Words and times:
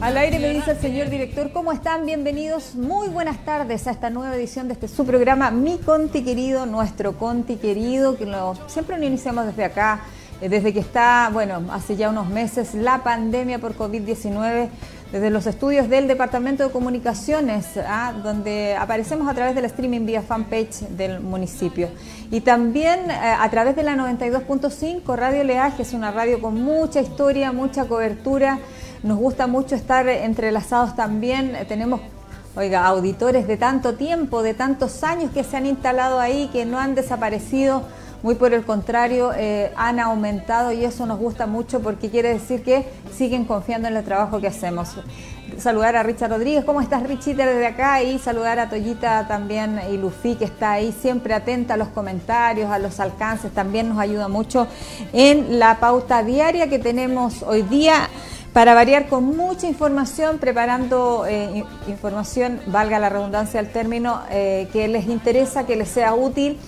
Al 0.00 0.16
aire 0.16 0.38
me 0.38 0.50
dice 0.50 0.70
el 0.70 0.78
señor 0.78 1.10
director, 1.10 1.50
¿cómo 1.50 1.72
están? 1.72 2.06
Bienvenidos, 2.06 2.76
muy 2.76 3.08
buenas 3.08 3.44
tardes 3.44 3.88
a 3.88 3.90
esta 3.90 4.10
nueva 4.10 4.36
edición 4.36 4.68
de 4.68 4.74
este 4.74 4.86
su 4.86 5.04
programa, 5.04 5.50
Mi 5.50 5.76
Conti 5.78 6.22
Querido, 6.22 6.66
nuestro 6.66 7.18
Conti 7.18 7.56
Querido, 7.56 8.16
que 8.16 8.24
lo, 8.24 8.54
siempre 8.68 8.96
lo 8.96 9.04
iniciamos 9.04 9.46
desde 9.46 9.64
acá, 9.64 10.02
eh, 10.40 10.48
desde 10.48 10.72
que 10.72 10.78
está, 10.78 11.30
bueno, 11.32 11.64
hace 11.72 11.96
ya 11.96 12.10
unos 12.10 12.28
meses, 12.28 12.74
la 12.74 13.02
pandemia 13.02 13.58
por 13.58 13.76
COVID-19, 13.76 14.68
desde 15.10 15.30
los 15.30 15.48
estudios 15.48 15.88
del 15.88 16.06
Departamento 16.06 16.62
de 16.62 16.70
Comunicaciones, 16.70 17.66
¿ah? 17.78 18.14
donde 18.22 18.76
aparecemos 18.76 19.26
a 19.28 19.34
través 19.34 19.56
del 19.56 19.64
streaming 19.64 20.06
vía 20.06 20.22
fanpage 20.22 20.80
del 20.90 21.18
municipio. 21.18 21.88
Y 22.30 22.42
también 22.42 23.10
eh, 23.10 23.14
a 23.14 23.50
través 23.50 23.74
de 23.74 23.82
la 23.82 23.96
92.5, 23.96 25.16
Radio 25.16 25.42
Leaje, 25.42 25.82
es 25.82 25.92
una 25.92 26.12
radio 26.12 26.40
con 26.40 26.62
mucha 26.62 27.00
historia, 27.00 27.50
mucha 27.50 27.86
cobertura 27.86 28.60
nos 29.02 29.18
gusta 29.18 29.46
mucho 29.46 29.74
estar 29.74 30.08
entrelazados 30.08 30.96
también. 30.96 31.56
Tenemos, 31.68 32.00
oiga, 32.56 32.86
auditores 32.86 33.46
de 33.46 33.56
tanto 33.56 33.94
tiempo, 33.94 34.42
de 34.42 34.54
tantos 34.54 35.04
años 35.04 35.30
que 35.32 35.44
se 35.44 35.56
han 35.56 35.66
instalado 35.66 36.18
ahí, 36.18 36.48
que 36.52 36.64
no 36.64 36.78
han 36.78 36.94
desaparecido. 36.94 37.82
Muy 38.20 38.34
por 38.34 38.52
el 38.52 38.64
contrario, 38.64 39.30
eh, 39.36 39.70
han 39.76 40.00
aumentado 40.00 40.72
y 40.72 40.84
eso 40.84 41.06
nos 41.06 41.20
gusta 41.20 41.46
mucho 41.46 41.78
porque 41.78 42.10
quiere 42.10 42.30
decir 42.30 42.64
que 42.64 42.84
siguen 43.16 43.44
confiando 43.44 43.86
en 43.86 43.96
el 43.96 44.02
trabajo 44.02 44.40
que 44.40 44.48
hacemos. 44.48 44.96
Saludar 45.56 45.94
a 45.94 46.02
Richard 46.02 46.30
Rodríguez, 46.30 46.64
¿cómo 46.64 46.80
estás 46.80 47.04
Richita 47.04 47.46
desde 47.46 47.68
acá? 47.68 48.02
Y 48.02 48.18
saludar 48.18 48.58
a 48.58 48.68
Toyita 48.68 49.28
también 49.28 49.80
y 49.92 49.96
Lufi 49.96 50.34
que 50.34 50.46
está 50.46 50.72
ahí 50.72 50.92
siempre 51.00 51.32
atenta 51.32 51.74
a 51.74 51.76
los 51.76 51.88
comentarios, 51.88 52.68
a 52.72 52.80
los 52.80 52.98
alcances, 52.98 53.52
también 53.52 53.88
nos 53.88 53.98
ayuda 54.00 54.26
mucho 54.26 54.66
en 55.12 55.60
la 55.60 55.78
pauta 55.78 56.24
diaria 56.24 56.68
que 56.68 56.80
tenemos 56.80 57.44
hoy 57.44 57.62
día 57.62 58.08
para 58.58 58.74
variar 58.74 59.06
con 59.06 59.36
mucha 59.36 59.68
información, 59.68 60.38
preparando 60.38 61.26
eh, 61.28 61.62
información, 61.86 62.60
valga 62.66 62.98
la 62.98 63.08
redundancia 63.08 63.62
del 63.62 63.70
término, 63.70 64.20
eh, 64.32 64.66
que 64.72 64.88
les 64.88 65.06
interesa, 65.06 65.64
que 65.64 65.76
les 65.76 65.88
sea 65.88 66.12
útil 66.16 66.58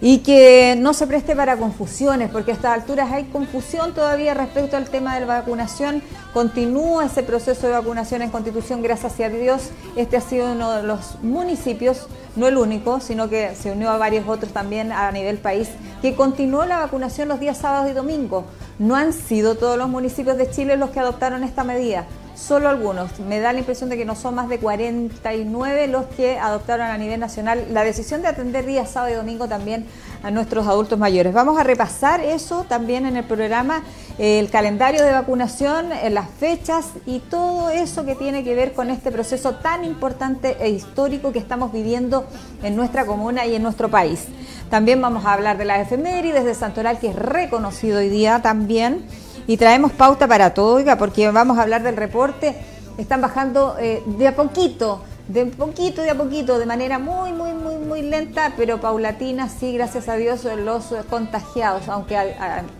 y 0.00 0.20
que 0.20 0.76
no 0.78 0.94
se 0.94 1.06
preste 1.06 1.36
para 1.36 1.58
confusiones, 1.58 2.30
porque 2.30 2.52
a 2.52 2.54
estas 2.54 2.72
alturas 2.72 3.12
hay 3.12 3.24
confusión 3.24 3.92
todavía 3.92 4.32
respecto 4.32 4.78
al 4.78 4.88
tema 4.88 5.12
de 5.12 5.26
la 5.26 5.26
vacunación. 5.26 6.02
Continúa 6.32 7.04
ese 7.04 7.22
proceso 7.22 7.66
de 7.66 7.74
vacunación 7.74 8.22
en 8.22 8.30
Constitución, 8.30 8.80
gracias 8.80 9.20
a 9.20 9.28
Dios. 9.28 9.68
Este 9.94 10.16
ha 10.16 10.22
sido 10.22 10.52
uno 10.52 10.72
de 10.72 10.84
los 10.84 11.22
municipios, 11.22 12.06
no 12.34 12.46
el 12.46 12.56
único, 12.56 13.00
sino 13.00 13.28
que 13.28 13.54
se 13.54 13.72
unió 13.72 13.90
a 13.90 13.98
varios 13.98 14.26
otros 14.26 14.54
también 14.54 14.90
a 14.90 15.12
nivel 15.12 15.36
país, 15.36 15.68
que 16.00 16.14
continuó 16.14 16.64
la 16.64 16.78
vacunación 16.78 17.28
los 17.28 17.40
días 17.40 17.58
sábados 17.58 17.90
y 17.90 17.92
domingos. 17.92 18.44
No 18.78 18.94
han 18.94 19.12
sido 19.12 19.54
todos 19.54 19.78
los 19.78 19.88
municipios 19.88 20.36
de 20.36 20.50
Chile 20.50 20.76
los 20.76 20.90
que 20.90 21.00
adoptaron 21.00 21.44
esta 21.44 21.64
medida 21.64 22.06
solo 22.36 22.68
algunos. 22.68 23.18
Me 23.20 23.40
da 23.40 23.52
la 23.52 23.58
impresión 23.60 23.88
de 23.88 23.96
que 23.96 24.04
no 24.04 24.14
son 24.14 24.34
más 24.34 24.48
de 24.48 24.58
49 24.58 25.88
los 25.88 26.04
que 26.06 26.38
adoptaron 26.38 26.86
a 26.86 26.98
nivel 26.98 27.18
nacional 27.18 27.66
la 27.72 27.82
decisión 27.82 28.22
de 28.22 28.28
atender 28.28 28.66
día 28.66 28.86
sábado 28.86 29.12
y 29.12 29.16
domingo 29.16 29.48
también 29.48 29.86
a 30.22 30.30
nuestros 30.30 30.66
adultos 30.66 30.98
mayores. 30.98 31.32
Vamos 31.32 31.58
a 31.58 31.64
repasar 31.64 32.20
eso 32.20 32.64
también 32.68 33.06
en 33.06 33.16
el 33.16 33.24
programa, 33.24 33.82
el 34.18 34.48
calendario 34.48 35.02
de 35.04 35.12
vacunación, 35.12 35.92
eh, 35.92 36.08
las 36.10 36.28
fechas 36.30 36.86
y 37.04 37.18
todo 37.18 37.68
eso 37.70 38.06
que 38.06 38.14
tiene 38.14 38.44
que 38.44 38.54
ver 38.54 38.72
con 38.72 38.88
este 38.90 39.12
proceso 39.12 39.56
tan 39.56 39.84
importante 39.84 40.56
e 40.58 40.70
histórico 40.70 41.32
que 41.32 41.38
estamos 41.38 41.72
viviendo 41.72 42.24
en 42.62 42.76
nuestra 42.76 43.04
comuna 43.04 43.44
y 43.44 43.54
en 43.54 43.62
nuestro 43.62 43.90
país. 43.90 44.24
También 44.70 45.02
vamos 45.02 45.26
a 45.26 45.34
hablar 45.34 45.58
de 45.58 45.66
la 45.66 45.80
efemérides 45.80 46.44
de 46.44 46.54
Santoral, 46.54 46.98
que 46.98 47.08
es 47.08 47.16
reconocido 47.16 47.98
hoy 47.98 48.08
día 48.08 48.40
también 48.40 49.04
y 49.46 49.58
traemos 49.58 49.92
pauta 49.92 50.26
para 50.26 50.54
todo, 50.54 50.76
oiga, 50.76 50.96
porque 50.96 51.30
vamos 51.30 51.58
a 51.58 51.62
hablar 51.62 51.82
del 51.82 51.96
reporte. 51.96 52.56
Están 52.98 53.20
bajando 53.20 53.76
eh, 53.78 54.02
de 54.06 54.28
a 54.28 54.34
poquito, 54.34 55.02
de 55.28 55.46
poquito, 55.46 56.02
de 56.02 56.10
a 56.10 56.14
poquito, 56.14 56.58
de 56.58 56.66
manera 56.66 56.98
muy, 56.98 57.32
muy, 57.32 57.52
muy, 57.52 57.76
muy 57.76 58.02
lenta, 58.02 58.52
pero 58.56 58.80
paulatina, 58.80 59.48
sí, 59.48 59.72
gracias 59.72 60.08
a 60.08 60.14
Dios, 60.14 60.44
los 60.44 60.94
contagiados, 61.10 61.88
aunque 61.88 62.16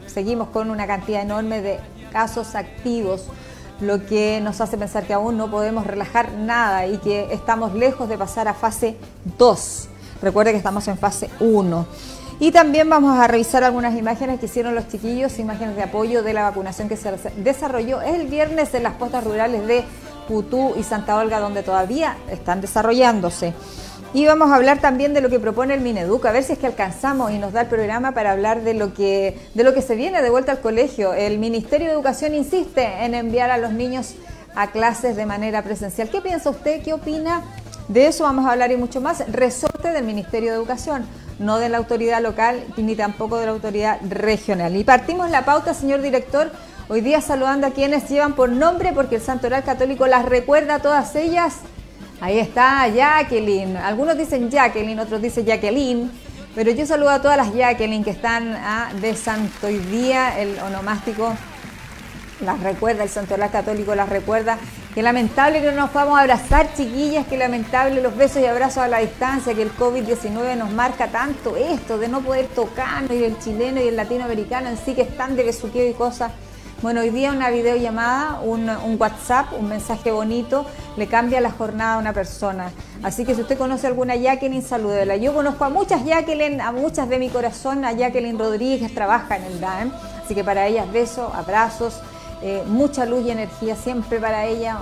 seguimos 0.07 0.49
con 0.49 0.71
una 0.71 0.87
cantidad 0.87 1.23
enorme 1.23 1.61
de 1.61 1.81
casos 2.13 2.55
activos 2.55 3.27
lo 3.81 4.07
que 4.07 4.41
nos 4.43 4.61
hace 4.61 4.79
pensar 4.79 5.07
que 5.07 5.13
aún 5.13 5.37
no 5.37 5.51
podemos 5.51 5.87
relajar 5.87 6.33
nada 6.33 6.87
y 6.87 6.99
que 6.99 7.33
estamos 7.33 7.75
lejos 7.75 8.09
de 8.09 8.17
pasar 8.17 8.49
a 8.49 8.55
fase 8.55 8.97
2. 9.39 9.89
Recuerde 10.23 10.53
que 10.53 10.57
estamos 10.57 10.89
en 10.89 10.97
fase 10.97 11.29
1. 11.41 11.87
Y 12.39 12.53
también 12.53 12.89
vamos 12.89 13.19
a 13.19 13.27
revisar 13.27 13.65
algunas 13.65 13.97
imágenes 13.97 14.41
que 14.41 14.47
hicieron 14.47 14.75
los 14.75 14.89
chiquillos, 14.89 15.39
imágenes 15.39 15.77
de 15.77 15.83
apoyo 15.83 16.23
de 16.23 16.35
la 16.35 16.43
vacunación 16.43 16.89
que 16.89 16.97
se 16.97 17.11
desarrolló 17.39 18.03
el 18.03 18.27
viernes 18.27 18.75
en 18.75 18.83
las 18.83 18.95
postas 18.95 19.25
rurales 19.25 19.67
de 19.67 19.85
Putú 20.27 20.75
y 20.77 20.83
Santa 20.83 21.17
Olga, 21.17 21.41
donde 21.41 21.63
todavía 21.63 22.17
están 22.31 22.61
desarrollándose. 22.61 23.55
Y 24.15 24.27
vamos 24.27 24.51
a 24.51 24.55
hablar 24.55 24.81
también 24.81 25.13
de 25.15 25.21
lo 25.21 25.29
que 25.29 25.39
propone 25.39 25.75
el 25.75 25.81
Mineduc, 25.81 26.25
a 26.27 26.33
ver 26.33 26.43
si 26.43 26.53
es 26.53 26.59
que 26.59 26.67
alcanzamos 26.67 27.33
y 27.33 27.39
nos 27.39 27.53
da 27.53 27.63
el 27.63 27.67
programa 27.67 28.13
para 28.13 28.33
hablar 28.33 28.63
de 28.63 28.75
lo 28.75 28.95
que, 28.95 29.39
de 29.55 29.65
lo 29.65 29.75
que 29.75 29.83
se 29.83 29.95
viene 29.95 30.23
de 30.23 30.31
vuelta 30.31 30.53
al 30.53 30.61
colegio. 30.61 31.13
El 31.13 31.39
Ministerio 31.39 31.89
de 31.89 31.93
Educación 31.93 32.35
insiste 32.35 33.05
en 33.05 33.15
enviar 33.15 33.51
a 33.51 33.59
los 33.59 33.73
niños 33.73 34.15
a 34.55 34.69
clases 34.69 35.17
de 35.17 35.27
manera 35.27 35.63
presencial. 35.63 36.09
¿Qué 36.09 36.21
piensa 36.21 36.51
usted? 36.51 36.83
¿Qué 36.83 36.95
opina? 36.95 37.43
De 37.89 38.07
eso 38.07 38.25
vamos 38.25 38.47
a 38.47 38.53
hablar 38.53 38.73
y 38.73 38.77
mucho 38.77 39.01
más. 39.01 39.23
Resorte 39.31 39.91
del 39.91 40.05
Ministerio 40.05 40.51
de 40.51 40.57
Educación 40.57 41.07
no 41.39 41.59
de 41.59 41.69
la 41.69 41.79
autoridad 41.79 42.23
local 42.23 42.63
ni 42.77 42.95
tampoco 42.95 43.39
de 43.39 43.47
la 43.47 43.53
autoridad 43.53 44.01
regional. 44.09 44.77
Y 44.77 44.85
partimos 44.85 45.31
la 45.31 45.45
pauta, 45.45 45.75
señor 45.75 46.01
director, 46.03 46.51
hoy 46.89 47.01
día 47.01 47.21
saludando 47.21 47.67
a 47.67 47.71
quienes 47.71 48.09
llevan 48.09 48.35
por 48.35 48.49
nombre, 48.49 48.93
porque 48.93 49.17
el 49.17 49.23
Santo 49.23 49.47
Oral 49.47 49.65
Católico 49.65 50.07
las 50.07 50.25
recuerda 50.25 50.77
a 50.77 50.79
todas 50.81 51.15
ellas. 51.17 51.59
Ahí 52.21 52.39
está 52.39 52.89
Jacqueline. 52.89 53.77
Algunos 53.77 54.17
dicen 54.17 54.51
Jacqueline, 54.51 54.99
otros 54.99 55.21
dicen 55.21 55.45
Jacqueline. 55.45 56.11
Pero 56.55 56.71
yo 56.71 56.87
saludo 56.87 57.11
a 57.11 57.21
todas 57.21 57.37
las 57.37 57.55
Jacqueline 57.55 58.03
que 58.03 58.11
están 58.11 58.55
ah, 58.55 58.91
de 59.01 59.15
santo 59.15 59.67
hoy 59.67 59.79
día, 59.79 60.41
el 60.41 60.59
onomástico 60.61 61.35
las 62.41 62.61
recuerda, 62.61 63.03
el 63.03 63.09
Santo 63.09 63.35
Oral 63.35 63.51
Católico 63.51 63.95
las 63.95 64.09
recuerda 64.09 64.59
Qué 64.97 65.03
lamentable 65.03 65.61
que 65.61 65.67
no 65.73 65.83
nos 65.83 65.91
podamos 65.91 66.19
abrazar, 66.19 66.73
chiquillas, 66.75 67.27
qué 67.27 67.37
lamentable 67.37 68.01
los 68.01 68.17
besos 68.17 68.41
y 68.41 68.47
abrazos 68.47 68.79
a 68.79 68.89
la 68.89 69.01
distancia, 69.01 69.53
que 69.53 69.61
el 69.61 69.71
COVID-19 69.77 70.57
nos 70.57 70.71
marca 70.73 71.09
tanto 71.09 71.55
esto, 71.55 71.99
de 71.99 72.09
no 72.09 72.23
poder 72.23 72.47
tocarnos, 72.47 73.11
y 73.11 73.23
el 73.23 73.39
chileno 73.39 73.79
y 73.83 73.89
el 73.89 73.97
latinoamericano 73.97 74.71
en 74.71 74.79
sí 74.79 74.95
que 74.95 75.03
están 75.03 75.37
de 75.37 75.45
besuqueo 75.45 75.87
y 75.87 75.93
cosas. 75.93 76.33
Bueno, 76.83 77.01
hoy 77.01 77.09
día 77.09 77.33
una 77.33 77.49
videollamada, 77.49 78.41
un, 78.43 78.69
un 78.69 79.01
WhatsApp, 79.01 79.47
un 79.59 79.67
mensaje 79.67 80.11
bonito, 80.11 80.67
le 80.99 81.07
cambia 81.07 81.41
la 81.41 81.51
jornada 81.51 81.95
a 81.95 81.99
una 81.99 82.13
persona. 82.13 82.71
Así 83.03 83.25
que 83.25 83.35
si 83.35 83.41
usted 83.41 83.57
conoce 83.57 83.87
alguna 83.87 84.15
Jacqueline, 84.15 84.61
salúdela. 84.61 85.17
Yo 85.17 85.33
conozco 85.33 85.65
a 85.65 85.71
muchas 85.71 86.05
Jacqueline, 86.05 86.61
a 86.61 86.73
muchas 86.73 87.09
de 87.09 87.19
mi 87.19 87.31
corazón, 87.31 87.87
a 87.87 87.93
Jacqueline 87.93 88.39
Rodríguez, 88.39 88.95
trabaja 88.95 89.37
en 89.37 89.45
el 89.45 89.59
DAEM. 89.59 89.91
Así 90.23 90.35
que 90.35 90.45
para 90.45 90.67
ellas 90.67 90.93
besos, 90.93 91.33
abrazos 91.35 91.99
eh, 92.43 92.63
mucha 92.67 93.07
luz 93.07 93.25
y 93.25 93.31
energía 93.31 93.77
siempre 93.77 94.21
para 94.21 94.45
ella, 94.45 94.79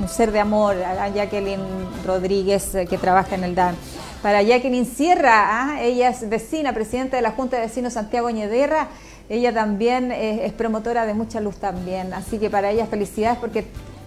un 0.00 0.08
ser 0.08 0.30
de 0.30 0.38
amor, 0.38 0.76
a 0.76 1.08
Jacqueline 1.08 1.60
Rodríguez 2.06 2.76
eh, 2.76 2.86
que 2.86 2.96
trabaja 2.96 3.34
en 3.34 3.42
el 3.42 3.56
DAN. 3.56 3.74
Para 4.22 4.40
Jacqueline 4.40 4.86
Sierra, 4.86 5.32
¿ah? 5.50 5.82
ella 5.82 6.10
es 6.10 6.28
vecina, 6.28 6.72
presidenta 6.72 7.16
de 7.16 7.22
la 7.22 7.32
Junta 7.32 7.56
de 7.56 7.62
Vecinos 7.62 7.94
Santiago 7.94 8.30
Ñederra, 8.30 8.86
ella 9.28 9.52
también 9.52 10.12
es, 10.12 10.52
promotora 10.52 11.06
de 11.06 11.14
mucha 11.14 11.40
luz 11.40 11.56
también, 11.56 12.12
así 12.12 12.38
que 12.38 12.50
para 12.50 12.70
ella 12.70 12.86
felicidades 12.86 13.38
porque 13.38 13.66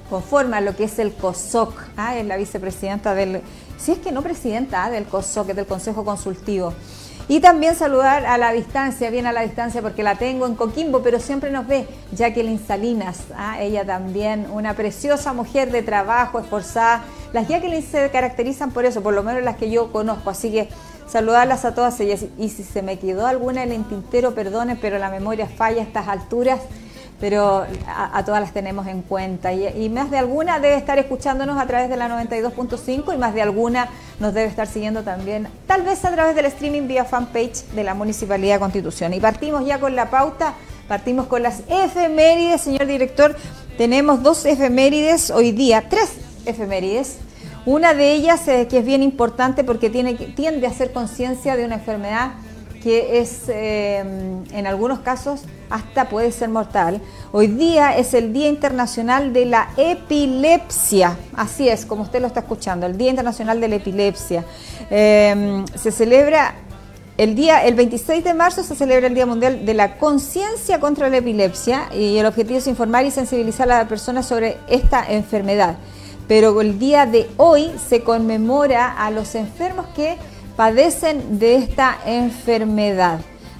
conforma 0.09 0.61
lo 0.61 0.75
que 0.75 0.83
es 0.85 0.99
el 0.99 1.13
COSOC, 1.13 1.73
¿ah? 1.97 2.15
es 2.15 2.25
la 2.25 2.37
vicepresidenta 2.37 3.15
del, 3.15 3.41
si 3.77 3.93
es 3.93 3.97
que 3.99 4.11
no 4.11 4.21
presidenta 4.21 4.85
¿ah? 4.85 4.89
del 4.89 5.05
COSOC, 5.05 5.47
del 5.47 5.65
Consejo 5.65 6.05
Consultivo. 6.05 6.73
Y 7.27 7.39
también 7.39 7.73
saludar 7.75 8.23
a 8.27 8.37
la 8.37 8.51
distancia, 8.51 9.09
bien 9.09 9.25
a 9.25 9.31
la 9.31 9.41
distancia 9.41 9.81
porque 9.81 10.03
la 10.03 10.15
tengo 10.15 10.45
en 10.45 10.53
Coquimbo, 10.53 11.01
pero 11.01 11.19
siempre 11.19 11.49
nos 11.49 11.65
ve 11.65 11.87
Jacqueline 12.15 12.59
Salinas, 12.63 13.21
¿ah? 13.35 13.59
ella 13.59 13.83
también, 13.83 14.47
una 14.51 14.75
preciosa 14.75 15.33
mujer 15.33 15.71
de 15.71 15.81
trabajo, 15.81 16.39
esforzada. 16.39 17.03
Las 17.33 17.47
Jacqueline 17.47 17.81
se 17.81 18.11
caracterizan 18.11 18.69
por 18.69 18.85
eso, 18.85 19.01
por 19.01 19.15
lo 19.15 19.23
menos 19.23 19.41
las 19.41 19.55
que 19.55 19.71
yo 19.71 19.91
conozco, 19.91 20.29
así 20.29 20.51
que 20.51 20.69
saludarlas 21.07 21.65
a 21.65 21.75
todas 21.75 21.99
ellas. 21.99 22.25
Y 22.37 22.49
si 22.49 22.63
se 22.63 22.81
me 22.81 22.99
quedó 22.99 23.27
alguna 23.27 23.63
en 23.63 23.71
el 23.71 23.83
tintero, 23.85 24.35
perdone, 24.35 24.75
pero 24.75 24.97
la 24.97 25.09
memoria 25.09 25.47
falla 25.47 25.81
a 25.81 25.85
estas 25.85 26.07
alturas 26.07 26.61
pero 27.19 27.65
a, 27.87 28.23
todas 28.25 28.41
las 28.41 28.51
tenemos 28.51 28.87
en 28.87 29.01
cuenta. 29.01 29.53
Y, 29.53 29.89
más 29.89 30.11
de 30.11 30.17
alguna 30.17 30.59
debe 30.59 30.75
estar 30.75 30.99
escuchándonos 30.99 31.57
a 31.57 31.65
través 31.65 31.89
de 31.89 31.97
la 31.97 32.09
92.5 32.09 33.13
y 33.13 33.17
más 33.17 33.33
de 33.33 33.41
alguna 33.41 33.89
nos 34.19 34.33
debe 34.33 34.47
estar 34.47 34.67
siguiendo 34.67 35.03
también, 35.03 35.47
tal 35.67 35.83
vez 35.83 36.03
a 36.05 36.11
través 36.11 36.35
del 36.35 36.45
streaming 36.45 36.87
vía 36.87 37.05
fanpage 37.05 37.65
de 37.73 37.83
la 37.83 37.93
Municipalidad 37.93 38.55
de 38.55 38.59
Constitución. 38.59 39.13
Y 39.13 39.19
partimos 39.19 39.65
ya 39.65 39.79
con 39.79 39.95
la 39.95 40.09
pauta, 40.09 40.53
partimos 40.87 41.27
con 41.27 41.43
las 41.43 41.61
efemérides, 41.67 42.61
señor 42.61 42.85
director. 42.85 43.35
Tenemos 43.77 44.21
dos 44.23 44.45
efemérides 44.45 45.31
hoy 45.31 45.51
día, 45.51 45.85
tres 45.89 46.11
efemérides. 46.45 47.17
Una 47.65 47.95
de 47.95 48.13
ellas 48.13 48.47
eh, 48.47 48.67
que 48.69 48.79
es 48.79 48.85
bien 48.85 49.01
importante 49.01 49.63
porque 49.63 49.89
tiene, 49.89 50.13
tiende 50.13 50.67
a 50.67 50.69
hacer 50.69 50.93
conciencia 50.93 51.55
de 51.55 51.65
una 51.65 51.75
enfermedad 51.75 52.33
que 52.83 53.17
es 53.17 53.45
eh, 53.47 53.97
en 54.51 54.67
algunos 54.67 54.99
casos 54.99 55.41
hasta 55.71 56.07
puede 56.07 56.31
ser 56.31 56.49
mortal. 56.49 57.01
Hoy 57.31 57.47
día 57.47 57.97
es 57.97 58.13
el 58.13 58.31
Día 58.31 58.47
Internacional 58.47 59.33
de 59.33 59.47
la 59.47 59.69
Epilepsia, 59.75 61.17
así 61.35 61.67
es, 61.67 61.87
como 61.87 62.03
usted 62.03 62.21
lo 62.21 62.27
está 62.27 62.41
escuchando, 62.41 62.85
el 62.85 62.95
Día 62.95 63.09
Internacional 63.09 63.59
de 63.59 63.67
la 63.69 63.75
Epilepsia. 63.77 64.45
Eh, 64.91 65.65
se 65.73 65.91
celebra 65.91 66.53
el 67.17 67.33
día, 67.33 67.63
el 67.63 67.73
26 67.73 68.23
de 68.23 68.33
marzo 68.35 68.61
se 68.61 68.75
celebra 68.75 69.07
el 69.07 69.15
Día 69.15 69.25
Mundial 69.25 69.65
de 69.65 69.73
la 69.73 69.97
Conciencia 69.97 70.79
contra 70.79 71.09
la 71.09 71.17
Epilepsia 71.17 71.89
y 71.91 72.17
el 72.17 72.25
objetivo 72.27 72.59
es 72.59 72.67
informar 72.67 73.05
y 73.05 73.11
sensibilizar 73.11 73.71
a 73.71 73.79
las 73.79 73.87
personas 73.87 74.27
sobre 74.27 74.57
esta 74.67 75.03
enfermedad. 75.09 75.77
Pero 76.27 76.59
el 76.61 76.79
día 76.79 77.05
de 77.05 77.29
hoy 77.37 77.71
se 77.87 78.01
conmemora 78.01 78.91
a 78.91 79.11
los 79.11 79.35
enfermos 79.35 79.85
que 79.95 80.17
padecen 80.55 81.37
de 81.37 81.55
esta 81.55 81.97
enfermedad, 82.05 83.19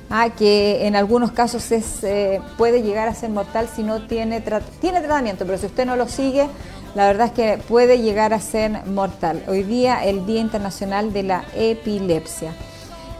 ¿ah? 0.10 0.30
que 0.30 0.88
en 0.88 0.96
algunos 0.96 1.32
casos 1.32 1.72
es, 1.72 2.04
eh, 2.04 2.42
puede 2.58 2.82
llegar 2.82 3.08
a 3.08 3.14
ser 3.14 3.30
mortal 3.30 3.70
si 3.74 3.84
no 3.84 4.08
tiene, 4.08 4.42
tiene 4.82 5.02
tratamiento, 5.02 5.46
pero 5.46 5.58
si 5.58 5.68
usted 5.68 5.86
no 5.86 5.96
lo 5.96 6.08
sigue, 6.08 6.48
la 6.96 7.08
verdad 7.08 7.28
es 7.28 7.34
que 7.34 7.62
puede 7.68 8.00
llegar 8.00 8.34
a 8.34 8.40
ser 8.40 8.86
mortal. 8.88 9.44
Hoy 9.48 9.64
día 9.64 10.04
el 10.06 10.26
Día 10.26 10.42
Internacional 10.42 11.12
de 11.14 11.24
la 11.24 11.44
Epilepsia. 11.56 12.54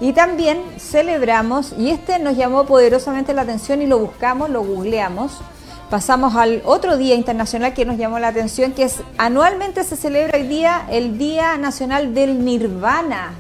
Y 0.02 0.14
también 0.14 0.62
celebramos, 0.78 1.74
y 1.78 1.90
este 1.90 2.20
nos 2.20 2.36
llamó 2.36 2.66
poderosamente 2.66 3.34
la 3.34 3.44
atención 3.44 3.82
y 3.82 3.86
lo 3.86 4.00
buscamos, 4.00 4.50
lo 4.50 4.64
googleamos. 4.64 5.40
Pasamos 5.90 6.36
al 6.36 6.64
otro 6.66 6.98
día 6.98 7.14
internacional 7.14 7.76
que 7.76 7.86
nos 7.86 7.98
llamó 7.98 8.18
la 8.18 8.30
atención, 8.30 8.72
que 8.72 8.84
es 8.84 9.02
anualmente 9.20 9.84
se 9.84 9.96
celebra 9.96 10.40
hoy 10.40 10.48
día 10.48 10.88
el 10.90 11.20
Día 11.20 11.58
Nacional 11.58 12.16
del 12.16 12.44
Nirvana. 12.44 13.34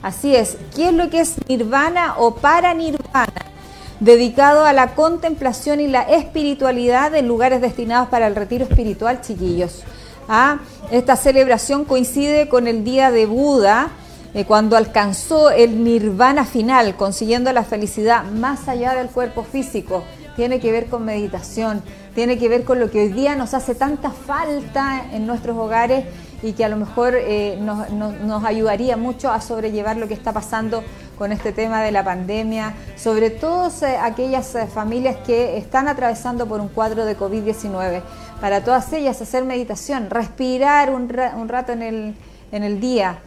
Así 0.00 0.36
es, 0.36 0.56
¿qué 0.76 0.88
es 0.88 0.94
lo 0.94 1.10
que 1.10 1.20
es 1.20 1.34
Nirvana 1.48 2.14
o 2.18 2.36
para 2.36 2.72
Nirvana? 2.72 3.32
Dedicado 3.98 4.64
a 4.64 4.72
la 4.72 4.94
contemplación 4.94 5.80
y 5.80 5.88
la 5.88 6.02
espiritualidad 6.02 7.16
en 7.16 7.26
lugares 7.26 7.60
destinados 7.60 8.08
para 8.08 8.28
el 8.28 8.36
retiro 8.36 8.64
espiritual, 8.64 9.20
chiquillos. 9.20 9.82
¿Ah? 10.28 10.58
Esta 10.92 11.16
celebración 11.16 11.84
coincide 11.84 12.48
con 12.48 12.68
el 12.68 12.84
Día 12.84 13.10
de 13.10 13.26
Buda, 13.26 13.90
eh, 14.34 14.44
cuando 14.44 14.76
alcanzó 14.76 15.50
el 15.50 15.82
nirvana 15.82 16.44
final, 16.44 16.96
consiguiendo 16.96 17.52
la 17.52 17.64
felicidad 17.64 18.24
más 18.24 18.68
allá 18.68 18.94
del 18.94 19.08
cuerpo 19.08 19.42
físico. 19.42 20.04
Tiene 20.36 20.60
que 20.60 20.72
ver 20.72 20.86
con 20.86 21.04
meditación, 21.04 21.82
tiene 22.14 22.38
que 22.38 22.48
ver 22.48 22.64
con 22.64 22.80
lo 22.80 22.90
que 22.90 23.02
hoy 23.02 23.08
día 23.08 23.36
nos 23.36 23.54
hace 23.54 23.74
tanta 23.74 24.10
falta 24.10 25.04
en 25.12 25.26
nuestros 25.26 25.56
hogares 25.56 26.04
y 26.42 26.52
que 26.52 26.64
a 26.64 26.68
lo 26.68 26.76
mejor 26.76 27.14
eh, 27.16 27.58
nos, 27.60 28.44
ayudaría 28.44 28.96
mucho 28.96 29.30
a 29.30 29.40
sobrellevar 29.40 29.96
lo 29.96 30.08
que 30.08 30.14
está 30.14 30.32
pasando 30.32 30.82
con 31.16 31.30
este 31.30 31.52
tema 31.52 31.82
de 31.82 31.92
la 31.92 32.02
pandemia, 32.02 32.74
sobre 32.96 33.30
todo 33.30 33.70
eh, 33.82 33.96
aquellas 34.00 34.56
familias 34.74 35.16
que 35.24 35.56
están 35.56 35.86
atravesando 35.86 36.46
por 36.46 36.60
un 36.60 36.68
cuadro 36.68 37.04
de 37.04 37.16
COVID-19. 37.16 38.02
Para 38.40 38.64
todas 38.64 38.92
ellas 38.92 39.22
hacer 39.22 39.44
meditación, 39.44 40.10
respirar 40.10 40.90
un, 40.90 41.08
rato 41.08 41.72
en 41.72 41.82
el, 41.82 42.14
en 42.50 42.64
el 42.64 42.80
día, 42.80 43.20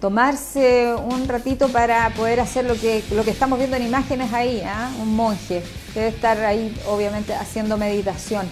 tomarse 0.00 0.94
un 0.94 1.28
ratito 1.28 1.68
para 1.68 2.08
poder 2.10 2.40
hacer 2.40 2.64
lo 2.64 2.74
que, 2.74 3.04
lo 3.14 3.22
que 3.22 3.30
estamos 3.30 3.58
viendo 3.58 3.76
en 3.76 3.86
imágenes 3.86 4.32
ahí, 4.32 4.62
¿ah? 4.64 4.90
un 5.00 5.14
monje, 5.14 5.62
debe 5.94 6.08
estar 6.08 6.38
ahí 6.40 6.74
obviamente 6.88 7.34
haciendo 7.34 7.76
meditación, 7.76 8.46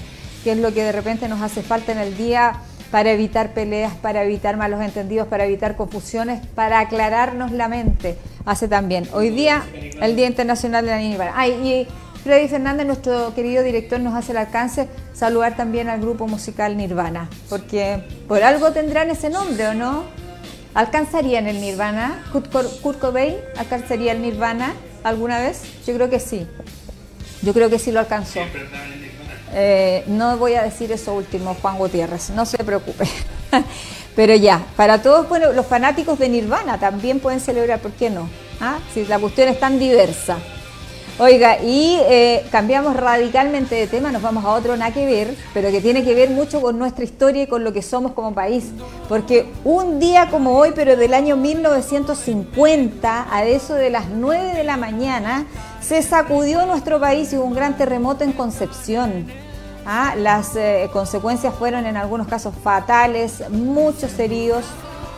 que 0.45 0.53
es 0.53 0.59
lo 0.59 0.73
que 0.75 0.85
de 0.85 0.93
repente 0.93 1.27
nos 1.29 1.41
hace 1.41 1.63
falta 1.63 1.93
en 1.93 1.99
el 1.99 2.17
día 2.17 2.61
para 2.91 3.13
evitar 3.13 3.53
peleas, 3.55 3.95
para 3.95 4.23
evitar 4.23 4.57
malos 4.57 4.83
entendidos, 4.83 5.29
para 5.29 5.45
evitar 5.45 5.77
confusiones, 5.77 6.47
para 6.55 6.81
aclararnos 6.81 7.53
la 7.53 7.69
mente. 7.69 8.17
Hace 8.47 8.67
también. 8.67 9.07
Hoy 9.13 9.29
día, 9.29 9.63
el 10.01 10.17
Día 10.17 10.27
Internacional 10.27 10.85
de 10.85 10.91
la 10.91 10.99
Niña. 10.99 11.33
Ay, 11.35 11.53
y 11.53 11.87
Freddy 12.25 12.49
Fernández, 12.49 12.87
nuestro 12.87 13.35
querido 13.35 13.63
director, 13.63 14.01
nos 14.01 14.15
hace 14.15 14.33
el 14.33 14.39
alcance 14.39 14.89
saludar 15.13 15.55
también 15.57 15.89
al 15.89 16.01
grupo 16.01 16.27
musical 16.27 16.77
Nirvana, 16.77 17.29
porque 17.51 18.03
por 18.27 18.43
algo 18.43 18.73
tendrán 18.73 19.11
ese 19.11 19.29
nombre, 19.29 19.69
¿o 19.69 19.75
no? 19.75 20.05
¿Alcanzarían 20.79 21.49
el 21.49 21.61
Nirvana? 21.61 22.25
¿Kurt 22.31 23.01
Cobain 23.01 23.35
alcanzaría 23.57 24.13
el 24.13 24.23
Nirvana 24.23 24.75
alguna 25.03 25.41
vez? 25.41 25.63
Yo 25.85 25.93
creo 25.93 26.09
que 26.09 26.21
sí. 26.21 26.47
Yo 27.43 27.53
creo 27.53 27.69
que 27.69 27.81
sí 27.81 27.91
lo 27.91 27.99
alcanzó. 27.99 28.39
Eh, 29.55 30.05
no 30.07 30.37
voy 30.37 30.55
a 30.55 30.63
decir 30.63 30.93
eso 30.93 31.15
último, 31.15 31.57
Juan 31.61 31.79
Gutiérrez, 31.79 32.31
no 32.31 32.47
se 32.47 32.59
preocupe. 32.59 33.09
Pero 34.15 34.37
ya, 34.37 34.65
para 34.77 35.03
todos, 35.03 35.29
bueno, 35.29 35.53
los 35.53 35.67
fanáticos 35.67 36.17
de 36.21 36.29
Nirvana 36.29 36.79
también 36.79 37.19
pueden 37.19 37.41
celebrar, 37.41 37.81
¿por 37.81 37.91
qué 37.91 38.09
no? 38.09 38.29
¿Ah? 38.61 38.79
Si 38.95 39.05
la 39.05 39.19
cuestión 39.19 39.49
es 39.49 39.59
tan 39.59 39.81
diversa. 39.81 40.39
Oiga, 41.21 41.61
y 41.61 41.99
eh, 42.09 42.47
cambiamos 42.53 42.95
radicalmente 42.95 43.75
de 43.75 43.89
tema, 43.89 44.13
nos 44.13 44.23
vamos 44.23 44.45
a 44.45 44.51
otro 44.51 44.77
nada 44.77 44.95
que 44.95 45.05
ver, 45.05 45.35
pero 45.53 45.73
que 45.73 45.81
tiene 45.81 46.05
que 46.05 46.15
ver 46.15 46.31
mucho 46.31 46.61
con 46.61 46.79
nuestra 46.79 47.03
historia 47.03 47.43
y 47.43 47.47
con 47.49 47.65
lo 47.65 47.73
que 47.73 47.83
somos 47.83 48.13
como 48.13 48.35
país. 48.35 48.67
Porque 49.09 49.51
un 49.65 49.99
día 49.99 50.29
como 50.31 50.57
hoy, 50.57 50.71
pero 50.77 50.97
del 50.97 51.15
año 51.15 51.37
1950, 51.37 53.27
a 53.35 53.45
eso 53.47 53.75
de 53.75 53.91
las 53.91 54.11
9 54.11 54.55
de 54.55 54.63
la 54.63 54.77
mañana, 54.77 55.45
se 55.81 56.03
sacudió 56.03 56.65
nuestro 56.67 57.01
país 57.01 57.33
y 57.33 57.37
hubo 57.37 57.47
un 57.47 57.55
gran 57.55 57.77
terremoto 57.77 58.23
en 58.23 58.31
Concepción. 58.31 59.27
Ah, 59.85 60.15
las 60.17 60.55
eh, 60.55 60.89
consecuencias 60.93 61.53
fueron 61.53 61.85
en 61.87 61.97
algunos 61.97 62.29
casos 62.29 62.55
fatales, 62.63 63.43
muchos 63.51 64.17
heridos, 64.21 64.65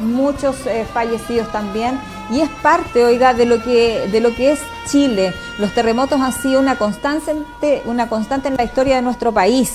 muchos 0.00 0.67
eh, 0.67 0.87
fallecidos 0.93 1.50
también 1.52 2.00
y 2.31 2.41
es 2.41 2.49
parte, 2.62 3.05
oiga, 3.05 3.35
de 3.35 3.47
lo 3.47 3.62
que 3.62 4.08
de 4.11 4.20
lo 4.20 4.35
que 4.35 4.52
es 4.52 4.61
Chile. 4.87 5.32
Los 5.58 5.73
terremotos 5.73 6.20
han 6.20 6.32
sido 6.32 6.61
una 6.61 6.76
constante, 6.76 7.82
una 7.85 8.08
constante 8.08 8.49
en 8.49 8.56
la 8.56 8.64
historia 8.64 8.97
de 8.97 9.02
nuestro 9.02 9.32
país. 9.32 9.73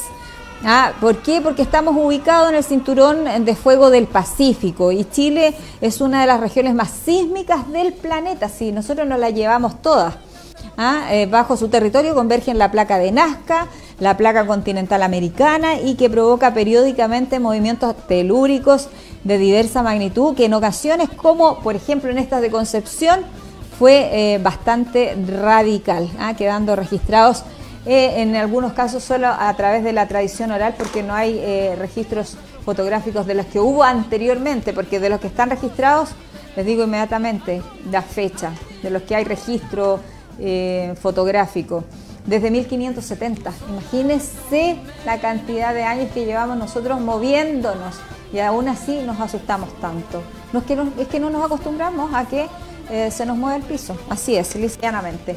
Ah, 0.63 0.93
¿Por 0.99 1.17
qué? 1.17 1.41
Porque 1.41 1.61
estamos 1.61 1.95
ubicados 1.97 2.49
en 2.49 2.55
el 2.55 2.63
cinturón 2.63 3.45
de 3.45 3.55
fuego 3.55 3.89
del 3.89 4.07
Pacífico 4.07 4.91
y 4.91 5.05
Chile 5.05 5.53
es 5.81 6.01
una 6.01 6.21
de 6.21 6.27
las 6.27 6.39
regiones 6.39 6.73
más 6.73 6.89
sísmicas 6.89 7.71
del 7.71 7.93
planeta. 7.93 8.49
Sí, 8.49 8.71
nosotros 8.71 9.07
nos 9.07 9.19
la 9.19 9.29
llevamos 9.29 9.81
todas. 9.81 10.15
¿ah? 10.77 11.07
Eh, 11.11 11.27
bajo 11.27 11.57
su 11.57 11.67
territorio 11.67 12.15
convergen 12.15 12.57
la 12.57 12.71
placa 12.71 12.97
de 12.97 13.11
Nazca, 13.11 13.67
la 13.99 14.17
placa 14.17 14.45
continental 14.47 15.03
americana 15.03 15.79
y 15.79 15.95
que 15.95 16.09
provoca 16.09 16.53
periódicamente 16.53 17.39
movimientos 17.39 17.95
telúricos 18.07 18.89
de 19.25 19.37
diversa 19.37 19.83
magnitud 19.83 20.35
que 20.35 20.45
en 20.45 20.53
ocasiones, 20.53 21.09
como 21.09 21.59
por 21.59 21.75
ejemplo 21.75 22.09
en 22.09 22.17
estas 22.17 22.41
de 22.41 22.49
Concepción, 22.49 23.19
fue 23.77 24.09
eh, 24.13 24.37
bastante 24.37 25.17
radical, 25.27 26.09
¿ah? 26.17 26.33
quedando 26.35 26.77
registrados 26.77 27.43
eh, 27.85 28.21
en 28.21 28.33
algunos 28.37 28.71
casos 28.71 29.03
solo 29.03 29.27
a 29.27 29.53
través 29.57 29.83
de 29.83 29.91
la 29.91 30.07
tradición 30.07 30.51
oral 30.51 30.75
porque 30.77 31.03
no 31.03 31.13
hay 31.13 31.41
registros 31.75 32.37
fotográficos 32.63 33.27
de 33.27 33.35
los 33.35 33.45
que 33.45 33.59
hubo 33.59 33.83
anteriormente, 33.83 34.71
porque 34.71 34.99
de 34.99 35.09
los 35.09 35.19
que 35.19 35.27
están 35.27 35.49
registrados, 35.49 36.09
les 36.55 36.65
digo 36.65 36.83
inmediatamente 36.83 37.61
la 37.91 38.01
fecha, 38.01 38.51
de 38.81 38.89
los 38.89 39.03
que 39.03 39.15
hay 39.15 39.23
registro 39.23 39.99
eh, 40.39 40.95
fotográfico 41.01 41.83
desde 42.25 42.51
1570. 42.51 43.53
Imagínense 43.69 44.77
la 45.05 45.19
cantidad 45.19 45.73
de 45.73 45.83
años 45.83 46.11
que 46.13 46.25
llevamos 46.25 46.57
nosotros 46.57 46.99
moviéndonos 46.99 47.95
y 48.33 48.39
aún 48.39 48.67
así 48.67 49.01
nos 49.05 49.19
asustamos 49.19 49.73
tanto. 49.79 50.21
No 50.53 50.59
es, 50.59 50.65
que 50.65 50.75
no, 50.75 50.91
es 50.97 51.07
que 51.07 51.19
no 51.19 51.29
nos 51.29 51.45
acostumbramos 51.45 52.13
a 52.13 52.25
que 52.25 52.47
eh, 52.89 53.11
se 53.11 53.25
nos 53.25 53.37
mueva 53.37 53.55
el 53.55 53.63
piso, 53.63 53.97
así 54.09 54.35
es, 54.35 54.55
lisianamente. 54.55 55.35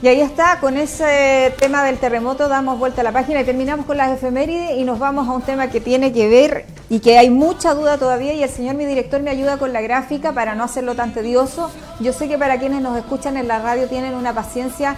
Y 0.00 0.06
ahí 0.06 0.20
está, 0.20 0.60
con 0.60 0.76
ese 0.76 1.52
tema 1.58 1.82
del 1.82 1.98
terremoto 1.98 2.46
damos 2.46 2.78
vuelta 2.78 3.00
a 3.00 3.04
la 3.04 3.10
página 3.10 3.40
y 3.40 3.44
terminamos 3.44 3.84
con 3.84 3.96
las 3.96 4.12
efemérides 4.12 4.78
y 4.78 4.84
nos 4.84 5.00
vamos 5.00 5.26
a 5.26 5.32
un 5.32 5.42
tema 5.42 5.70
que 5.70 5.80
tiene 5.80 6.12
que 6.12 6.28
ver 6.28 6.66
y 6.88 7.00
que 7.00 7.18
hay 7.18 7.30
mucha 7.30 7.74
duda 7.74 7.98
todavía 7.98 8.32
y 8.32 8.44
el 8.44 8.48
señor 8.48 8.76
mi 8.76 8.84
director 8.84 9.20
me 9.22 9.30
ayuda 9.30 9.56
con 9.56 9.72
la 9.72 9.80
gráfica 9.80 10.32
para 10.32 10.54
no 10.54 10.62
hacerlo 10.62 10.94
tan 10.94 11.12
tedioso. 11.12 11.72
Yo 11.98 12.12
sé 12.12 12.28
que 12.28 12.38
para 12.38 12.60
quienes 12.60 12.80
nos 12.80 12.96
escuchan 12.96 13.36
en 13.36 13.48
la 13.48 13.58
radio 13.58 13.88
tienen 13.88 14.14
una 14.14 14.32
paciencia 14.32 14.96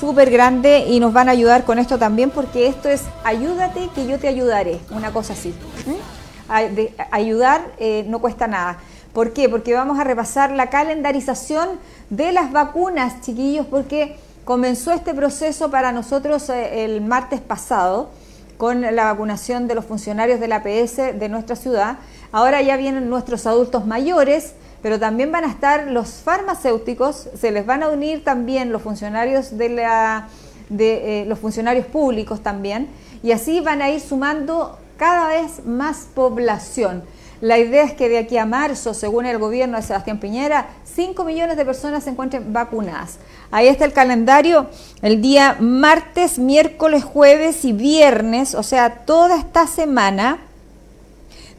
súper 0.00 0.30
grande 0.30 0.80
y 0.88 0.98
nos 0.98 1.12
van 1.12 1.28
a 1.28 1.32
ayudar 1.32 1.64
con 1.64 1.78
esto 1.78 1.96
también 1.96 2.30
porque 2.30 2.66
esto 2.66 2.88
es 2.88 3.02
ayúdate 3.22 3.88
que 3.94 4.06
yo 4.08 4.18
te 4.18 4.26
ayudaré, 4.26 4.80
una 4.90 5.12
cosa 5.12 5.34
así. 5.34 5.54
Ayudar 7.10 7.62
eh, 7.78 8.04
no 8.08 8.20
cuesta 8.20 8.46
nada. 8.46 8.78
¿Por 9.12 9.32
qué? 9.32 9.48
Porque 9.48 9.74
vamos 9.74 9.98
a 9.98 10.04
repasar 10.04 10.52
la 10.52 10.70
calendarización 10.70 11.68
de 12.10 12.32
las 12.32 12.52
vacunas, 12.52 13.20
chiquillos, 13.22 13.66
porque 13.66 14.16
Comenzó 14.50 14.92
este 14.92 15.14
proceso 15.14 15.70
para 15.70 15.92
nosotros 15.92 16.48
eh, 16.48 16.84
el 16.84 17.02
martes 17.02 17.40
pasado 17.40 18.10
con 18.56 18.80
la 18.80 19.04
vacunación 19.04 19.68
de 19.68 19.76
los 19.76 19.84
funcionarios 19.84 20.40
de 20.40 20.48
la 20.48 20.56
APS 20.56 20.96
de 20.96 21.28
nuestra 21.28 21.54
ciudad. 21.54 21.98
Ahora 22.32 22.60
ya 22.60 22.76
vienen 22.76 23.08
nuestros 23.08 23.46
adultos 23.46 23.86
mayores, 23.86 24.54
pero 24.82 24.98
también 24.98 25.30
van 25.30 25.44
a 25.44 25.48
estar 25.48 25.90
los 25.90 26.08
farmacéuticos, 26.24 27.28
se 27.38 27.52
les 27.52 27.64
van 27.64 27.84
a 27.84 27.90
unir 27.90 28.24
también 28.24 28.72
los 28.72 28.82
funcionarios 28.82 29.56
de 29.56 29.68
la 29.68 30.28
eh, 30.76 31.24
los 31.28 31.38
funcionarios 31.38 31.86
públicos 31.86 32.42
también, 32.42 32.88
y 33.22 33.30
así 33.30 33.60
van 33.60 33.82
a 33.82 33.90
ir 33.90 34.00
sumando 34.00 34.78
cada 35.00 35.28
vez 35.28 35.64
más 35.64 36.08
población. 36.14 37.02
La 37.40 37.58
idea 37.58 37.84
es 37.84 37.94
que 37.94 38.10
de 38.10 38.18
aquí 38.18 38.36
a 38.36 38.44
marzo, 38.44 38.92
según 38.92 39.24
el 39.24 39.38
gobierno 39.38 39.78
de 39.78 39.82
Sebastián 39.82 40.20
Piñera, 40.20 40.66
5 40.94 41.24
millones 41.24 41.56
de 41.56 41.64
personas 41.64 42.04
se 42.04 42.10
encuentren 42.10 42.52
vacunadas. 42.52 43.16
Ahí 43.50 43.66
está 43.66 43.86
el 43.86 43.94
calendario, 43.94 44.68
el 45.00 45.22
día 45.22 45.56
martes, 45.58 46.38
miércoles, 46.38 47.02
jueves 47.02 47.64
y 47.64 47.72
viernes, 47.72 48.54
o 48.54 48.62
sea, 48.62 49.06
toda 49.06 49.38
esta 49.38 49.66
semana 49.66 50.40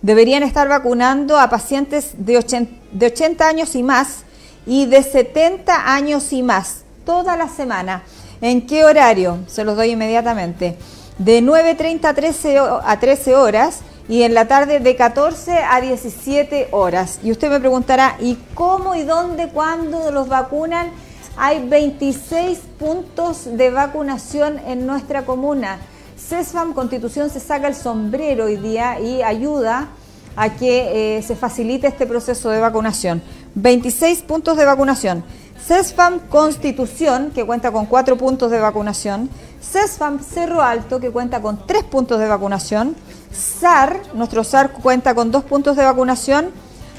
deberían 0.03 0.43
estar 0.43 0.67
vacunando 0.67 1.39
a 1.39 1.49
pacientes 1.49 2.11
de 2.17 2.37
80, 2.37 2.71
de 2.91 3.07
80 3.07 3.47
años 3.47 3.75
y 3.75 3.81
más 3.81 4.19
y 4.67 4.85
de 4.85 5.01
70 5.01 5.91
años 5.91 6.31
y 6.31 6.43
más, 6.43 6.83
toda 7.07 7.35
la 7.35 7.49
semana. 7.49 8.03
¿En 8.39 8.67
qué 8.67 8.85
horario? 8.85 9.39
Se 9.47 9.63
los 9.63 9.75
doy 9.75 9.89
inmediatamente. 9.93 10.77
De 11.23 11.43
9.30 11.43 12.05
a 12.05 12.13
13, 12.15 12.57
a 12.57 12.99
13 12.99 13.35
horas 13.35 13.81
y 14.09 14.23
en 14.23 14.33
la 14.33 14.47
tarde 14.47 14.79
de 14.79 14.95
14 14.95 15.59
a 15.59 15.79
17 15.79 16.69
horas. 16.71 17.19
Y 17.21 17.29
usted 17.29 17.51
me 17.51 17.59
preguntará, 17.59 18.15
¿y 18.19 18.39
cómo 18.55 18.95
y 18.95 19.03
dónde, 19.03 19.49
cuándo 19.49 20.09
los 20.09 20.29
vacunan? 20.29 20.89
Hay 21.37 21.63
26 21.69 22.57
puntos 22.79 23.55
de 23.55 23.69
vacunación 23.69 24.57
en 24.65 24.87
nuestra 24.87 25.23
comuna. 25.23 25.77
CESFAM 26.17 26.73
Constitución 26.73 27.29
se 27.29 27.39
saca 27.39 27.67
el 27.67 27.75
sombrero 27.75 28.45
hoy 28.45 28.55
día 28.55 28.99
y 28.99 29.21
ayuda 29.21 29.89
a 30.35 30.49
que 30.55 31.17
eh, 31.17 31.21
se 31.21 31.35
facilite 31.35 31.85
este 31.85 32.07
proceso 32.07 32.49
de 32.49 32.59
vacunación. 32.59 33.21
26 33.53 34.23
puntos 34.23 34.57
de 34.57 34.65
vacunación. 34.65 35.23
CESFAM 35.67 36.19
Constitución, 36.29 37.29
que 37.35 37.45
cuenta 37.45 37.71
con 37.71 37.85
4 37.85 38.17
puntos 38.17 38.49
de 38.49 38.59
vacunación. 38.59 39.29
CESFAM 39.61 40.19
Cerro 40.23 40.61
Alto, 40.61 40.99
que 40.99 41.11
cuenta 41.11 41.41
con 41.41 41.65
3 41.65 41.83
puntos 41.83 42.19
de 42.19 42.27
vacunación. 42.27 42.95
SAR, 43.31 44.01
nuestro 44.13 44.43
SAR 44.43 44.71
cuenta 44.71 45.15
con 45.15 45.31
2 45.31 45.43
puntos 45.43 45.77
de 45.77 45.85
vacunación. 45.85 46.51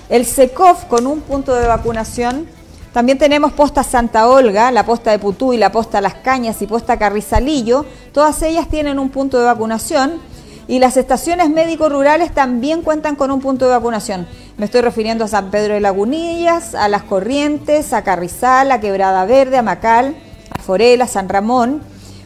El 0.08 0.24
SECOF 0.24 0.84
con 0.84 1.06
un 1.06 1.20
punto 1.20 1.54
de 1.54 1.66
vacunación. 1.66 2.46
También 2.92 3.18
tenemos 3.18 3.52
posta 3.52 3.82
Santa 3.82 4.28
Olga, 4.28 4.70
la 4.70 4.84
posta 4.84 5.10
de 5.10 5.18
Putú 5.18 5.52
y 5.52 5.56
la 5.56 5.72
posta 5.72 6.00
Las 6.00 6.14
Cañas 6.14 6.60
y 6.60 6.66
posta 6.66 6.98
Carrizalillo. 6.98 7.86
Todas 8.12 8.42
ellas 8.42 8.68
tienen 8.68 8.98
un 8.98 9.08
punto 9.08 9.38
de 9.38 9.44
vacunación. 9.44 10.20
Y 10.68 10.78
las 10.78 10.96
estaciones 10.96 11.50
médicos 11.50 11.90
rurales 11.90 12.32
también 12.32 12.82
cuentan 12.82 13.16
con 13.16 13.30
un 13.30 13.40
punto 13.40 13.64
de 13.64 13.72
vacunación. 13.72 14.28
Me 14.56 14.66
estoy 14.66 14.82
refiriendo 14.82 15.24
a 15.24 15.28
San 15.28 15.50
Pedro 15.50 15.74
de 15.74 15.80
Lagunillas, 15.80 16.74
a 16.74 16.88
Las 16.88 17.02
Corrientes, 17.02 17.92
a 17.92 18.02
Carrizal, 18.02 18.70
a 18.70 18.80
Quebrada 18.80 19.24
Verde, 19.24 19.58
a 19.58 19.62
Macal, 19.62 20.14
a 20.56 20.62
Forela, 20.62 21.06
San 21.08 21.28
Ramón. 21.28 21.82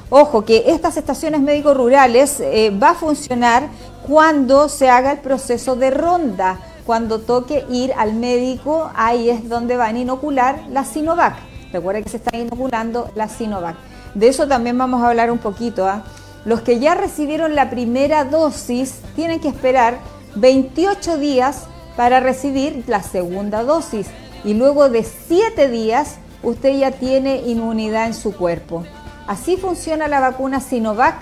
Ojo, 0.08 0.44
que 0.44 0.64
estas 0.68 0.96
estaciones 0.96 1.40
médicos 1.40 1.76
rurales 1.76 2.38
eh, 2.38 2.70
va 2.70 2.90
a 2.90 2.94
funcionar 2.94 3.68
cuando 4.06 4.68
se 4.68 4.88
haga 4.88 5.10
el 5.10 5.18
proceso 5.18 5.75
de 5.75 5.90
ronda, 5.90 6.60
cuando 6.84 7.18
toque 7.18 7.66
ir 7.70 7.92
al 7.96 8.14
médico, 8.14 8.88
ahí 8.94 9.30
es 9.30 9.48
donde 9.48 9.76
van 9.76 9.96
a 9.96 9.98
inocular 9.98 10.62
la 10.70 10.84
Sinovac. 10.84 11.34
Recuerden 11.72 12.04
que 12.04 12.10
se 12.10 12.18
está 12.18 12.36
inoculando 12.36 13.10
la 13.16 13.28
Sinovac. 13.28 13.75
De 14.14 14.28
eso 14.28 14.46
también 14.46 14.78
vamos 14.78 15.02
a 15.02 15.08
hablar 15.08 15.32
un 15.32 15.38
poquito. 15.38 15.88
¿ah? 15.88 16.04
Los 16.44 16.60
que 16.60 16.78
ya 16.78 16.94
recibieron 16.94 17.56
la 17.56 17.68
primera 17.68 18.25
dosis 18.25 19.00
tienen 19.16 19.40
que 19.40 19.48
esperar 19.48 19.98
28 20.36 21.18
días 21.18 21.64
para 21.96 22.20
recibir 22.20 22.84
la 22.86 23.02
segunda 23.02 23.64
dosis 23.64 24.06
y 24.44 24.54
luego 24.54 24.88
de 24.88 25.02
7 25.02 25.68
días 25.68 26.18
usted 26.44 26.78
ya 26.78 26.92
tiene 26.92 27.38
inmunidad 27.38 28.06
en 28.06 28.14
su 28.14 28.32
cuerpo. 28.36 28.84
Así 29.26 29.56
funciona 29.56 30.09
la 30.09 30.21
vacuna 30.21 30.61
Sinovac, 30.61 31.16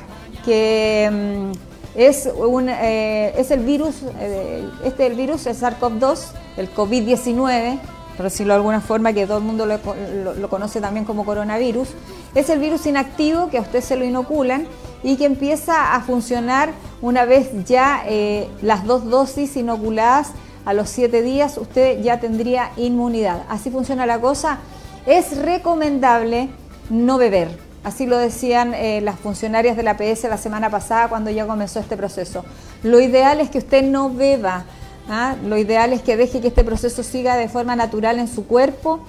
que 0.45 1.09
mm, 1.11 1.75
eh, 1.97 3.35
es 3.37 3.51
el 3.51 3.61
virus, 3.61 3.97
eh, 4.21 4.69
este 4.85 5.07
el 5.07 5.15
virus, 5.15 5.47
el 5.47 5.57
SARS-CoV-2, 5.57 6.19
el 6.57 6.75
COVID-19, 6.75 7.79
por 8.17 8.25
decirlo 8.25 8.53
de 8.53 8.57
alguna 8.57 8.81
forma, 8.81 9.13
que 9.13 9.27
todo 9.27 9.39
el 9.39 9.45
mundo 9.45 9.67
lo, 9.67 10.49
conoce 10.49 10.81
también 10.81 11.05
como 11.05 11.25
coronavirus, 11.25 11.89
es 12.35 12.51
el 12.51 12.59
virus 12.59 12.87
inactivo 12.87 13.49
que 13.49 13.59
a 13.59 13.63
usted 13.63 13.81
se 13.81 13.97
lo 13.97 14.05
inoculan 14.05 14.67
y 15.03 15.17
que 15.17 15.25
empieza 15.25 15.95
a 15.95 16.01
funcionar 16.01 16.71
una 17.01 17.25
vez 17.25 17.51
ya 17.65 18.03
eh, 18.07 18.49
las 18.63 18.85
dos 18.85 19.09
dosis 19.09 19.57
inoculadas 19.57 20.33
a 20.65 20.73
los 20.73 20.89
siete 20.89 21.23
días, 21.23 21.59
usted 21.59 22.03
ya 22.03 22.21
tendría 22.21 22.71
inmunidad. 22.77 23.43
Así 23.49 23.71
funciona 23.71 24.07
la 24.07 24.21
cosa. 24.21 24.59
Es 25.07 25.37
recomendable 25.37 26.49
no 26.89 27.19
beber. 27.19 27.64
Así 27.85 28.07
lo 28.07 28.19
decían 28.19 28.75
eh, 28.75 29.01
las 29.03 29.21
funcionarias 29.21 29.77
de 29.77 29.83
la 29.83 29.97
PS 29.97 30.25
la 30.25 30.39
semana 30.39 30.71
pasada 30.71 31.09
cuando 31.09 31.31
ya 31.31 31.47
comenzó 31.47 31.81
este 31.81 31.97
proceso. 31.97 32.45
Lo 32.83 33.01
ideal 33.01 33.41
es 33.41 33.51
que 33.51 33.59
usted 33.59 33.85
no 33.85 34.11
beba. 34.11 34.65
¿ah? 35.09 35.37
Lo 35.45 35.57
ideal 35.59 35.93
es 35.93 36.03
que 36.03 36.17
deje 36.17 36.41
que 36.41 36.49
este 36.49 36.65
proceso 36.65 37.03
siga 37.03 37.37
de 37.37 37.49
forma 37.49 37.77
natural 37.77 38.19
en 38.19 38.29
su 38.29 38.47
cuerpo 38.47 39.01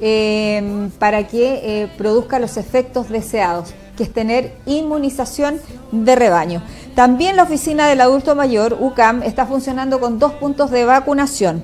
eh, 0.00 0.88
para 0.98 1.26
que 1.26 1.88
produzca 1.96 2.38
los 2.38 2.56
efectos 2.56 3.08
deseados 3.08 3.74
que 4.00 4.04
es 4.04 4.12
tener 4.14 4.56
inmunización 4.64 5.60
de 5.92 6.16
rebaño. 6.16 6.62
También 6.94 7.36
la 7.36 7.42
oficina 7.42 7.86
del 7.86 8.00
adulto 8.00 8.34
mayor, 8.34 8.78
UCAM, 8.80 9.22
está 9.22 9.44
funcionando 9.44 10.00
con 10.00 10.18
dos 10.18 10.32
puntos 10.32 10.70
de 10.70 10.86
vacunación. 10.86 11.62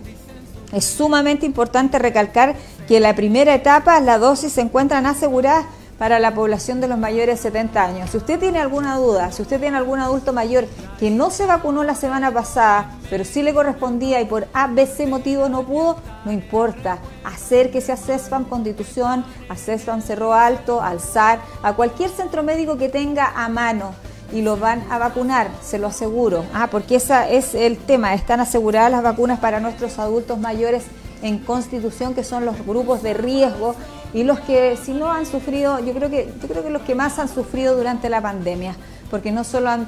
Es 0.71 0.85
sumamente 0.85 1.47
importante 1.47 1.99
recalcar 1.99 2.55
que 2.87 3.01
la 3.01 3.17
primera 3.17 3.55
etapa 3.55 3.99
las 4.01 4.21
dosis 4.21 4.53
se 4.53 4.61
encuentran 4.61 5.07
aseguradas 5.07 5.65
para 5.99 6.19
la 6.19 6.35
población 6.35 6.81
de 6.81 6.89
los 6.89 6.99
mayores 6.99 7.37
de 7.37 7.43
70 7.51 7.85
años. 7.85 8.11
Si 8.11 8.19
usted 8.19 8.39
tiene 8.39 8.59
alguna 8.59 8.97
duda, 8.97 9.33
si 9.33 9.43
usted 9.43 9.61
tiene 9.61 9.77
algún 9.77 9.99
adulto 9.99 10.33
mayor 10.33 10.67
que 10.99 11.11
no 11.11 11.31
se 11.31 11.47
vacunó 11.47 11.85
la 11.85 11.95
semana 11.95 12.33
pasada, 12.33 12.91
pero 13.09 13.25
sí 13.25 13.43
le 13.43 13.55
correspondía 13.55 14.21
y 14.21 14.27
por 14.27 14.47
ABC 14.53 15.07
motivo 15.09 15.49
no 15.49 15.63
pudo, 15.63 15.97
no 16.25 16.33
importa. 16.33 16.99
Acérquese 17.25 17.93
a 17.93 17.97
CESFAM 17.97 18.45
Constitución, 18.45 19.25
a 19.49 19.57
CESFAM 19.57 20.03
Cerro 20.03 20.35
Alto, 20.35 20.81
al 20.81 21.01
SAR, 21.01 21.41
a 21.63 21.73
cualquier 21.73 22.11
centro 22.11 22.43
médico 22.43 22.77
que 22.77 22.89
tenga 22.89 23.33
a 23.35 23.49
mano 23.49 23.95
y 24.33 24.43
lo 24.43 24.57
van 24.57 24.85
a 24.91 24.99
vacunar, 24.99 25.49
se 25.63 25.79
lo 25.79 25.87
aseguro. 25.87 26.45
Ah, 26.53 26.69
porque 26.71 26.97
ese 26.97 27.37
es 27.37 27.55
el 27.55 27.79
tema, 27.79 28.15
están 28.15 28.41
aseguradas 28.41 28.91
las 28.91 29.03
vacunas 29.03 29.39
para 29.39 29.61
nuestros 29.61 29.99
adultos 29.99 30.39
mayores 30.39 30.85
en 31.23 31.39
Constitución, 31.39 32.15
que 32.15 32.25
son 32.25 32.45
los 32.45 32.67
grupos 32.67 33.03
de 33.03 33.15
riesgo 33.15 33.75
y 34.17 34.25
los 34.25 34.41
que 34.41 34.79
si 34.83 34.95
no 34.95 35.13
han 35.13 35.27
sufrido, 35.27 35.79
yo 35.85 35.93
creo 35.93 36.09
que 36.09 36.33
yo 36.41 36.49
creo 36.49 36.65
que 36.65 36.71
los 36.71 36.81
que 36.81 36.95
más 36.95 37.19
han 37.19 37.29
sufrido 37.29 37.77
durante 37.77 38.09
la 38.09 38.23
pandemia, 38.23 38.75
porque 39.11 39.31
no 39.31 39.45
solo 39.45 39.69
han, 39.69 39.87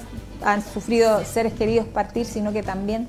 sufrido 0.74 1.24
seres 1.24 1.54
queridos 1.54 1.86
partir, 1.86 2.26
sino 2.26 2.52
que 2.52 2.62
también 2.62 3.08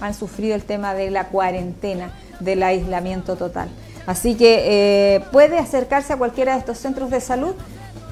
han 0.00 0.14
sufrido 0.14 0.54
el 0.54 0.62
tema 0.62 0.94
de 0.94 1.10
la 1.10 1.26
cuarentena, 1.26 2.12
del 2.38 2.62
aislamiento 2.62 3.34
total. 3.34 3.68
Así 4.06 4.36
que 4.36 5.16
eh, 5.16 5.24
puede 5.32 5.58
acercarse 5.58 6.12
a 6.12 6.16
cualquiera 6.16 6.52
de 6.52 6.60
estos 6.60 6.78
centros 6.78 7.10
de 7.10 7.20
salud 7.20 7.54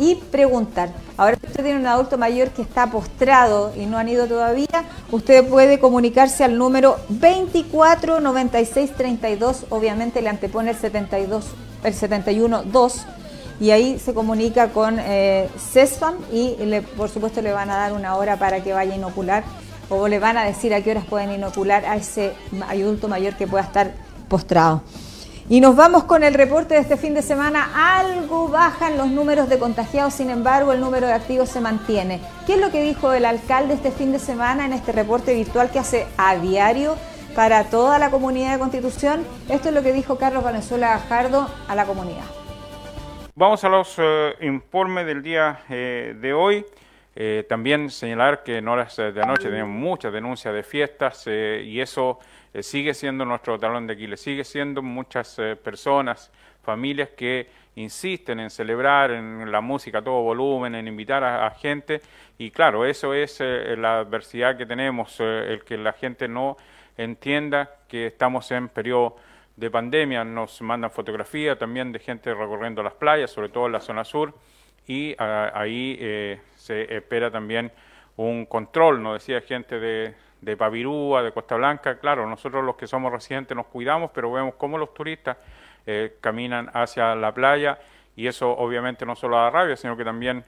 y 0.00 0.16
preguntar. 0.16 0.88
Ahora, 1.16 1.36
si 1.40 1.46
usted 1.46 1.62
tiene 1.62 1.78
un 1.78 1.86
adulto 1.86 2.18
mayor 2.18 2.48
que 2.48 2.62
está 2.62 2.88
postrado 2.88 3.72
y 3.76 3.86
no 3.86 3.98
han 3.98 4.08
ido 4.08 4.26
todavía, 4.26 4.84
usted 5.12 5.48
puede 5.48 5.78
comunicarse 5.78 6.42
al 6.42 6.58
número 6.58 6.96
24 7.08 8.18
96 8.18 8.90
32, 8.96 9.66
obviamente 9.70 10.22
le 10.22 10.28
antepone 10.28 10.70
el 10.70 10.76
72 10.76 11.44
el 11.84 11.94
712 11.94 13.18
y 13.60 13.70
ahí 13.70 13.98
se 13.98 14.14
comunica 14.14 14.68
con 14.68 14.98
eh, 15.00 15.48
CESFAM 15.72 16.14
y 16.32 16.56
por 16.96 17.08
supuesto 17.08 17.42
le 17.42 17.52
van 17.52 17.70
a 17.70 17.76
dar 17.76 17.92
una 17.92 18.16
hora 18.16 18.36
para 18.38 18.62
que 18.62 18.72
vaya 18.72 18.92
a 18.92 18.96
inocular 18.96 19.44
o 19.90 20.06
le 20.06 20.18
van 20.18 20.36
a 20.36 20.44
decir 20.44 20.74
a 20.74 20.82
qué 20.82 20.92
horas 20.92 21.04
pueden 21.06 21.32
inocular 21.32 21.84
a 21.84 21.96
ese 21.96 22.34
adulto 22.68 23.08
mayor 23.08 23.34
que 23.34 23.46
pueda 23.46 23.64
estar 23.64 23.92
postrado. 24.28 24.82
Y 25.50 25.60
nos 25.60 25.74
vamos 25.76 26.04
con 26.04 26.24
el 26.24 26.34
reporte 26.34 26.74
de 26.74 26.80
este 26.80 26.98
fin 26.98 27.14
de 27.14 27.22
semana. 27.22 27.70
Algo 27.96 28.48
bajan 28.48 28.98
los 28.98 29.06
números 29.06 29.48
de 29.48 29.58
contagiados, 29.58 30.12
sin 30.12 30.28
embargo 30.28 30.72
el 30.74 30.80
número 30.80 31.06
de 31.06 31.14
activos 31.14 31.48
se 31.48 31.62
mantiene. 31.62 32.20
¿Qué 32.46 32.54
es 32.54 32.60
lo 32.60 32.70
que 32.70 32.82
dijo 32.82 33.14
el 33.14 33.24
alcalde 33.24 33.72
este 33.72 33.90
fin 33.90 34.12
de 34.12 34.18
semana 34.18 34.66
en 34.66 34.74
este 34.74 34.92
reporte 34.92 35.34
virtual 35.34 35.70
que 35.70 35.78
hace 35.78 36.06
a 36.18 36.36
diario 36.36 36.96
para 37.38 37.70
toda 37.70 38.00
la 38.00 38.10
comunidad 38.10 38.54
de 38.54 38.58
Constitución. 38.58 39.24
Esto 39.48 39.68
es 39.68 39.74
lo 39.76 39.80
que 39.80 39.92
dijo 39.92 40.18
Carlos 40.18 40.42
Valenzuela 40.42 40.88
Gajardo 40.88 41.48
a 41.68 41.74
la 41.76 41.84
comunidad. 41.84 42.24
Vamos 43.36 43.62
a 43.62 43.68
los 43.68 43.94
eh, 43.96 44.34
informes 44.40 45.06
del 45.06 45.22
día 45.22 45.60
eh, 45.70 46.16
de 46.20 46.32
hoy. 46.32 46.66
Eh, 47.14 47.46
también 47.48 47.90
señalar 47.90 48.42
que 48.42 48.56
en 48.56 48.66
horas 48.66 48.96
de 48.96 49.22
anoche 49.22 49.50
tenemos 49.50 49.70
muchas 49.70 50.12
denuncias 50.12 50.52
de 50.52 50.64
fiestas 50.64 51.28
y 51.28 51.80
eso 51.80 52.18
sigue 52.60 52.92
siendo 52.92 53.24
nuestro 53.24 53.56
talón 53.56 53.86
de 53.86 53.92
Aquiles. 53.92 54.20
Sigue 54.20 54.42
siendo 54.42 54.82
muchas 54.82 55.36
personas, 55.62 56.32
familias 56.64 57.10
que 57.10 57.48
insisten 57.76 58.40
en 58.40 58.50
celebrar 58.50 59.12
en 59.12 59.52
la 59.52 59.60
música 59.60 59.98
a 59.98 60.02
todo 60.02 60.22
volumen, 60.22 60.74
en 60.74 60.88
invitar 60.88 61.22
a, 61.22 61.48
gente. 61.50 62.00
Y 62.36 62.50
claro, 62.50 62.84
eso 62.84 63.14
es 63.14 63.38
la 63.38 64.00
adversidad 64.00 64.56
que 64.56 64.66
tenemos, 64.66 65.20
el 65.20 65.62
que 65.64 65.76
la 65.76 65.92
gente 65.92 66.26
no 66.26 66.56
entienda 66.98 67.70
que 67.88 68.08
estamos 68.08 68.50
en 68.50 68.68
periodo 68.68 69.16
de 69.56 69.70
pandemia. 69.70 70.24
Nos 70.24 70.60
mandan 70.60 70.90
fotografías 70.90 71.58
también 71.58 71.92
de 71.92 71.98
gente 71.98 72.34
recorriendo 72.34 72.82
las 72.82 72.94
playas, 72.94 73.30
sobre 73.30 73.48
todo 73.48 73.66
en 73.66 73.72
la 73.72 73.80
zona 73.80 74.04
sur, 74.04 74.34
y 74.86 75.14
ah, 75.18 75.50
ahí 75.54 75.96
eh, 76.00 76.40
se 76.56 76.94
espera 76.94 77.30
también 77.30 77.72
un 78.16 78.46
control, 78.46 79.02
nos 79.02 79.14
decía 79.14 79.40
gente 79.40 79.78
de, 79.78 80.14
de 80.40 80.56
Pavirúa, 80.56 81.22
de 81.22 81.32
Costa 81.32 81.56
Blanca, 81.56 81.98
claro, 81.98 82.28
nosotros 82.28 82.64
los 82.64 82.76
que 82.76 82.86
somos 82.86 83.12
residentes 83.12 83.56
nos 83.56 83.66
cuidamos, 83.66 84.10
pero 84.12 84.32
vemos 84.32 84.54
cómo 84.54 84.76
los 84.76 84.92
turistas 84.92 85.36
eh, 85.86 86.16
caminan 86.20 86.68
hacia 86.74 87.14
la 87.14 87.32
playa 87.32 87.78
y 88.16 88.26
eso 88.26 88.50
obviamente 88.50 89.06
no 89.06 89.14
solo 89.14 89.36
da 89.36 89.50
rabia, 89.50 89.76
sino 89.76 89.96
que 89.96 90.04
también 90.04 90.44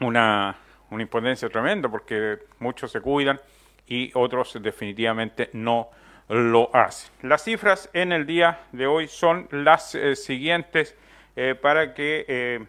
una, 0.00 0.54
una 0.90 1.02
impotencia 1.02 1.48
tremenda 1.48 1.88
porque 1.88 2.38
muchos 2.58 2.90
se 2.90 3.00
cuidan 3.00 3.40
y 3.86 4.10
otros 4.14 4.58
definitivamente 4.60 5.50
no 5.52 5.90
lo 6.28 6.74
hacen. 6.74 7.12
Las 7.22 7.44
cifras 7.44 7.90
en 7.92 8.12
el 8.12 8.26
día 8.26 8.60
de 8.72 8.86
hoy 8.86 9.08
son 9.08 9.48
las 9.50 9.94
eh, 9.94 10.16
siguientes 10.16 10.96
eh, 11.36 11.54
para 11.54 11.94
que 11.94 12.66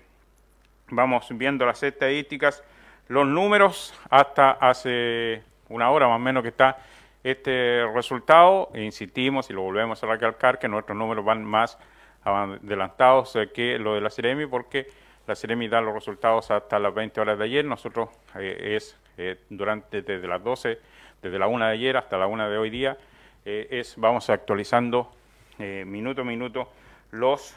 vamos 0.90 1.28
viendo 1.32 1.66
las 1.66 1.84
estadísticas, 1.84 2.64
los 3.08 3.28
números 3.28 3.94
hasta 4.10 4.52
hace 4.52 5.44
una 5.70 5.90
hora 5.90 6.08
más 6.08 6.18
o 6.18 6.20
menos 6.20 6.44
que 6.44 6.50
está 6.50 6.78
este 7.24 7.86
resultado. 7.94 8.70
Insistimos 8.76 9.50
y 9.50 9.54
lo 9.54 9.62
volvemos 9.62 10.04
a 10.04 10.08
recalcar 10.08 10.60
que 10.60 10.68
nuestros 10.68 10.98
números 10.98 11.24
van 11.24 11.44
más 11.44 11.78
adelantados 12.24 13.36
eh, 13.36 13.50
que 13.54 13.80
lo 13.80 13.96
de 13.96 14.02
la 14.02 14.10
Ceremi 14.10 14.46
porque 14.46 14.88
la 15.28 15.36
Ceremi 15.36 15.68
da 15.68 15.82
los 15.82 15.94
resultados 15.94 16.52
hasta 16.52 16.80
las 16.80 16.94
20 16.94 17.22
horas 17.22 17.38
de 17.38 17.46
ayer. 17.46 17.66
Nosotros 17.66 18.10
eh, 18.36 18.76
es 18.76 18.98
eh, 19.18 19.40
durante 19.50 20.02
desde 20.02 20.28
las 20.28 20.44
12, 20.44 20.80
desde 21.24 21.40
la 21.40 21.48
1 21.48 21.66
de 21.66 21.72
ayer 21.72 21.98
hasta 21.98 22.18
la 22.18 22.28
1 22.28 22.50
de 22.50 22.58
hoy 22.58 22.70
día, 22.70 22.98
es 23.46 23.96
vamos 23.98 24.30
actualizando 24.30 25.12
minuto 25.58 26.22
a 26.22 26.24
minuto 26.24 26.72
los 27.12 27.56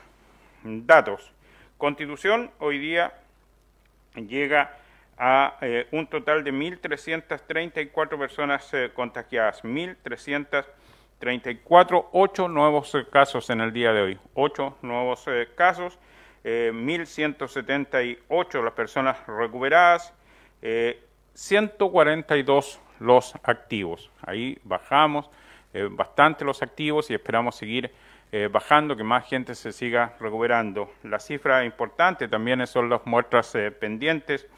datos. 0.65 1.33
Constitución 1.79 2.51
hoy 2.59 2.79
día 2.79 3.13
llega 4.15 4.77
a 5.19 5.59
eh, 5.61 5.87
un 5.93 6.07
total 6.07 6.43
de 6.45 6.53
1.334 6.53 8.19
personas 8.19 8.73
eh, 8.75 8.91
contagiadas, 8.95 9.65
1.334, 9.65 12.07
8 12.13 12.49
nuevos 12.49 12.95
eh, 12.95 13.07
casos 13.11 13.49
en 13.51 13.61
el 13.61 13.73
día 13.73 13.93
de 13.93 14.03
hoy, 14.03 14.17
8 14.35 14.79
nuevos 14.83 15.25
casos, 15.55 15.99
1.178 16.45 18.63
las 18.63 18.75
personas 18.75 19.17
recuperadas, 19.27 20.13
142 21.35 22.81
los 23.01 23.35
activos. 23.43 24.11
Ahí 24.23 24.59
bajamos 24.65 25.31
bastante 25.91 26.45
los 26.45 26.63
activos 26.63 27.11
y 27.11 27.15
esperamos 27.15 27.57
seguir 27.57 27.93
bajando, 28.51 28.97
que 28.97 29.05
más 29.05 29.27
gente 29.27 29.55
se 29.55 29.73
siga 29.73 30.15
recuperando. 30.19 30.91
La 31.03 31.19
cifra 31.19 31.65
importante 31.65 32.29
también 32.29 32.67
son 32.67 32.89
las 32.89 33.05
muestras 33.05 33.53
pendientes, 33.79 34.49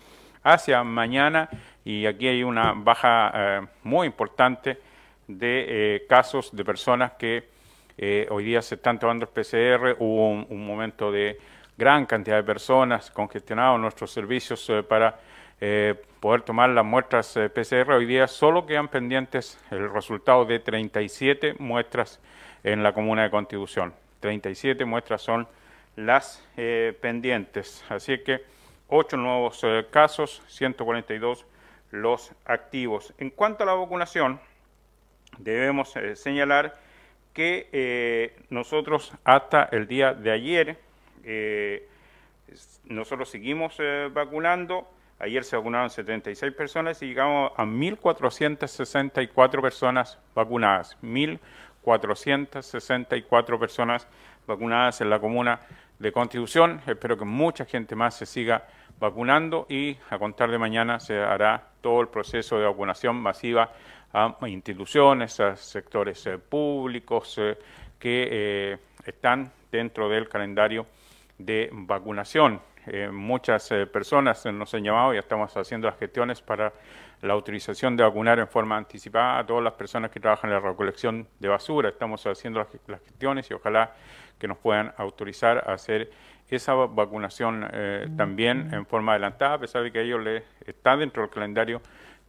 hacia 0.42 0.82
mañana 0.84 1.48
y 1.84 2.06
aquí 2.06 2.28
hay 2.28 2.42
una 2.42 2.72
baja 2.72 3.32
eh, 3.34 3.66
muy 3.82 4.06
importante 4.06 4.78
de 5.26 5.66
eh, 5.96 6.06
casos 6.08 6.54
de 6.54 6.64
personas 6.64 7.12
que 7.12 7.48
eh, 7.96 8.26
hoy 8.30 8.44
día 8.44 8.62
se 8.62 8.76
están 8.76 8.98
tomando 8.98 9.24
el 9.26 9.30
PCR. 9.30 9.96
Hubo 9.98 10.30
un, 10.30 10.66
momento 10.66 11.10
de 11.10 11.38
gran 11.76 12.06
cantidad 12.06 12.36
de 12.36 12.44
personas 12.44 13.10
congestionados 13.10 13.78
nuestros 13.80 14.10
servicios 14.10 14.70
para 14.88 15.18
poder 16.20 16.42
tomar 16.42 16.70
las 16.70 16.84
muestras 16.84 17.34
PCR. 17.54 17.92
Hoy 17.92 18.06
día 18.06 18.28
solo 18.28 18.66
quedan 18.66 18.88
pendientes 18.88 19.58
el 19.70 19.90
resultado 19.90 20.44
de 20.44 20.60
37 20.60 21.56
muestras 21.58 22.20
en 22.62 22.82
la 22.82 22.92
comuna 22.92 23.24
de 23.24 23.30
Constitución. 23.30 23.94
37 24.20 24.84
muestras 24.84 25.22
son 25.22 25.48
las 25.96 26.44
pendientes. 27.00 27.84
Así 27.88 28.18
que 28.18 28.42
8 28.88 29.16
nuevos 29.18 29.60
eh, 29.64 29.86
casos, 29.90 30.42
142 30.48 31.44
los 31.90 32.32
activos. 32.44 33.14
En 33.18 33.30
cuanto 33.30 33.62
a 33.62 33.66
la 33.66 33.74
vacunación, 33.74 34.40
debemos 35.38 35.94
eh, 35.96 36.16
señalar 36.16 36.78
que 37.34 37.68
eh, 37.72 38.36
nosotros 38.50 39.12
hasta 39.24 39.64
el 39.64 39.86
día 39.86 40.14
de 40.14 40.30
ayer, 40.30 40.78
nosotros 42.84 43.28
seguimos 43.28 43.76
vacunando. 44.12 44.88
Ayer 45.20 45.42
se 45.42 45.56
vacunaron 45.56 45.90
76 45.90 46.54
personas 46.54 47.02
y 47.02 47.06
llegamos 47.06 47.50
a 47.56 47.64
1.464 47.64 49.60
personas 49.60 50.16
vacunadas. 50.34 50.96
1.464 51.02 53.58
personas 53.58 54.06
vacunadas 54.46 55.00
en 55.00 55.10
la 55.10 55.18
comuna 55.18 55.58
de 55.98 56.12
Constitución. 56.12 56.80
Espero 56.86 57.18
que 57.18 57.24
mucha 57.24 57.64
gente 57.64 57.96
más 57.96 58.14
se 58.14 58.26
siga 58.26 58.68
vacunando 59.00 59.66
y 59.68 59.96
a 60.10 60.18
contar 60.18 60.50
de 60.50 60.58
mañana 60.58 61.00
se 61.00 61.18
hará 61.18 61.64
todo 61.80 62.00
el 62.00 62.06
proceso 62.08 62.58
de 62.58 62.66
vacunación 62.66 63.16
masiva 63.16 63.72
a 64.12 64.36
instituciones, 64.46 65.40
a 65.40 65.56
sectores 65.56 66.24
eh, 66.26 66.38
públicos 66.38 67.34
eh, 67.38 67.58
que 67.98 68.28
eh, 68.30 68.78
están 69.04 69.50
dentro 69.70 70.08
del 70.08 70.28
calendario 70.28 70.86
de 71.36 71.68
vacunación. 71.72 72.60
Muchas 73.12 73.68
personas 73.92 74.44
nos 74.46 74.74
han 74.74 74.84
llamado 74.84 75.14
y 75.14 75.18
estamos 75.18 75.56
haciendo 75.56 75.88
las 75.88 75.98
gestiones 75.98 76.40
para 76.40 76.72
la 77.22 77.32
autorización 77.32 77.96
de 77.96 78.04
vacunar 78.04 78.38
en 78.38 78.48
forma 78.48 78.76
anticipada 78.76 79.38
a 79.38 79.46
todas 79.46 79.62
las 79.64 79.72
personas 79.74 80.10
que 80.10 80.20
trabajan 80.20 80.50
en 80.50 80.54
la 80.54 80.60
recolección 80.60 81.26
de 81.38 81.48
basura. 81.48 81.88
Estamos 81.88 82.24
haciendo 82.26 82.66
las 82.86 83.00
gestiones 83.02 83.50
y 83.50 83.54
ojalá 83.54 83.92
que 84.38 84.46
nos 84.46 84.58
puedan 84.58 84.92
autorizar 84.96 85.64
a 85.66 85.72
hacer 85.72 86.10
esa 86.48 86.74
vacunación 86.74 87.68
eh, 87.72 88.08
también 88.16 88.72
en 88.72 88.86
forma 88.86 89.12
adelantada, 89.12 89.54
a 89.54 89.58
pesar 89.58 89.82
de 89.82 89.92
que 89.92 90.00
ellos 90.00 90.22
les 90.22 90.44
está 90.66 90.96
dentro 90.96 91.22
del 91.22 91.30
calendario 91.30 91.82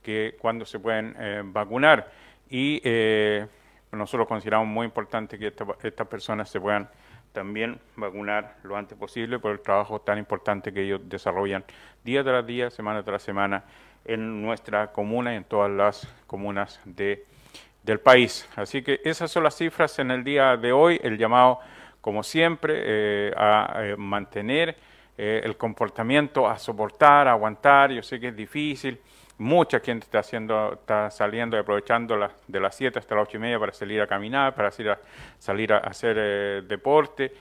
que 0.04 0.36
cuando 0.40 0.66
se 0.66 0.80
pueden 0.80 1.16
eh, 1.20 1.42
vacunar. 1.46 2.12
Y 2.50 2.82
eh, 2.84 3.46
nosotros 3.92 4.28
consideramos 4.28 4.68
muy 4.68 4.86
importante 4.86 5.38
que 5.38 5.54
estas 5.84 6.08
personas 6.08 6.50
se 6.50 6.60
puedan 6.60 6.90
también 7.34 7.80
vacunar 7.96 8.58
lo 8.64 8.76
antes 8.76 8.98
posible 8.98 9.40
por 9.40 9.52
el 9.52 9.60
trabajo 9.60 10.02
tan 10.02 10.18
importante 10.18 10.74
que 10.74 10.84
ellos 10.84 11.02
desarrollan 11.04 11.64
día 12.04 12.24
tras 12.24 12.46
día, 12.46 12.70
semana 12.70 13.04
tras 13.04 13.22
semana 13.24 13.64
en 14.06 14.42
nuestra 14.42 14.92
comuna 14.92 15.34
y 15.34 15.38
en 15.38 15.44
todas 15.44 15.72
las 15.72 16.08
comunas 16.26 16.80
de, 16.86 17.26
del 17.84 18.00
país. 18.00 18.48
Así 18.56 18.82
que 18.82 19.02
esas 19.04 19.32
son 19.32 19.44
las 19.44 19.56
cifras 19.56 20.00
en 20.00 20.12
el 20.12 20.24
día 20.24 20.58
de 20.58 20.72
hoy, 20.72 21.00
el 21.04 21.18
llamado 21.18 21.60
como 22.02 22.24
siempre, 22.24 22.76
eh, 22.78 23.34
a 23.36 23.82
eh, 23.84 23.96
mantener 23.98 24.76
eh, 25.18 25.42
el 25.44 25.58
comportamiento, 25.58 26.48
a 26.48 26.58
soportar, 26.58 27.28
a 27.28 27.32
aguantar. 27.32 27.92
Yo 27.92 28.02
sé 28.02 28.20
que 28.20 28.30
es 28.30 28.36
difícil. 28.36 29.00
Mucha 29.40 29.80
gente 29.80 30.06
está 30.06 30.20
haciendo, 30.20 30.74
está 30.74 31.10
saliendo 31.10 31.58
y 31.58 31.62
aprovechando 31.62 32.16
de 32.48 32.60
las 32.60 32.76
7 32.76 33.00
hasta 33.00 33.16
las 33.16 33.28
8 33.28 33.38
y 33.38 33.40
media 33.40 33.60
para 33.60 33.72
salir 33.74 34.02
a 34.02 34.08
caminar, 34.08 34.54
para 34.54 34.70
salir 34.70 34.92
a, 34.92 35.00
salir 35.40 35.74
a 35.74 35.78
hacer 35.78 36.64
deporte, 36.68 37.34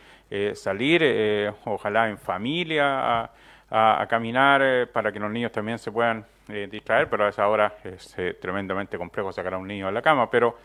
salir, 0.55 1.53
ojalá 1.65 2.09
en 2.09 2.17
familia, 2.19 3.23
a, 3.23 3.31
a 3.71 4.07
caminar 4.09 4.89
para 4.93 5.13
que 5.13 5.19
los 5.19 5.31
niños 5.31 5.53
también 5.53 5.79
se 5.79 5.91
puedan 5.91 6.25
distraer, 6.71 7.09
pero 7.11 7.27
a 7.27 7.29
esa 7.29 7.47
hora 7.49 7.75
es 7.85 8.17
tremendamente 8.41 8.97
complejo 8.97 9.33
sacar 9.33 9.55
a 9.55 9.59
un 9.59 9.67
niño 9.67 9.87
de 9.87 9.93
la 9.93 10.03
cama. 10.03 10.31
Pero 10.31 10.57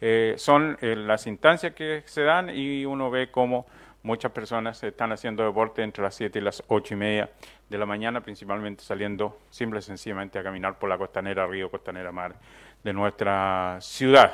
eh, 0.00 0.34
son 0.36 0.76
eh, 0.82 0.94
las 0.94 1.26
instancias 1.26 1.72
que 1.72 2.02
se 2.04 2.22
dan 2.22 2.50
y 2.50 2.84
uno 2.84 3.10
ve 3.10 3.30
cómo 3.30 3.66
muchas 4.06 4.30
personas 4.30 4.82
están 4.84 5.10
haciendo 5.10 5.44
deporte 5.44 5.82
entre 5.82 6.04
las 6.04 6.14
7 6.14 6.38
y 6.38 6.42
las 6.42 6.62
8 6.68 6.94
y 6.94 6.96
media 6.96 7.30
de 7.68 7.76
la 7.76 7.86
mañana, 7.86 8.20
principalmente 8.22 8.84
saliendo 8.84 9.40
simple 9.50 9.80
y 9.80 9.82
sencillamente 9.82 10.38
a 10.38 10.44
caminar 10.44 10.78
por 10.78 10.88
la 10.88 10.96
costanera 10.96 11.44
río, 11.46 11.68
costanera 11.70 12.12
mar 12.12 12.36
de 12.84 12.92
nuestra 12.92 13.78
ciudad. 13.80 14.32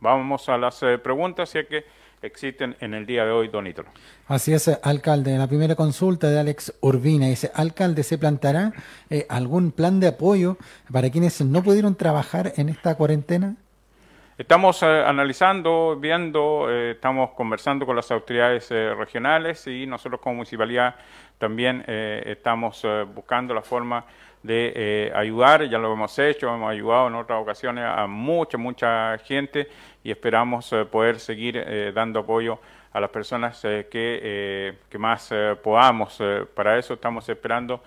Vamos 0.00 0.48
a 0.48 0.56
las 0.56 0.80
eh, 0.84 0.96
preguntas, 0.96 1.50
si 1.50 1.58
es 1.58 1.66
que 1.66 1.84
existen 2.22 2.76
en 2.78 2.94
el 2.94 3.04
día 3.04 3.24
de 3.24 3.32
hoy, 3.32 3.48
don 3.48 3.66
Ítalo. 3.66 3.88
Así 4.28 4.52
es, 4.52 4.68
alcalde. 4.82 5.36
La 5.36 5.48
primera 5.48 5.74
consulta 5.74 6.30
de 6.30 6.38
Alex 6.38 6.72
Urbina 6.80 7.26
dice, 7.26 7.50
alcalde, 7.52 8.04
¿se 8.04 8.16
plantará 8.16 8.72
algún 9.28 9.72
plan 9.72 9.98
de 9.98 10.06
apoyo 10.06 10.56
para 10.92 11.10
quienes 11.10 11.40
no 11.40 11.64
pudieron 11.64 11.96
trabajar 11.96 12.52
en 12.56 12.68
esta 12.68 12.94
cuarentena? 12.94 13.56
Estamos 14.40 14.82
eh, 14.82 14.86
analizando, 14.86 15.98
viendo, 16.00 16.66
eh, 16.70 16.92
estamos 16.92 17.32
conversando 17.32 17.84
con 17.84 17.94
las 17.94 18.10
autoridades 18.10 18.70
eh, 18.70 18.94
regionales 18.94 19.66
y 19.66 19.86
nosotros 19.86 20.18
como 20.18 20.36
municipalidad 20.36 20.94
también 21.36 21.84
estamos 21.86 22.86
buscando 23.14 23.52
la 23.52 23.60
forma 23.60 24.04
de 24.42 25.12
ayudar, 25.14 25.64
ya 25.68 25.78
lo 25.78 25.92
hemos 25.92 26.18
hecho, 26.18 26.54
hemos 26.54 26.70
ayudado 26.70 27.08
en 27.08 27.16
otras 27.16 27.40
ocasiones 27.40 27.84
a 27.84 28.06
mucha, 28.06 28.56
mucha 28.56 29.18
gente 29.18 29.68
y 30.02 30.10
esperamos 30.10 30.74
poder 30.90 31.18
seguir 31.18 31.92
dando 31.94 32.20
apoyo 32.20 32.58
a 32.92 33.00
las 33.00 33.08
personas 33.08 33.60
que, 33.62 34.76
que, 34.90 34.98
más 34.98 35.32
podamos. 35.62 36.18
para 36.54 36.78
eso 36.78 36.92
estamos 36.92 37.26
esperando 37.26 37.82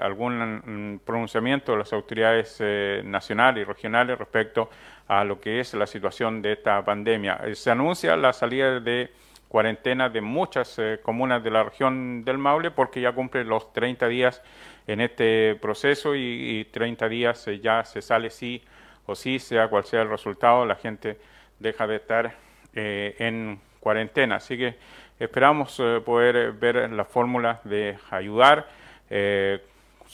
algún 0.00 0.96
mm, 0.96 0.98
pronunciamiento 1.04 1.72
de 1.72 1.78
las 1.78 1.92
autoridades 1.92 2.60
nacionales 3.04 3.62
y 3.62 3.64
regionales 3.64 4.18
respecto 4.18 4.62
a 4.62 4.68
lo 5.08 5.40
que 5.40 5.60
es 5.60 5.74
la 5.74 5.86
situación 5.86 6.42
de 6.42 6.52
esta 6.52 6.84
pandemia. 6.84 7.40
Eh, 7.44 7.54
se 7.54 7.70
anuncia 7.70 8.16
la 8.16 8.32
salida 8.32 8.80
de 8.80 9.10
cuarentena 9.48 10.08
de 10.08 10.20
muchas 10.20 10.78
eh, 10.78 10.98
comunas 11.02 11.44
de 11.44 11.50
la 11.50 11.62
región 11.62 12.24
del 12.24 12.38
Maule 12.38 12.70
porque 12.70 13.00
ya 13.00 13.12
cumple 13.12 13.44
los 13.44 13.72
30 13.72 14.08
días 14.08 14.42
en 14.86 15.00
este 15.00 15.54
proceso 15.56 16.14
y, 16.14 16.66
30 16.72 17.08
días 17.08 17.46
eh, 17.48 17.60
ya 17.60 17.84
se 17.84 18.02
sale 18.02 18.30
sí 18.30 18.62
o 19.06 19.14
sí, 19.14 19.38
sea 19.38 19.68
cual 19.68 19.84
sea 19.84 20.02
el 20.02 20.08
resultado, 20.08 20.64
la 20.64 20.76
gente 20.76 21.18
deja 21.58 21.86
de 21.86 21.96
estar 21.96 22.34
en 22.72 23.60
cuarentena. 23.78 24.36
Así 24.36 24.56
que 24.56 24.76
esperamos 25.20 25.80
poder 26.04 26.52
ver 26.52 26.90
la 26.90 27.04
fórmula 27.04 27.60
de 27.64 27.98
ayudar, 28.10 28.66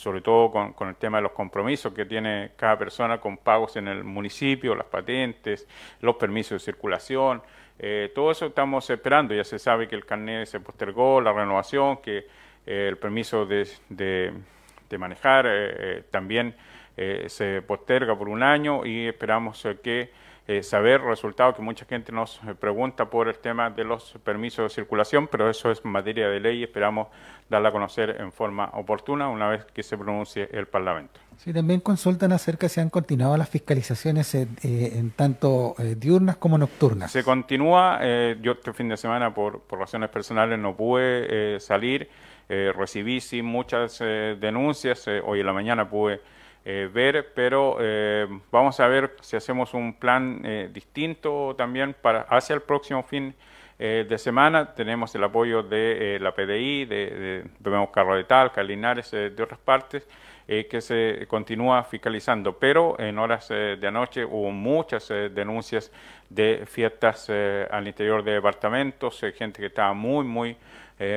sobre 0.01 0.21
todo 0.21 0.51
con, 0.51 0.73
con, 0.73 0.89
el 0.89 0.95
tema 0.95 1.19
de 1.19 1.23
los 1.23 1.33
compromisos 1.33 1.93
que 1.93 2.05
tiene 2.05 2.51
cada 2.55 2.75
persona 2.75 3.21
con 3.21 3.37
pagos 3.37 3.75
en 3.75 3.87
el 3.87 4.03
municipio, 4.03 4.73
las 4.73 4.87
patentes, 4.87 5.67
los 6.01 6.15
permisos 6.15 6.59
de 6.59 6.71
circulación. 6.71 7.43
todo 8.15 8.31
eso 8.31 8.47
estamos 8.47 8.89
esperando. 8.89 9.35
Ya 9.35 9.43
se 9.43 9.59
sabe 9.59 9.87
que 9.87 9.95
el 9.95 10.05
carnet 10.05 10.47
se 10.47 10.59
postergó, 10.59 11.21
la 11.21 11.31
renovación, 11.31 11.97
que 11.97 12.25
el 12.65 12.97
permiso 12.97 13.45
de, 13.45 13.67
de, 13.89 14.33
de 14.89 14.97
manejar 14.97 15.47
también 16.09 16.55
se 17.27 17.61
posterga 17.61 18.17
por 18.17 18.27
un 18.27 18.41
año 18.41 18.85
y 18.85 19.07
esperamos 19.07 19.67
que 19.83 20.11
eh, 20.47 20.63
saber 20.63 21.01
resultados 21.01 21.55
que 21.55 21.61
mucha 21.61 21.85
gente 21.85 22.11
nos 22.11 22.41
eh, 22.47 22.55
pregunta 22.59 23.05
por 23.05 23.27
el 23.27 23.35
tema 23.35 23.69
de 23.69 23.83
los 23.83 24.15
permisos 24.23 24.63
de 24.63 24.69
circulación, 24.69 25.27
pero 25.27 25.47
eso 25.47 25.69
es 25.69 25.85
materia 25.85 26.27
de 26.29 26.39
ley 26.39 26.59
y 26.59 26.63
esperamos 26.63 27.09
darla 27.47 27.69
a 27.69 27.71
conocer 27.71 28.17
en 28.19 28.31
forma 28.31 28.71
oportuna 28.73 29.29
una 29.29 29.47
vez 29.49 29.65
que 29.65 29.83
se 29.83 29.95
pronuncie 29.95 30.49
el 30.51 30.65
Parlamento. 30.65 31.19
Sí, 31.37 31.53
también 31.53 31.79
consultan 31.79 32.31
acerca 32.31 32.67
si 32.69 32.79
han 32.79 32.89
continuado 32.89 33.37
las 33.37 33.49
fiscalizaciones 33.49 34.33
eh, 34.33 34.47
en 34.63 35.11
tanto 35.11 35.75
diurnas 35.97 36.37
como 36.37 36.57
nocturnas. 36.57 37.11
Se 37.11 37.23
continúa, 37.23 37.99
yo 38.41 38.53
este 38.53 38.73
fin 38.73 38.89
de 38.89 38.97
semana 38.97 39.33
por, 39.33 39.61
por 39.61 39.79
razones 39.79 40.09
personales 40.09 40.57
no 40.57 40.75
pude 40.75 41.59
salir, 41.59 42.09
recibí 42.49 43.21
sí 43.21 43.41
muchas 43.41 43.99
denuncias, 43.99 45.07
hoy 45.25 45.39
en 45.39 45.45
la 45.45 45.53
mañana 45.53 45.89
pude 45.89 46.19
eh, 46.63 46.89
ver, 46.93 47.33
pero 47.33 47.77
eh, 47.79 48.27
vamos 48.51 48.79
a 48.79 48.87
ver 48.87 49.15
si 49.21 49.35
hacemos 49.35 49.73
un 49.73 49.93
plan 49.93 50.41
eh, 50.45 50.69
distinto 50.71 51.55
también 51.57 51.95
para 51.99 52.21
hacia 52.21 52.53
el 52.53 52.61
próximo 52.61 53.03
fin 53.03 53.33
de 53.79 54.17
semana. 54.19 54.75
Tenemos 54.75 55.15
el 55.15 55.23
apoyo 55.23 55.63
de 55.63 56.19
la 56.21 56.35
PDI, 56.35 56.85
de, 56.85 57.43
de 57.59 57.87
Carro 57.91 58.15
de 58.15 58.25
Talca, 58.25 58.61
Linares, 58.61 59.09
de 59.09 59.41
otras 59.41 59.59
partes, 59.59 60.07
que 60.45 60.81
se 60.81 61.25
continúa 61.27 61.83
fiscalizando, 61.83 62.59
pero 62.59 62.95
en 62.99 63.17
horas 63.17 63.47
de 63.49 63.87
anoche 63.87 64.23
hubo 64.23 64.51
muchas 64.51 65.07
denuncias 65.07 65.91
de 66.29 66.67
fiestas 66.67 67.27
al 67.71 67.87
interior 67.87 68.23
de 68.23 68.33
departamentos, 68.33 69.19
gente 69.35 69.59
que 69.61 69.65
estaba 69.65 69.95
muy, 69.95 70.25
muy 70.25 70.55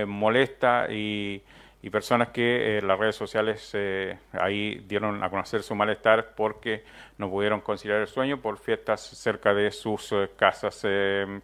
molesta 0.07 0.87
y 0.88 1.42
y 1.85 1.90
personas 1.90 2.29
que 2.31 2.79
eh, 2.79 2.81
las 2.81 2.99
redes 2.99 3.14
sociales 3.14 3.70
eh, 3.75 4.16
ahí 4.33 4.83
dieron 4.88 5.23
a 5.23 5.29
conocer 5.29 5.62
su 5.62 5.75
malestar 5.75 6.35
porque 6.35 6.83
no 7.18 7.29
pudieron 7.29 7.61
conciliar 7.61 8.01
el 8.01 8.07
sueño 8.07 8.40
por 8.40 8.57
fiestas 8.57 9.03
cerca 9.03 9.53
de 9.53 9.70
sus 9.70 10.11
eh, 10.12 10.31
casas. 10.35 10.81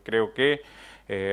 creo 0.03 0.33
que 0.33 0.63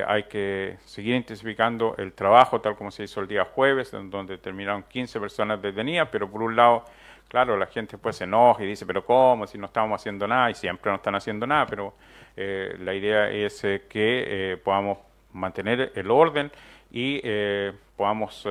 hay 0.06 0.24
que 0.24 0.78
seguir 0.84 1.16
intensificando 1.16 1.96
el 1.98 2.12
trabajo 2.14 2.60
tal 2.60 2.76
como 2.76 2.92
se 2.92 3.04
hizo 3.04 3.22
el 3.22 3.28
día 3.30 3.46
jueves, 3.46 3.92
donde 3.92 4.40
terminaron 4.40 4.84
15 4.84 5.20
personas 5.22 5.62
detenidas, 5.62 6.10
pero 6.12 6.30
por 6.30 6.42
un 6.42 6.56
lado, 6.56 6.84
claro, 7.30 7.56
la 7.56 7.68
gente 7.68 7.98
pues 7.98 8.18
se 8.18 8.26
enoja 8.26 8.64
y 8.64 8.68
dice, 8.68 8.86
pero 8.88 9.06
¿cómo? 9.06 9.46
Si 9.48 9.58
no 9.58 9.68
estamos 9.68 10.02
haciendo 10.02 10.28
nada 10.28 10.50
y 10.50 10.56
siempre 10.56 10.92
no 10.92 10.96
están 10.98 11.16
haciendo 11.16 11.46
nada, 11.46 11.66
pero 11.68 11.94
la 12.36 12.94
idea 12.94 13.30
es 13.30 13.62
que 13.88 14.60
podamos 14.64 14.98
mantener 15.32 15.92
el 15.96 16.10
orden 16.10 16.52
y 16.90 17.22
podamos 17.96 18.48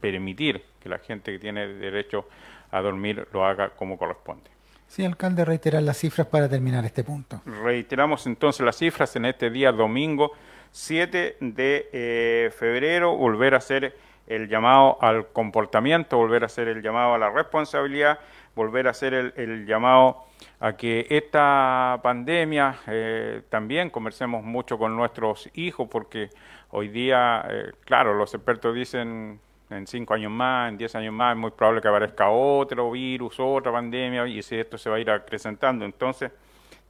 permitir 0.00 0.64
que 0.80 0.88
la 0.88 0.98
gente 0.98 1.32
que 1.32 1.38
tiene 1.38 1.66
derecho 1.66 2.28
a 2.70 2.80
dormir 2.80 3.26
lo 3.32 3.44
haga 3.44 3.70
como 3.70 3.98
corresponde. 3.98 4.50
Sí, 4.88 5.04
alcalde, 5.04 5.44
reiterar 5.44 5.82
las 5.82 5.96
cifras 5.96 6.26
para 6.26 6.48
terminar 6.48 6.84
este 6.84 7.02
punto. 7.02 7.40
Reiteramos 7.46 8.26
entonces 8.26 8.64
las 8.64 8.76
cifras 8.76 9.16
en 9.16 9.24
este 9.24 9.48
día 9.48 9.72
domingo 9.72 10.32
7 10.72 11.36
de 11.40 11.88
eh, 11.92 12.50
febrero, 12.54 13.16
volver 13.16 13.54
a 13.54 13.58
hacer 13.58 13.96
el 14.26 14.48
llamado 14.48 14.98
al 15.00 15.28
comportamiento, 15.28 16.16
volver 16.16 16.42
a 16.42 16.46
hacer 16.46 16.68
el 16.68 16.82
llamado 16.82 17.14
a 17.14 17.18
la 17.18 17.30
responsabilidad, 17.30 18.18
volver 18.54 18.86
a 18.86 18.90
hacer 18.90 19.14
el, 19.36 19.66
llamado 19.66 20.24
a 20.60 20.74
que 20.74 21.06
esta 21.10 22.00
pandemia 22.02 22.76
eh, 22.86 23.42
también 23.48 23.90
conversemos 23.90 24.42
mucho 24.42 24.78
con 24.78 24.96
nuestros 24.96 25.48
hijos, 25.54 25.88
porque 25.90 26.30
hoy 26.70 26.88
día, 26.88 27.44
eh, 27.48 27.72
claro, 27.84 28.14
los 28.14 28.32
expertos 28.34 28.74
dicen 28.74 29.40
en 29.72 29.86
cinco 29.86 30.14
años 30.14 30.30
más, 30.30 30.68
en 30.68 30.78
diez 30.78 30.94
años 30.94 31.12
más, 31.12 31.34
es 31.34 31.40
muy 31.40 31.50
probable 31.50 31.80
que 31.80 31.88
aparezca 31.88 32.28
otro 32.30 32.90
virus, 32.90 33.38
otra 33.38 33.72
pandemia, 33.72 34.26
y 34.26 34.42
si 34.42 34.56
esto 34.56 34.78
se 34.78 34.90
va 34.90 34.96
a 34.96 35.00
ir 35.00 35.10
acrecentando. 35.10 35.84
Entonces, 35.84 36.30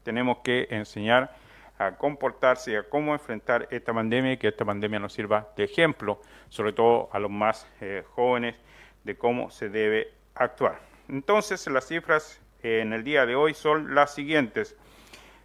tenemos 0.03 0.39
que 0.39 0.67
enseñar 0.71 1.35
a 1.79 1.97
comportarse 1.97 2.73
y 2.73 2.75
a 2.77 2.83
cómo 2.89 3.13
enfrentar 3.13 3.69
esta 3.71 3.93
pandemia 3.93 4.33
y 4.33 4.37
que 4.37 4.49
esta 4.49 4.65
pandemia 4.65 4.99
nos 4.99 5.13
sirva 5.13 5.49
de 5.57 5.65
ejemplo, 5.65 6.21
sobre 6.49 6.73
todo 6.73 7.09
a 7.13 7.19
los 7.19 7.31
más 7.31 7.67
eh, 7.81 8.05
jóvenes, 8.15 8.57
de 9.05 9.17
cómo 9.17 9.51
se 9.51 9.69
debe 9.69 10.13
actuar. 10.35 10.81
Entonces, 11.09 11.67
las 11.69 11.87
cifras 11.87 12.41
eh, 12.63 12.81
en 12.81 12.93
el 12.93 13.05
día 13.05 13.27
de 13.27 13.35
hoy 13.35 13.55
son 13.55 13.95
las 13.95 14.15
siguientes. 14.15 14.77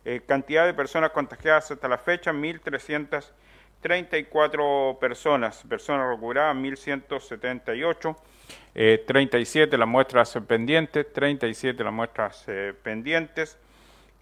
Eh, 0.05 0.21
cantidad 0.25 0.65
de 0.65 0.73
personas 0.73 1.11
contagiadas 1.11 1.71
hasta 1.71 1.87
la 1.87 1.97
fecha, 1.97 2.31
1.300 2.31 3.31
34 3.81 4.97
personas, 4.99 5.63
personas 5.67 6.09
recuperadas 6.09 6.55
1178, 6.55 8.15
eh, 8.75 9.03
37 9.05 9.77
las 9.77 9.87
muestras 9.87 10.37
pendientes, 10.47 11.11
37 11.13 11.83
las 11.83 11.93
muestras 11.93 12.45
pendientes. 12.83 13.57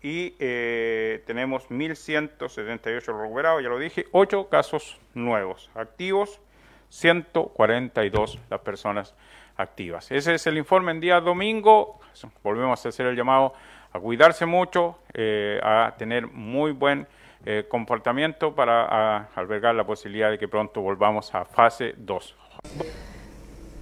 Y 0.01 0.35
eh, 0.39 1.23
tenemos 1.25 1.71
1178 1.71 3.21
recuperados, 3.21 3.63
ya 3.63 3.69
lo 3.69 3.79
dije, 3.79 4.05
8 4.11 4.49
casos 4.49 4.99
nuevos, 5.15 5.71
activos 5.73 6.39
142 6.89 8.39
las 8.49 8.59
personas 8.61 9.15
activas. 9.57 10.11
Ese 10.11 10.35
es 10.35 10.47
el 10.47 10.57
informe 10.57 10.91
en 10.91 10.99
día 10.99 11.19
domingo, 11.19 11.99
volvemos 12.43 12.85
a 12.85 12.89
hacer 12.89 13.07
el 13.07 13.15
llamado 13.15 13.53
a 13.91 13.99
cuidarse 13.99 14.45
mucho, 14.45 14.99
eh, 15.13 15.59
a 15.63 15.95
tener 15.97 16.27
muy 16.27 16.71
buen 16.71 17.07
eh, 17.45 17.65
comportamiento 17.69 18.55
para 18.55 19.29
albergar 19.35 19.75
la 19.75 19.85
posibilidad 19.85 20.31
de 20.31 20.37
que 20.37 20.47
pronto 20.47 20.81
volvamos 20.81 21.33
a 21.35 21.45
fase 21.45 21.93
2. 21.97 22.35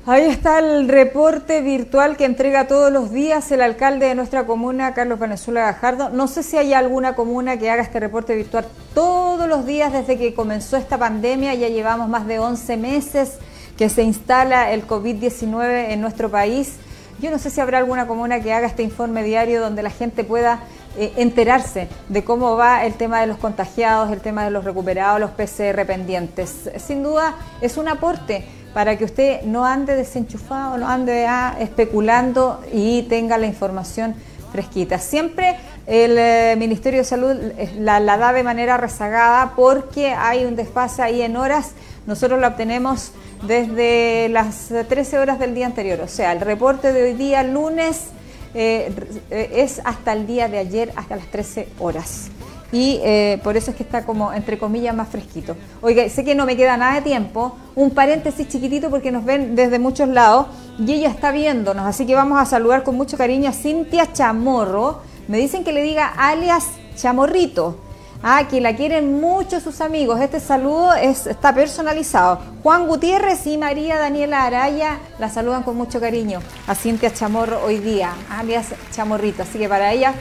Ahí 0.05 0.25
está 0.25 0.59
el 0.59 0.89
reporte 0.89 1.61
virtual 1.61 2.17
que 2.17 2.25
entrega 2.25 2.67
todos 2.67 2.91
los 2.91 3.11
días 3.11 3.49
el 3.53 3.61
alcalde 3.61 4.07
de 4.07 4.15
nuestra 4.15 4.45
comuna, 4.45 4.93
Carlos 4.93 5.17
Venezuela 5.17 5.61
Gajardo. 5.61 6.09
No 6.09 6.27
sé 6.27 6.43
si 6.43 6.57
hay 6.57 6.73
alguna 6.73 7.15
comuna 7.15 7.55
que 7.55 7.71
haga 7.71 7.83
este 7.83 8.01
reporte 8.01 8.35
virtual 8.35 8.65
todos 8.93 9.47
los 9.47 9.65
días 9.65 9.93
desde 9.93 10.17
que 10.17 10.33
comenzó 10.33 10.75
esta 10.75 10.97
pandemia. 10.97 11.53
Ya 11.53 11.69
llevamos 11.69 12.09
más 12.09 12.27
de 12.27 12.39
11 12.39 12.75
meses 12.75 13.39
que 13.77 13.87
se 13.87 14.03
instala 14.03 14.73
el 14.73 14.85
COVID-19 14.85 15.91
en 15.91 16.01
nuestro 16.01 16.29
país. 16.29 16.79
Yo 17.21 17.31
no 17.31 17.39
sé 17.39 17.49
si 17.49 17.61
habrá 17.61 17.77
alguna 17.77 18.05
comuna 18.05 18.41
que 18.41 18.51
haga 18.51 18.67
este 18.67 18.83
informe 18.83 19.23
diario 19.23 19.61
donde 19.61 19.83
la 19.83 19.89
gente 19.89 20.25
pueda 20.25 20.63
eh, 20.97 21.13
enterarse 21.17 21.87
de 22.09 22.23
cómo 22.23 22.55
va 22.55 22.85
el 22.85 22.93
tema 22.93 23.19
de 23.21 23.27
los 23.27 23.37
contagiados, 23.37 24.11
el 24.11 24.21
tema 24.21 24.43
de 24.43 24.51
los 24.51 24.63
recuperados, 24.63 25.19
los 25.19 25.31
PCR 25.31 25.85
pendientes. 25.87 26.69
Sin 26.77 27.01
duda 27.01 27.35
es 27.61 27.77
un 27.77 27.87
aporte 27.87 28.45
para 28.73 28.97
que 28.97 29.05
usted 29.05 29.41
no 29.43 29.65
ande 29.65 29.95
desenchufado, 29.95 30.77
no 30.77 30.87
ande 30.87 31.25
ah, 31.27 31.55
especulando 31.59 32.61
y 32.71 33.03
tenga 33.03 33.37
la 33.37 33.47
información 33.47 34.15
fresquita. 34.51 34.99
Siempre 34.99 35.57
el 35.87 36.15
eh, 36.17 36.55
Ministerio 36.57 36.99
de 36.99 37.05
Salud 37.05 37.35
la, 37.79 37.99
la, 37.99 38.17
da 38.17 38.31
de 38.31 38.43
manera 38.43 38.77
rezagada 38.77 39.53
porque 39.55 40.09
hay 40.09 40.45
un 40.45 40.55
desfase 40.55 41.01
ahí 41.01 41.23
en 41.23 41.37
horas. 41.37 41.71
Nosotros 42.05 42.39
la 42.39 42.49
obtenemos 42.49 43.13
desde 43.47 44.29
las 44.29 44.71
13 44.87 45.17
horas 45.17 45.39
del 45.39 45.55
día 45.55 45.65
anterior. 45.65 46.01
O 46.01 46.07
sea, 46.07 46.31
el 46.33 46.41
reporte 46.41 46.93
de 46.93 47.03
hoy 47.03 47.13
día, 47.13 47.41
lunes 47.41 48.09
eh, 48.53 48.91
es 49.29 49.81
hasta 49.83 50.13
el 50.13 50.27
día 50.27 50.47
de 50.47 50.59
ayer, 50.59 50.91
hasta 50.95 51.15
las 51.15 51.27
13 51.27 51.69
horas. 51.79 52.29
Y 52.73 52.99
eh, 53.03 53.39
por 53.43 53.55
eso 53.55 53.69
es 53.69 53.77
que 53.77 53.83
está 53.83 54.03
como, 54.03 54.33
entre 54.33 54.57
comillas, 54.57 54.95
más 54.95 55.07
fresquito. 55.07 55.55
Oiga, 55.81 56.09
sé 56.09 56.23
que 56.23 56.33
no 56.33 56.47
me 56.47 56.57
queda 56.57 56.75
nada 56.75 56.95
de 56.95 57.01
tiempo. 57.01 57.55
Un 57.75 57.91
paréntesis 57.91 58.47
chiquitito 58.47 58.89
porque 58.89 59.11
nos 59.11 59.23
ven 59.23 59.55
desde 59.55 59.77
muchos 59.77 60.09
lados 60.09 60.47
y 60.79 60.91
ella 60.91 61.09
está 61.09 61.31
viéndonos. 61.31 61.85
Así 61.85 62.07
que 62.07 62.15
vamos 62.15 62.41
a 62.41 62.45
saludar 62.45 62.81
con 62.81 62.95
mucho 62.95 63.15
cariño 63.15 63.47
a 63.47 63.53
Cintia 63.53 64.11
Chamorro. 64.11 65.01
Me 65.27 65.37
dicen 65.37 65.63
que 65.63 65.71
le 65.71 65.83
diga 65.83 66.07
alias 66.07 66.65
Chamorrito. 66.95 67.77
Ah, 68.25 68.47
que 68.47 68.61
la 68.61 68.73
quieren 68.73 69.19
mucho 69.19 69.59
sus 69.59 69.81
amigos. 69.81 70.21
Este 70.21 70.39
saludo 70.39 70.93
es, 70.93 71.27
está 71.27 71.53
personalizado. 71.53 72.39
Juan 72.63 72.87
Gutiérrez 72.87 73.45
y 73.47 73.57
María 73.57 73.97
Daniela 73.97 74.45
Araya 74.45 74.99
la 75.19 75.29
saludan 75.29 75.63
con 75.63 75.75
mucho 75.75 75.99
cariño 75.99 76.39
a 76.65 76.73
Cintia 76.73 77.13
Chamorro 77.13 77.61
hoy 77.65 77.79
día, 77.79 78.13
alias 78.29 78.67
Chamorrito. 78.91 79.43
Así 79.43 79.59
que 79.59 79.67
para 79.67 79.91
ella, 79.91 80.13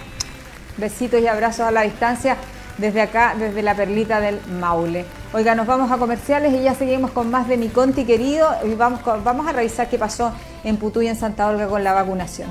besitos 0.79 1.21
y 1.21 1.29
abrazos 1.29 1.61
a 1.61 1.71
la 1.71 1.83
distancia 1.83 2.37
desde 2.77 3.03
acá, 3.03 3.37
desde 3.39 3.63
la 3.63 3.77
perlita 3.77 4.19
del 4.21 4.41
Maule. 4.59 5.05
Oiga, 5.33 5.55
nos 5.55 5.69
vamos 5.69 5.89
a 5.93 5.97
comerciales 5.97 6.53
y 6.55 6.65
ya 6.65 6.75
seguimos 6.75 7.13
con 7.13 7.31
más 7.31 7.47
de 7.47 7.57
mi 7.57 7.69
Conti 7.69 8.05
querido 8.05 8.49
vamos, 8.77 9.03
vamos 9.23 9.47
a 9.47 9.53
revisar 9.53 9.89
qué 9.89 9.97
pasó 9.97 10.33
en 10.65 10.77
Putuy, 10.77 11.07
en 11.07 11.15
Santa 11.15 11.47
Olga, 11.47 11.69
con 11.69 11.85
la 11.85 11.93
vacunación. 11.93 12.51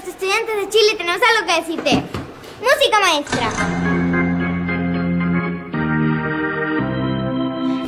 los 0.00 0.08
estudiantes 0.08 0.56
de 0.56 0.68
Chile 0.70 0.94
tenemos 0.96 1.20
algo 1.28 1.46
que 1.46 1.60
decirte. 1.60 2.02
Música 2.60 3.00
maestra. 3.00 3.48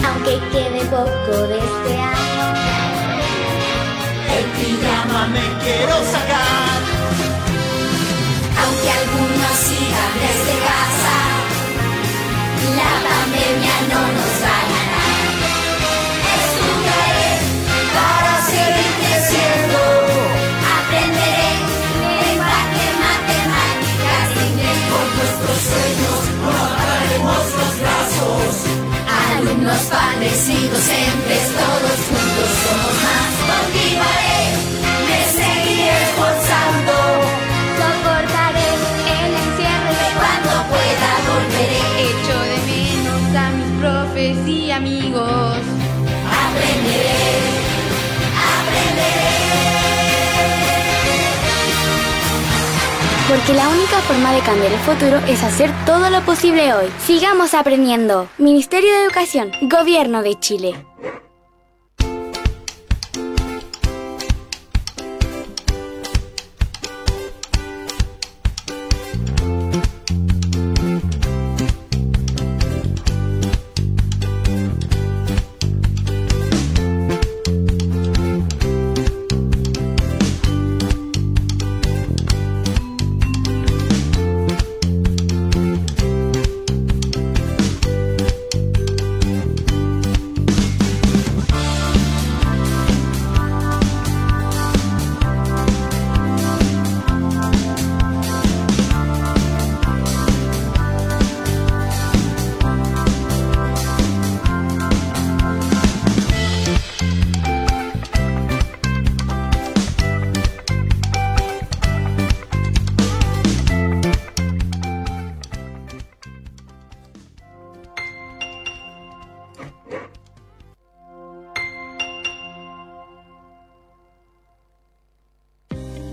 Aunque 0.07 0.40
quede 0.51 0.85
poco 0.87 1.33
de 1.48 1.59
este 1.59 1.92
año, 1.98 2.55
el 4.37 4.44
pijama 4.44 5.27
me 5.29 5.46
quiero 5.62 5.94
sacar. 6.05 6.81
Aunque 8.62 8.90
algunos 8.90 9.55
sigan 9.66 10.12
desde 10.22 10.55
casa, 10.68 11.16
la 12.77 12.92
pandemia 13.09 13.77
no 13.88 14.01
nos 14.12 14.40
vale. 14.42 14.71
Alumnos, 29.37 29.83
padres 29.90 30.49
y 30.49 30.68
docentes, 30.68 31.45
todos 31.61 31.99
juntos 32.09 32.51
somos 32.62 32.95
más. 33.05 33.31
Continuaré, 33.51 34.42
me 35.09 35.21
seguiré 35.38 35.97
esforzando. 36.05 36.95
Soportaré 37.79 38.68
el 39.21 39.33
encierro 39.42 39.92
y 39.92 40.11
cuando 40.18 40.53
pueda 40.73 41.11
volveré. 41.29 41.83
Echo 42.09 42.37
de 42.51 42.59
menos 42.71 43.23
a 43.37 43.51
mis 43.51 43.71
profes 43.81 44.37
y 44.49 44.71
amigos. 44.71 45.41
Porque 53.44 53.59
la 53.59 53.68
única 53.70 53.98
forma 54.02 54.33
de 54.33 54.40
cambiar 54.42 54.72
el 54.72 54.78
futuro 54.78 55.16
es 55.26 55.42
hacer 55.42 55.68
todo 55.85 56.11
lo 56.11 56.20
posible 56.20 56.74
hoy. 56.74 56.87
Sigamos 57.05 57.55
aprendiendo. 57.55 58.28
Ministerio 58.38 58.92
de 58.92 59.02
Educación, 59.02 59.50
Gobierno 59.62 60.22
de 60.22 60.38
Chile. 60.38 60.76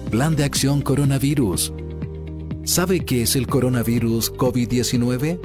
Plan 0.10 0.36
de 0.36 0.44
Acción 0.44 0.82
Coronavirus. 0.82 1.72
¿Sabe 2.64 3.06
qué 3.06 3.22
es 3.22 3.36
el 3.36 3.46
coronavirus 3.46 4.34
COVID-19? 4.34 5.40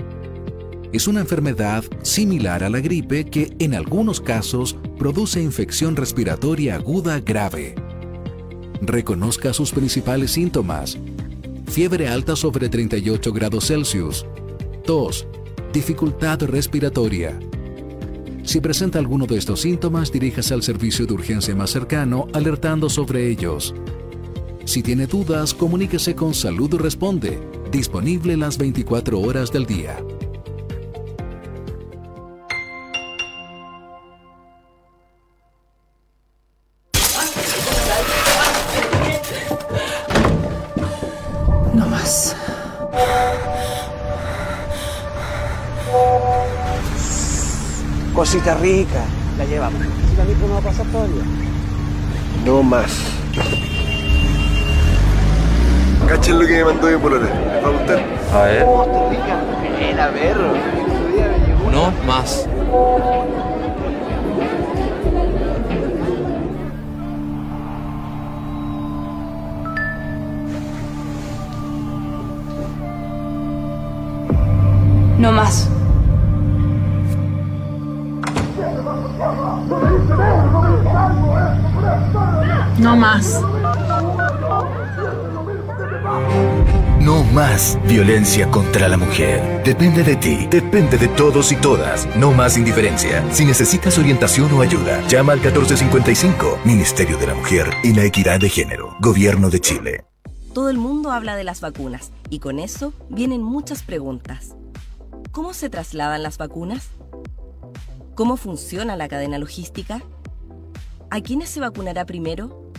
Es 0.91 1.07
una 1.07 1.21
enfermedad 1.21 1.85
similar 2.01 2.65
a 2.65 2.71
la 2.71 2.81
gripe 2.81 3.27
que 3.27 3.55
en 3.59 3.75
algunos 3.75 4.23
casos 4.23 4.75
produce 4.99 5.43
infección 5.43 5.97
respiratoria 5.97 6.77
aguda 6.77 7.21
grave. 7.21 7.75
Reconozca 8.81 9.53
sus 9.53 9.71
principales 9.71 10.31
síntomas. 10.31 10.97
Fiebre 11.67 12.09
alta 12.09 12.35
sobre 12.35 12.71
38 12.71 13.35
grados 13.35 13.67
Celsius. 13.67 14.25
Tos. 14.87 15.27
Dificultad 15.75 16.41
respiratoria. 16.41 17.39
Si 18.45 18.63
presenta 18.63 18.99
alguno 18.99 19.27
de 19.27 19.37
estos 19.37 19.61
síntomas, 19.61 20.11
diríjase 20.11 20.55
al 20.55 20.63
servicio 20.63 21.05
de 21.05 21.13
urgencia 21.13 21.55
más 21.55 21.69
cercano 21.69 22.29
alertando 22.33 22.89
sobre 22.89 23.29
ellos. 23.29 23.75
Si 24.65 24.83
tiene 24.83 25.07
dudas, 25.07 25.53
comuníquese 25.53 26.15
con 26.17 26.33
Salud 26.33 26.75
Responde, 26.77 27.39
disponible 27.71 28.37
las 28.37 28.57
24 28.57 29.21
horas 29.21 29.53
del 29.53 29.67
día. 29.67 29.99
No 41.75 41.87
más. 41.87 42.35
Cosita 48.15 48.55
rica, 48.55 49.05
la 49.37 49.45
llevamos. 49.45 49.83
Cosita 49.83 50.25
rica 50.25 50.47
no 50.47 50.55
va 50.55 50.59
a 50.59 50.63
pasar 50.63 50.87
todavía. 50.87 51.25
No 52.47 52.63
más. 52.63 52.91
Cachen 56.09 56.39
lo 56.39 56.47
que 56.47 56.53
me 56.53 56.65
mandó 56.65 56.87
mi 56.89 56.97
polola. 56.99 57.27
¿Les 57.27 57.65
va 57.65 57.69
a 57.69 57.73
gustar? 57.73 58.01
A 58.33 58.43
ver. 58.43 58.65
Costa 58.65 59.09
Rica, 59.11 59.37
buena, 59.79 60.09
perro. 60.09 60.53
No 61.71 61.93
más. 62.07 62.47
No 75.19 75.33
más. 75.33 75.69
No 82.79 82.97
más. 82.97 83.41
No 87.01 87.23
más 87.23 87.79
violencia 87.87 88.51
contra 88.51 88.89
la 88.89 88.97
mujer. 88.97 89.63
Depende 89.63 90.03
de 90.03 90.17
ti, 90.17 90.47
depende 90.51 90.97
de 90.97 91.09
todos 91.09 91.53
y 91.53 91.57
todas. 91.57 92.07
No 92.17 92.33
más 92.33 92.57
indiferencia. 92.57 93.23
Si 93.31 93.45
necesitas 93.45 93.99
orientación 93.99 94.51
o 94.53 94.63
ayuda, 94.63 95.07
llama 95.07 95.33
al 95.35 95.41
1455, 95.41 96.61
Ministerio 96.65 97.19
de 97.19 97.27
la 97.27 97.35
Mujer 97.35 97.67
y 97.83 97.93
la 97.93 98.05
Equidad 98.05 98.41
de 98.41 98.49
Género, 98.49 98.97
Gobierno 99.01 99.51
de 99.51 99.61
Chile. 99.61 100.05
Todo 100.55 100.71
el 100.71 100.79
mundo 100.79 101.11
habla 101.11 101.37
de 101.37 101.45
las 101.45 101.61
vacunas 101.61 102.11
y 102.31 102.39
con 102.39 102.59
eso 102.59 102.95
vienen 103.11 103.43
muchas 103.43 103.83
preguntas. 103.83 104.55
¿Cómo 105.31 105.53
se 105.53 105.69
trasladan 105.69 106.23
las 106.23 106.39
vacunas? 106.39 106.89
¿Cómo 108.15 108.37
funciona 108.37 108.97
la 108.97 109.09
cadena 109.09 109.39
logística? 109.39 110.01
¿A 111.11 111.21
quiénes 111.21 111.51
se 111.51 111.61
vacunará 111.61 112.07
primero? 112.07 112.71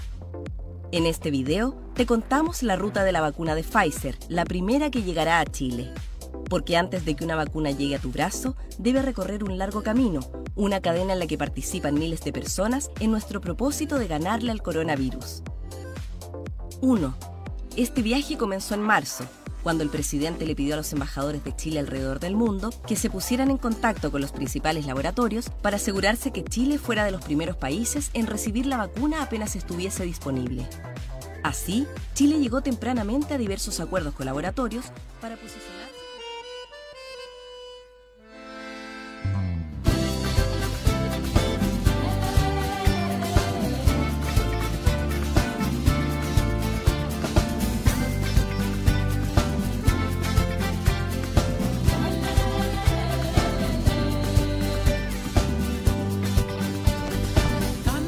En 0.91 1.05
este 1.05 1.29
video 1.29 1.84
te 1.95 2.05
contamos 2.05 2.61
la 2.61 2.75
ruta 2.75 3.05
de 3.05 3.13
la 3.13 3.21
vacuna 3.21 3.55
de 3.55 3.63
Pfizer, 3.63 4.17
la 4.27 4.43
primera 4.43 4.91
que 4.91 5.03
llegará 5.03 5.39
a 5.39 5.45
Chile. 5.45 5.93
Porque 6.49 6.75
antes 6.75 7.05
de 7.05 7.15
que 7.15 7.23
una 7.23 7.37
vacuna 7.37 7.71
llegue 7.71 7.95
a 7.95 7.99
tu 7.99 8.11
brazo, 8.11 8.57
debe 8.77 9.01
recorrer 9.01 9.45
un 9.45 9.57
largo 9.57 9.81
camino, 9.81 10.19
una 10.55 10.81
cadena 10.81 11.13
en 11.13 11.19
la 11.19 11.27
que 11.27 11.37
participan 11.37 11.93
miles 11.93 12.21
de 12.21 12.33
personas 12.33 12.91
en 12.99 13.11
nuestro 13.11 13.39
propósito 13.39 13.97
de 13.97 14.07
ganarle 14.07 14.51
al 14.51 14.61
coronavirus. 14.61 15.41
1. 16.81 17.15
Este 17.77 18.01
viaje 18.01 18.37
comenzó 18.37 18.73
en 18.73 18.81
marzo, 18.81 19.23
cuando 19.63 19.81
el 19.81 19.89
presidente 19.89 20.45
le 20.45 20.53
pidió 20.53 20.73
a 20.73 20.77
los 20.77 20.91
embajadores 20.91 21.45
de 21.45 21.55
Chile 21.55 21.79
alrededor 21.79 22.19
del 22.19 22.35
mundo 22.35 22.71
que 22.85 22.97
se 22.97 23.09
pusieran 23.09 23.49
en 23.49 23.57
contacto 23.57 24.11
con 24.11 24.19
los 24.19 24.33
principales 24.33 24.85
laboratorios 24.85 25.49
para 25.49 25.77
asegurarse 25.77 26.31
que 26.31 26.43
Chile 26.43 26.77
fuera 26.77 27.05
de 27.05 27.11
los 27.11 27.23
primeros 27.23 27.55
países 27.55 28.11
en 28.13 28.27
recibir 28.27 28.65
la 28.65 28.77
vacuna 28.77 29.23
apenas 29.23 29.55
estuviese 29.55 30.03
disponible. 30.03 30.67
Así, 31.45 31.85
Chile 32.15 32.39
llegó 32.39 32.61
tempranamente 32.61 33.35
a 33.35 33.37
diversos 33.37 33.79
acuerdos 33.79 34.15
con 34.15 34.25
laboratorios 34.25 34.85
para 35.21 35.35
posicionar 35.35 35.64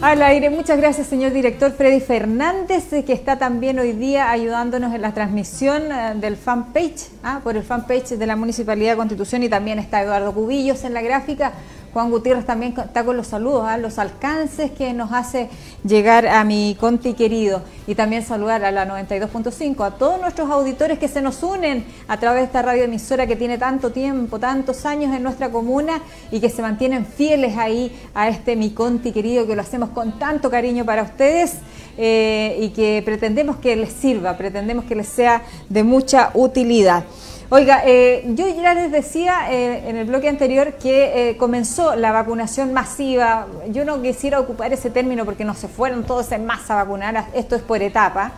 Al 0.08 0.22
aire, 0.22 0.50
muchas 0.50 0.78
gracias 0.78 1.08
señor 1.08 1.34
director 1.34 1.74
Freddy 1.74 2.00
Fernández, 2.00 2.94
eh, 2.94 3.04
que 3.04 3.12
está 3.12 3.38
también 3.38 3.78
hoy 3.78 3.92
día 3.92 4.32
ayudándonos 4.32 4.96
en 4.96 5.02
la 5.02 5.14
transmisión 5.14 5.92
eh, 5.92 6.14
del 6.16 6.38
fanpage, 6.38 7.10
ah, 7.24 7.42
por 7.44 7.58
el 7.58 7.64
fanpage 7.64 8.12
de 8.12 8.26
la 8.26 8.38
Municipalidad 8.38 8.92
de 8.92 8.96
Constitución 8.96 9.44
y 9.44 9.50
también 9.50 9.80
está 9.80 10.02
Eduardo 10.02 10.34
Cubillos 10.34 10.86
en 10.86 10.94
la 10.94 11.02
gráfica. 11.02 11.52
Juan 11.98 12.12
Gutiérrez 12.12 12.46
también 12.46 12.76
está 12.78 13.04
con 13.04 13.18
los 13.18 13.26
saludos, 13.26 13.64
¿ah? 13.66 13.76
los 13.80 13.98
alcances 13.98 14.70
que 14.70 14.94
nos 14.94 15.12
hace 15.12 15.50
llegar 15.84 16.28
a 16.28 16.44
mi 16.44 16.78
Conti 16.80 17.16
querido. 17.16 17.64
Y 17.88 17.96
también 17.96 18.22
saludar 18.22 18.64
a 18.66 18.72
la 18.72 18.88
92.5, 18.88 19.84
a 19.84 19.90
todos 19.98 20.22
nuestros 20.22 20.52
auditores 20.52 21.00
que 21.00 21.08
se 21.08 21.24
nos 21.24 21.42
unen 21.42 21.84
a 22.08 22.20
través 22.20 22.42
de 22.42 22.46
esta 22.46 22.62
radioemisora 22.62 23.26
que 23.26 23.36
tiene 23.36 23.58
tanto 23.58 23.92
tiempo, 23.92 24.38
tantos 24.38 24.86
años 24.86 25.16
en 25.16 25.24
nuestra 25.24 25.50
comuna 25.50 26.04
y 26.30 26.40
que 26.40 26.52
se 26.52 26.62
mantienen 26.62 27.04
fieles 27.04 27.58
ahí 27.58 27.92
a 28.14 28.30
este 28.30 28.56
mi 28.56 28.70
Conti 28.70 29.12
querido 29.12 29.48
que 29.48 29.56
lo 29.56 29.64
hacemos 29.64 29.90
con 29.90 30.20
tanto 30.20 30.52
cariño 30.52 30.86
para 30.86 31.02
ustedes. 31.02 31.56
Eh, 31.98 32.60
y 32.62 32.70
que 32.70 33.02
pretendemos 33.04 33.56
que 33.56 33.76
les 33.76 33.92
sirva, 33.92 34.38
pretendemos 34.38 34.86
que 34.86 34.94
les 34.94 35.08
sea 35.08 35.42
de 35.68 35.84
mucha 35.84 36.30
utilidad. 36.36 37.06
Oiga, 37.50 37.82
eh, 37.86 38.26
yo 38.36 38.46
ya 38.46 38.74
les 38.74 38.92
decía 38.92 39.50
eh, 39.50 39.88
en 39.88 39.96
el 39.96 40.06
bloque 40.06 40.28
anterior 40.28 40.74
que 40.74 41.30
eh, 41.30 41.38
comenzó 41.38 41.96
la 41.96 42.12
vacunación 42.12 42.74
masiva. 42.74 43.48
Yo 43.70 43.86
no 43.86 44.02
quisiera 44.02 44.42
ocupar 44.42 44.74
ese 44.74 44.90
término 44.90 45.24
porque 45.24 45.46
no 45.46 45.54
se 45.54 45.70
fueron 45.70 46.04
todos 46.04 46.30
en 46.34 46.46
masa 46.46 46.74
a 46.74 46.84
vacunar, 46.84 47.28
esto 47.34 47.56
es 47.56 47.62
por 47.62 47.82
etapa. 47.82 48.34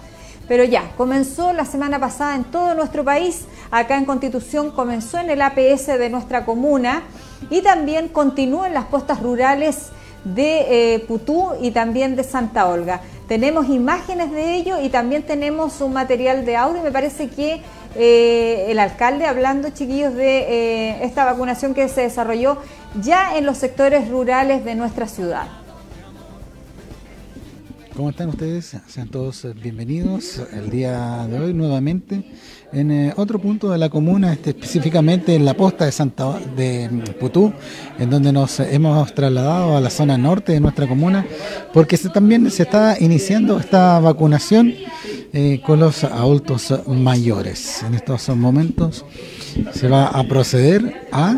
Pero 0.48 0.64
ya, 0.64 0.92
comenzó 0.96 1.54
la 1.54 1.66
semana 1.66 1.98
pasada 1.98 2.36
en 2.36 2.44
todo 2.44 2.76
nuestro 2.76 3.04
país, 3.04 3.46
acá 3.72 3.98
en 3.98 4.06
Constitución, 4.06 4.70
comenzó 4.70 5.18
en 5.18 5.32
el 5.32 5.42
APS 5.42 5.88
de 5.88 6.10
nuestra 6.12 6.46
comuna 6.46 7.02
y 7.50 7.64
también 7.64 8.10
continúa 8.10 8.68
en 8.68 8.76
las 8.76 8.86
postas 8.86 9.24
rurales 9.24 9.90
de 10.24 11.04
Putú 11.08 11.54
y 11.60 11.72
también 11.72 12.16
de 12.16 12.24
Santa 12.24 12.68
Olga. 12.68 13.02
Tenemos 13.28 13.70
imágenes 13.70 14.32
de 14.32 14.56
ello 14.56 14.82
y 14.82 14.90
también 14.90 15.22
tenemos 15.22 15.82
un 15.82 15.94
material 15.94 16.46
de 16.46 16.56
audio. 16.56 16.82
Me 16.82 16.92
parece 16.92 17.30
que 17.30 17.62
eh, 17.96 18.68
el 18.70 18.80
alcalde 18.80 19.26
hablando, 19.26 19.70
chiquillos, 19.70 20.14
de 20.14 20.40
eh, 20.40 21.04
esta 21.04 21.26
vacunación 21.26 21.74
que 21.74 21.88
se 21.90 22.02
desarrolló 22.02 22.58
ya 23.02 23.38
en 23.38 23.46
los 23.46 23.58
sectores 23.58 24.10
rurales 24.10 24.64
de 24.64 24.76
nuestra 24.76 25.08
ciudad. 25.08 25.48
¿Cómo 27.96 28.12
están 28.12 28.30
ustedes? 28.30 28.78
Sean 28.88 29.10
todos 29.10 29.44
eh, 29.44 29.54
bienvenidos 29.54 30.42
el 30.54 30.70
día 30.70 31.28
de 31.28 31.40
hoy 31.40 31.54
nuevamente 31.54 32.24
en 32.72 33.12
otro 33.18 33.40
punto 33.40 33.72
de 33.72 33.78
la 33.78 33.90
comuna, 33.90 34.32
este, 34.32 34.52
específicamente 34.52 35.34
en 35.36 35.44
la 35.44 35.56
posta 35.56 35.86
de 35.86 35.92
Santa 35.92 36.40
de 36.56 36.88
Putú, 37.20 37.52
en 37.98 38.10
donde 38.10 38.32
nos 38.32 38.60
hemos 38.60 39.14
trasladado 39.16 39.76
a 39.76 39.82
la 39.82 39.90
zona 39.90 40.18
norte 40.18 40.54
de 40.54 40.60
nuestra 40.60 40.88
comuna, 40.88 41.26
porque 41.74 41.98
también 41.98 42.50
se 42.52 42.64
está 42.64 42.96
iniciando 43.00 43.60
esta 43.60 44.00
vacunación 44.00 44.74
eh, 45.34 45.62
con 45.66 45.80
los 45.80 46.04
adultos 46.04 46.74
mayores. 46.88 47.84
En 47.84 47.94
estos 47.94 48.30
momentos 48.30 49.06
se 49.74 49.88
va 49.88 50.08
a 50.08 50.24
proceder 50.24 51.08
a 51.12 51.38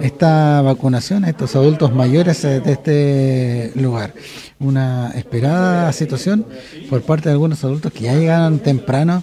esta 0.00 0.62
vacunación 0.62 1.24
a 1.24 1.28
estos 1.28 1.54
adultos 1.56 1.94
mayores 1.94 2.42
de 2.42 2.72
este 2.72 3.72
lugar. 3.74 4.14
Una 4.58 5.12
esperada 5.14 5.92
situación 5.92 6.46
por 6.88 7.02
parte 7.02 7.28
de 7.28 7.32
algunos 7.32 7.62
adultos 7.64 7.92
que 7.92 8.04
ya 8.04 8.14
llegan 8.14 8.58
temprano 8.60 9.22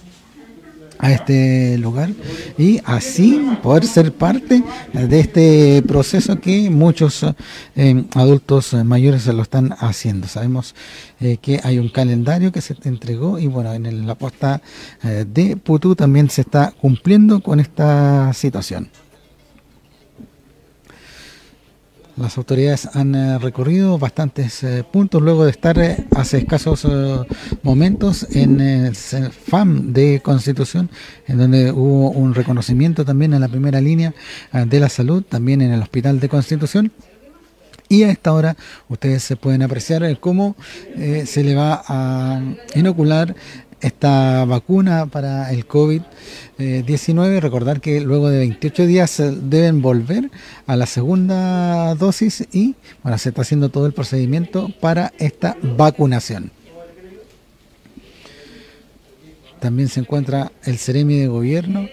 a 0.98 1.12
este 1.12 1.78
lugar 1.78 2.10
y 2.56 2.80
así 2.84 3.40
poder 3.62 3.86
ser 3.86 4.12
parte 4.12 4.62
de 4.92 5.20
este 5.20 5.82
proceso 5.82 6.40
que 6.40 6.70
muchos 6.70 7.24
eh, 7.76 8.04
adultos 8.14 8.74
mayores 8.74 9.26
lo 9.26 9.42
están 9.42 9.74
haciendo. 9.78 10.26
Sabemos 10.26 10.74
eh, 11.20 11.38
que 11.40 11.60
hay 11.62 11.78
un 11.78 11.88
calendario 11.88 12.52
que 12.52 12.60
se 12.60 12.76
entregó 12.84 13.38
y 13.38 13.46
bueno, 13.46 13.72
en 13.72 14.06
la 14.06 14.14
posta 14.14 14.60
eh, 15.02 15.24
de 15.28 15.56
Putú 15.56 15.94
también 15.94 16.30
se 16.30 16.42
está 16.42 16.72
cumpliendo 16.72 17.40
con 17.40 17.60
esta 17.60 18.32
situación. 18.32 18.88
Las 22.18 22.36
autoridades 22.36 22.88
han 22.94 23.14
eh, 23.14 23.38
recorrido 23.38 23.96
bastantes 23.96 24.64
eh, 24.64 24.82
puntos 24.82 25.22
luego 25.22 25.44
de 25.44 25.52
estar 25.52 25.78
eh, 25.78 26.04
hace 26.16 26.38
escasos 26.38 26.84
momentos 27.62 28.26
en 28.32 28.60
el 28.60 28.96
FAM 28.96 29.92
de 29.92 30.20
Constitución, 30.20 30.90
en 31.28 31.38
donde 31.38 31.70
hubo 31.70 32.10
un 32.10 32.34
reconocimiento 32.34 33.04
también 33.04 33.34
en 33.34 33.40
la 33.40 33.48
primera 33.48 33.80
línea 33.80 34.14
de 34.52 34.80
la 34.80 34.88
salud, 34.88 35.22
también 35.22 35.62
en 35.62 35.70
el 35.70 35.80
Hospital 35.80 36.18
de 36.18 36.28
Constitución. 36.28 36.90
Y 37.88 38.02
a 38.02 38.10
esta 38.10 38.32
hora 38.32 38.56
ustedes 38.88 39.22
se 39.22 39.36
pueden 39.36 39.62
apreciar 39.62 40.02
cómo 40.18 40.56
se 40.96 41.44
le 41.44 41.54
va 41.54 41.82
a 41.86 42.40
inocular 42.74 43.34
esta 43.80 44.44
vacuna 44.44 45.06
para 45.06 45.52
el 45.52 45.66
COVID-19. 45.66 47.40
Recordar 47.40 47.80
que 47.80 48.00
luego 48.00 48.28
de 48.30 48.38
28 48.38 48.86
días 48.86 49.22
deben 49.42 49.82
volver 49.82 50.30
a 50.66 50.76
la 50.76 50.86
segunda 50.86 51.94
dosis 51.94 52.46
y 52.52 52.74
bueno, 53.02 53.18
se 53.18 53.30
está 53.30 53.42
haciendo 53.42 53.68
todo 53.68 53.86
el 53.86 53.92
procedimiento 53.92 54.70
para 54.80 55.12
esta 55.18 55.56
vacunación. 55.62 56.50
También 59.60 59.88
se 59.88 60.00
encuentra 60.00 60.52
el 60.64 60.78
Ceremi 60.78 61.18
de 61.18 61.26
Gobierno, 61.26 61.88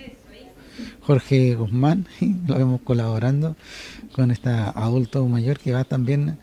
Jorge 1.01 1.55
Guzmán, 1.55 2.07
y 2.21 2.35
lo 2.47 2.57
vemos 2.57 2.81
colaborando 2.81 3.55
con 4.13 4.31
esta 4.31 4.69
adulto 4.69 5.25
mayor 5.27 5.59
que 5.59 5.73
va 5.73 5.83
también 5.83 6.37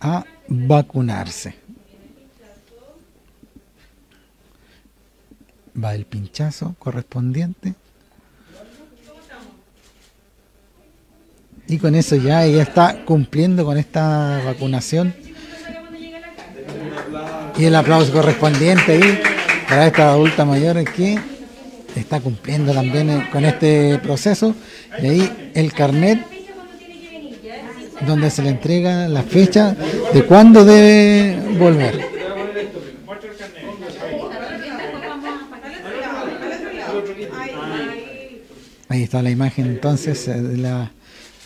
a 0.00 0.24
vacunarse. 0.48 1.54
Va 5.76 5.94
el 5.94 6.04
pinchazo 6.04 6.74
correspondiente. 6.78 7.74
Y 11.68 11.78
con 11.78 11.94
eso 11.94 12.16
ya 12.16 12.44
ella 12.44 12.62
está 12.62 13.04
cumpliendo 13.04 13.64
con 13.64 13.78
esta 13.78 14.42
vacunación. 14.44 15.14
Y 17.56 17.64
el 17.64 17.74
aplauso 17.74 18.12
correspondiente 18.12 18.92
ahí 18.92 19.20
para 19.68 19.86
esta 19.86 20.10
adulta 20.10 20.44
mayor 20.44 20.82
que 20.92 21.18
está 21.94 22.20
cumpliendo 22.20 22.72
también 22.72 23.28
con 23.30 23.44
este 23.44 23.98
proceso. 23.98 24.54
Y 25.02 25.06
ahí 25.06 25.52
el 25.54 25.72
carnet 25.72 26.26
donde 28.06 28.30
se 28.30 28.42
le 28.42 28.50
entrega 28.50 29.08
la 29.08 29.22
fecha 29.22 29.76
de 30.12 30.24
cuándo 30.24 30.64
debe 30.64 31.56
volver. 31.58 32.11
Ahí 38.92 39.04
está 39.04 39.22
la 39.22 39.30
imagen 39.30 39.64
entonces 39.68 40.28
eh, 40.28 40.38
de 40.38 40.58
la 40.58 40.90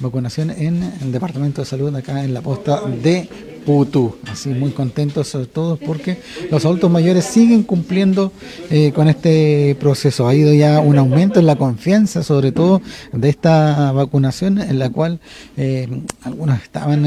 vacunación 0.01 0.51
en 0.51 0.83
el 1.01 1.13
Departamento 1.13 1.63
de 1.63 1.65
Salud 1.65 1.95
acá 1.95 2.25
en 2.25 2.35
la 2.35 2.41
posta 2.41 2.81
de 2.81 3.29
Putú. 3.67 4.17
Así 4.31 4.51
muy 4.51 4.71
contentos 4.71 5.29
sobre 5.29 5.47
todo 5.47 5.77
porque 5.77 6.21
los 6.51 6.65
adultos 6.65 6.91
mayores 6.91 7.25
siguen 7.25 7.65
cumpliendo 7.65 8.33
eh, 8.71 8.93
con 8.95 9.09
este 9.09 9.77
proceso. 9.81 10.29
Ha 10.29 10.35
ido 10.35 10.55
ya 10.55 10.81
un 10.81 10.97
aumento 10.97 11.41
en 11.41 11.47
la 11.47 11.57
confianza 11.57 12.23
sobre 12.23 12.53
todo 12.53 12.81
de 13.13 13.29
esta 13.29 13.93
vacunación 13.93 14.59
en 14.61 14.79
la 14.79 14.91
cual 14.91 15.19
eh, 15.57 15.89
algunos 16.23 16.63
estaban 16.63 17.07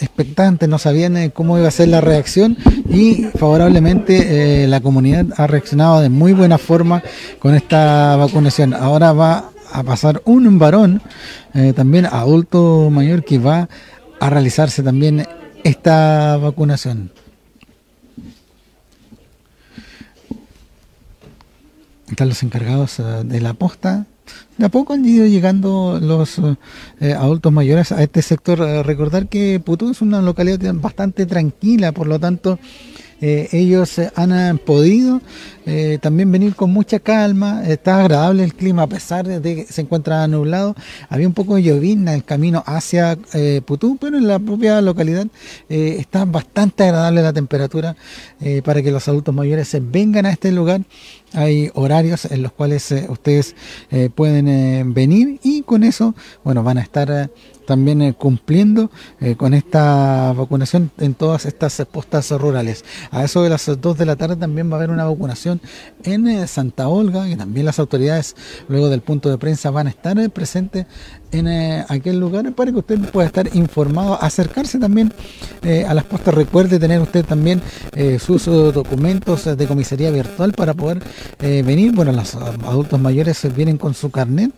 expectantes, 0.00 0.68
no 0.68 0.78
sabían 0.78 1.30
cómo 1.30 1.58
iba 1.58 1.68
a 1.68 1.70
ser 1.70 1.88
la 1.88 2.00
reacción 2.00 2.56
y 2.88 3.24
favorablemente 3.38 4.66
la 4.66 4.80
comunidad 4.80 5.26
ha 5.36 5.46
reaccionado 5.46 6.00
de 6.00 6.08
muy 6.08 6.32
buena 6.32 6.58
forma 6.58 7.02
con 7.38 7.54
esta 7.54 8.16
vacunación. 8.16 8.74
Ahora 8.74 9.12
va 9.12 9.52
a 9.72 9.82
pasar 9.82 10.22
un 10.24 10.58
varón, 10.58 11.02
eh, 11.54 11.72
también 11.74 12.06
adulto 12.06 12.90
mayor, 12.90 13.24
que 13.24 13.38
va 13.38 13.68
a 14.22 14.30
realizarse 14.30 14.84
también 14.84 15.26
esta 15.64 16.36
vacunación. 16.36 17.10
Están 22.08 22.28
los 22.28 22.40
encargados 22.44 23.00
eh, 23.00 23.02
de 23.24 23.40
la 23.40 23.54
posta. 23.54 24.06
De 24.58 24.66
a 24.66 24.68
poco 24.68 24.92
han 24.92 25.04
ido 25.04 25.26
llegando 25.26 25.98
los 26.00 26.40
eh, 27.00 27.14
adultos 27.14 27.52
mayores 27.52 27.90
a 27.90 28.00
este 28.00 28.22
sector. 28.22 28.60
recordar 28.86 29.26
que 29.26 29.58
Putú 29.58 29.90
es 29.90 30.00
una 30.00 30.22
localidad 30.22 30.72
bastante 30.74 31.26
tranquila, 31.26 31.90
por 31.90 32.06
lo 32.06 32.20
tanto 32.20 32.60
eh, 33.22 33.48
ellos 33.52 33.98
eh, 33.98 34.10
han 34.14 34.58
podido 34.58 35.22
eh, 35.64 35.98
también 36.02 36.30
venir 36.30 36.54
con 36.54 36.70
mucha 36.70 36.98
calma, 36.98 37.62
está 37.66 38.00
agradable 38.00 38.44
el 38.44 38.52
clima 38.52 38.82
a 38.82 38.86
pesar 38.88 39.26
de 39.26 39.54
que 39.54 39.64
se 39.64 39.80
encuentra 39.80 40.26
nublado, 40.28 40.74
había 41.08 41.26
un 41.26 41.32
poco 41.32 41.54
de 41.54 41.62
llovizna 41.62 42.14
el 42.14 42.24
camino 42.24 42.62
hacia 42.66 43.16
Putú, 43.64 43.96
pero 43.98 44.18
en 44.18 44.26
la 44.26 44.38
propia 44.38 44.80
localidad 44.82 45.26
está 45.68 46.24
bastante 46.24 46.82
agradable 46.82 47.22
la 47.22 47.32
temperatura 47.32 47.96
para 48.64 48.82
que 48.82 48.90
los 48.90 49.06
adultos 49.06 49.34
mayores 49.34 49.68
se 49.68 49.80
vengan 49.80 50.26
a 50.26 50.30
este 50.30 50.50
lugar. 50.50 50.82
Hay 51.34 51.70
horarios 51.74 52.26
en 52.26 52.42
los 52.42 52.52
cuales 52.52 52.92
eh, 52.92 53.06
ustedes 53.08 53.54
eh, 53.90 54.10
pueden 54.14 54.48
eh, 54.48 54.82
venir 54.86 55.40
y 55.42 55.62
con 55.62 55.82
eso, 55.82 56.14
bueno, 56.44 56.62
van 56.62 56.76
a 56.76 56.82
estar 56.82 57.10
eh, 57.10 57.30
también 57.72 58.02
eh, 58.02 58.12
cumpliendo 58.12 58.90
eh, 59.18 59.34
con 59.34 59.54
esta 59.54 60.34
vacunación 60.34 60.90
en 60.98 61.14
todas 61.14 61.46
estas 61.46 61.82
postas 61.90 62.30
rurales. 62.32 62.84
A 63.10 63.24
eso 63.24 63.42
de 63.42 63.48
las 63.48 63.64
2 63.80 63.96
de 63.96 64.04
la 64.04 64.16
tarde 64.16 64.36
también 64.36 64.68
va 64.68 64.74
a 64.74 64.76
haber 64.76 64.90
una 64.90 65.06
vacunación 65.06 65.58
en 66.04 66.28
eh, 66.28 66.46
Santa 66.46 66.88
Olga 66.88 67.26
y 67.30 67.34
también 67.34 67.64
las 67.64 67.78
autoridades 67.78 68.36
luego 68.68 68.90
del 68.90 69.00
punto 69.00 69.30
de 69.30 69.38
prensa 69.38 69.70
van 69.70 69.86
a 69.86 69.90
estar 69.90 70.12
presentes 70.32 70.84
en 71.30 71.48
aquel 71.88 72.20
lugar 72.20 72.52
para 72.52 72.72
que 72.72 72.78
usted 72.80 72.98
pueda 73.10 73.26
estar 73.26 73.48
informado, 73.56 74.22
acercarse 74.22 74.78
también 74.78 75.14
a 75.88 75.94
las 75.94 76.04
postas. 76.04 76.34
Recuerde 76.34 76.78
tener 76.78 77.00
usted 77.00 77.24
también 77.24 77.62
sus 78.18 78.44
documentos 78.44 79.44
de 79.56 79.66
comisaría 79.66 80.10
virtual 80.10 80.52
para 80.52 80.74
poder 80.74 81.02
venir. 81.40 81.92
Bueno, 81.92 82.12
los 82.12 82.34
adultos 82.34 83.00
mayores 83.00 83.46
vienen 83.56 83.78
con 83.78 83.94
su 83.94 84.10
carnet. 84.10 84.52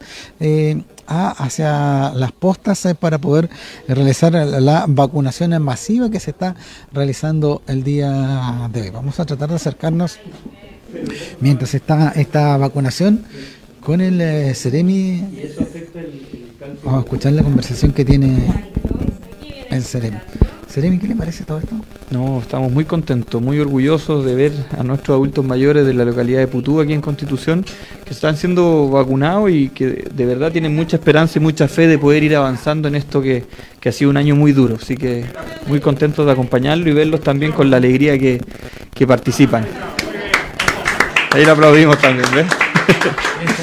A- 1.07 1.31
hacia 1.45 2.13
las 2.15 2.33
postas 2.33 2.85
eh, 2.87 2.95
para 2.95 3.19
poder 3.19 3.49
realizar 3.89 4.33
la, 4.33 4.85
vacunación 4.89 5.61
masiva 5.63 6.11
que 6.11 6.21
se 6.21 6.31
está 6.31 6.55
realizando 6.93 7.63
el 7.67 7.83
día 7.85 8.69
de 8.73 8.83
hoy. 8.83 8.91
Vamos 8.91 9.19
a 9.21 9.25
tratar 9.27 9.49
de 9.51 9.57
acercarnos 9.57 10.19
mientras 11.41 11.75
está 11.75 12.13
esta 12.17 12.57
vacunación 12.57 13.25
con 13.81 14.01
el 14.01 14.21
eh, 14.21 14.55
Ceremi. 14.55 15.23
Vamos 16.85 17.01
a 17.01 17.05
escuchar 17.05 17.33
la 17.33 17.43
conversación 17.43 17.93
que 17.93 18.05
tiene 18.05 18.47
el 19.71 19.83
Ceremi. 19.83 20.19
Ceremi, 20.69 20.99
¿qué 20.99 21.07
le 21.07 21.15
parece 21.15 21.45
todo 21.45 21.59
esto? 21.59 21.75
No, 22.11 22.41
estamos 22.41 22.71
muy 22.71 22.85
contentos, 22.85 23.41
muy 23.41 23.59
orgullosos 23.61 24.25
de 24.25 24.35
ver 24.35 24.53
a 24.77 24.83
nuestros 24.83 25.15
adultos 25.15 25.45
mayores 25.45 25.87
de 25.87 25.95
la 25.95 26.05
localidad 26.05 26.41
de 26.41 26.49
Putú, 26.49 26.81
aquí 26.81 26.93
en 26.93 27.01
Constitución, 27.01 27.65
que 28.05 28.13
están 28.13 28.37
siendo 28.37 28.89
vacunados 28.91 29.51
y 29.51 29.69
que 29.69 29.87
de 29.87 30.27
verdad 30.27 30.53
tienen 30.53 30.75
mucha 30.75 30.97
esperanza 30.97 31.39
y 31.39 31.43
mucha 31.43 31.69
fe 31.69 31.87
de 31.87 31.99
poder 31.99 32.23
ir 32.23 32.35
avanzando 32.37 32.89
en 32.89 32.97
esto 32.97 33.23
que, 33.23 33.45
que 33.81 33.89
ha 33.89 33.93
sido 33.93 34.11
un 34.11 34.17
año 34.17 34.35
muy 34.35 34.53
duro. 34.53 34.77
Así 34.81 34.97
que 34.97 35.25
muy 35.67 35.81
contentos 35.81 36.27
de 36.27 36.33
acompañarlos 36.33 36.89
y 36.89 36.93
verlos 36.93 37.21
también 37.21 37.53
con 37.53 37.71
la 37.71 37.77
alegría 37.77 38.19
que, 38.19 38.41
que 38.93 39.07
participan. 39.07 39.67
Ahí 41.31 41.45
lo 41.45 41.53
aplaudimos 41.53 41.99
también, 41.99 42.29
¿ves? 42.35 42.47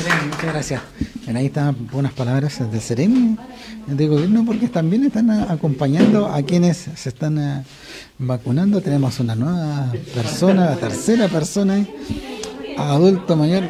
Muchas 0.42 0.56
gracias. 0.56 0.82
Bien, 1.24 1.38
ahí 1.38 1.46
están 1.46 1.76
unas 1.94 2.14
palabras 2.14 2.72
del 2.72 2.82
Ceremi 2.82 3.38
de 3.86 4.08
gobierno 4.08 4.44
porque 4.44 4.70
también 4.70 5.04
están 5.04 5.30
acompañando 5.30 6.26
a 6.26 6.42
quienes 6.42 6.89
se 6.96 7.10
están 7.10 7.38
eh, 7.38 7.64
vacunando. 8.18 8.82
Tenemos 8.82 9.20
una 9.20 9.36
nueva 9.36 9.92
persona, 10.16 10.72
la 10.72 10.78
tercera 10.78 11.28
persona, 11.28 11.86
adulto 12.76 13.36
mayor, 13.36 13.66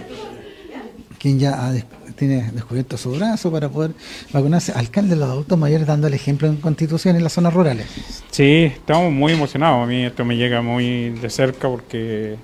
quien 1.20 1.40
ya 1.40 1.74
tiene 2.16 2.50
descubierto 2.54 2.96
su 2.96 3.12
brazo 3.12 3.52
para 3.52 3.68
poder 3.68 3.92
vacunarse. 4.32 4.72
Alcalde 4.72 5.16
de 5.16 5.18
los 5.18 5.30
adultos 5.30 5.60
mayores 5.60 5.86
dando 5.86 6.08
el 6.08 6.14
ejemplo 6.14 6.48
en 6.48 6.56
Constitución 6.56 7.18
en 7.18 7.24
las 7.26 7.34
zonas 7.34 7.54
rurales. 7.54 7.88
Sí, 8.30 8.72
estamos 8.72 9.12
muy 9.12 9.34
emocionados. 9.34 9.84
A 9.84 9.88
mí 9.88 10.06
esto 10.06 10.24
me 10.24 10.38
llega 10.38 10.62
muy 10.62 11.10
de 11.10 11.30
cerca 11.30 11.68
porque, 11.68 12.38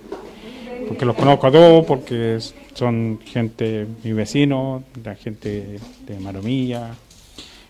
porque 0.87 1.05
los 1.05 1.15
conozco 1.15 1.47
a 1.47 1.51
todos, 1.51 1.85
porque 1.85 2.39
son 2.73 3.19
gente, 3.25 3.85
mi 4.03 4.13
vecino, 4.13 4.83
la 5.03 5.15
gente 5.15 5.79
de 6.05 6.19
Maromilla, 6.19 6.91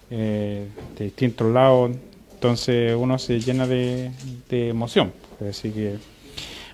eh, 0.10 0.68
de 0.98 1.06
distintos 1.06 1.52
lados. 1.52 1.92
Entonces 2.34 2.96
uno 2.96 3.18
se 3.18 3.40
llena 3.40 3.66
de, 3.68 4.12
de 4.50 4.70
emoción. 4.70 5.12
Así 5.48 5.72
que, 5.72 5.96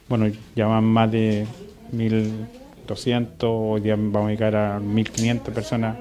bueno, 0.10 0.28
ya 0.56 0.68
van 0.68 0.84
más 0.84 1.12
de 1.12 1.46
1.200, 1.94 3.28
hoy 3.42 3.82
día 3.82 3.96
vamos 3.96 4.28
a 4.28 4.32
llegar 4.32 4.56
a 4.56 4.80
1.500 4.80 5.40
personas 5.54 5.98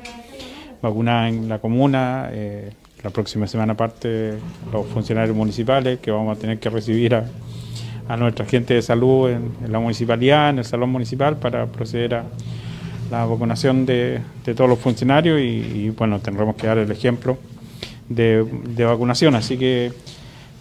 vacunadas 0.80 1.32
en 1.32 1.48
la 1.48 1.58
comuna. 1.58 2.28
eh, 2.32 2.72
la 3.02 3.10
próxima 3.10 3.48
semana 3.48 3.72
aparte 3.72 4.34
los 4.72 4.86
funcionarios 4.86 5.36
municipales 5.36 5.98
que 5.98 6.12
vamos 6.12 6.36
a 6.36 6.40
tener 6.40 6.60
que 6.60 6.70
recibir 6.70 7.16
a, 7.16 7.24
a 8.08 8.16
nuestra 8.16 8.44
gente 8.46 8.74
de 8.74 8.82
salud 8.82 9.30
en, 9.30 9.52
la 9.70 9.78
municipalidad, 9.78 10.50
en 10.50 10.58
el 10.58 10.64
salón 10.64 10.90
municipal, 10.90 11.36
para 11.36 11.66
proceder 11.66 12.14
a 12.14 12.24
la 13.10 13.24
vacunación 13.24 13.86
de, 13.86 14.20
todos 14.44 14.68
los 14.68 14.78
funcionarios 14.78 15.40
y, 15.40 15.90
bueno, 15.90 16.18
tendremos 16.20 16.56
que 16.56 16.66
dar 16.66 16.78
el 16.78 16.90
ejemplo 16.90 17.38
de, 18.08 18.44
vacunación. 18.84 19.34
Así 19.34 19.56
que 19.56 19.92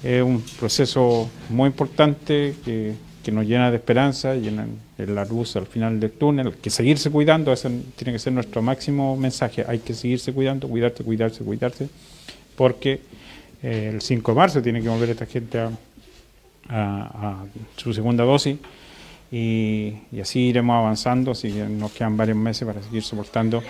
es 0.03 0.23
un 0.23 0.43
proceso 0.59 1.29
muy 1.49 1.67
importante 1.67 2.55
que, 2.65 2.93
que 3.23 3.31
nos 3.31 3.45
llena 3.45 3.69
de 3.69 3.77
esperanza, 3.77 4.35
llena 4.35 4.67
de 4.97 5.07
la 5.07 5.25
luz 5.25 5.55
al 5.55 5.65
final 5.65 5.99
del 5.99 6.11
túnel, 6.11 6.53
que 6.55 6.69
seguirse 6.69 7.09
cuidando, 7.09 7.53
ese 7.53 7.69
tiene 7.95 8.13
que 8.13 8.19
ser 8.19 8.33
nuestro 8.33 8.61
máximo 8.61 9.15
mensaje, 9.15 9.65
hay 9.67 9.79
que 9.79 9.93
seguirse 9.93 10.33
cuidando, 10.33 10.67
cuidarse, 10.67 11.03
cuidarse, 11.03 11.43
cuidarse, 11.43 11.89
porque 12.55 13.01
eh, 13.63 13.91
el 13.93 14.01
5 14.01 14.31
de 14.31 14.35
marzo 14.35 14.61
tiene 14.61 14.81
que 14.81 14.89
volver 14.89 15.09
esta 15.11 15.25
gente 15.25 15.59
a, 15.59 15.71
a- 16.71 17.45
su 17.77 17.93
segunda 17.93 18.23
dosis 18.23 18.57
y, 19.31 19.93
y 20.11 20.19
así 20.21 20.39
iremos 20.47 20.75
avanzando, 20.75 21.31
así 21.31 21.51
que 21.51 21.63
nos 21.63 21.91
quedan 21.91 22.17
varios 22.17 22.37
meses 22.37 22.65
para 22.67 22.81
seguir 22.81 23.03
soportando 23.03 23.63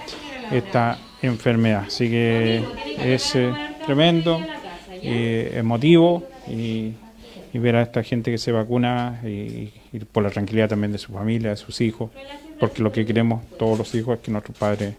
esta 0.51 0.97
enfermedad. 1.21 1.83
Así 1.87 2.09
que 2.09 2.63
es 2.99 3.35
eh, 3.35 3.53
tremendo, 3.85 4.39
emotivo 5.03 6.23
y, 6.47 6.93
ver 7.53 7.75
a 7.75 7.81
esta 7.81 8.01
gente 8.01 8.31
que 8.31 8.37
se 8.37 8.51
vacuna 8.51 9.19
y, 9.25 9.71
y 9.91 9.99
por 10.11 10.23
la 10.23 10.29
tranquilidad 10.29 10.69
también 10.69 10.91
de 10.93 10.97
su 10.97 11.11
familia, 11.11 11.49
de 11.49 11.57
sus 11.57 11.81
hijos, 11.81 12.09
porque 12.59 12.81
lo 12.81 12.91
que 12.93 13.05
queremos 13.05 13.43
todos 13.59 13.77
los 13.77 13.93
hijos 13.93 14.17
es 14.17 14.23
que 14.23 14.31
nuestros 14.31 14.57
padres 14.57 14.95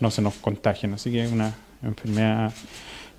no 0.00 0.10
se 0.10 0.22
nos 0.22 0.34
contagien. 0.34 0.94
Así 0.94 1.10
que 1.10 1.24
es 1.24 1.32
una 1.32 1.52
enfermedad 1.82 2.52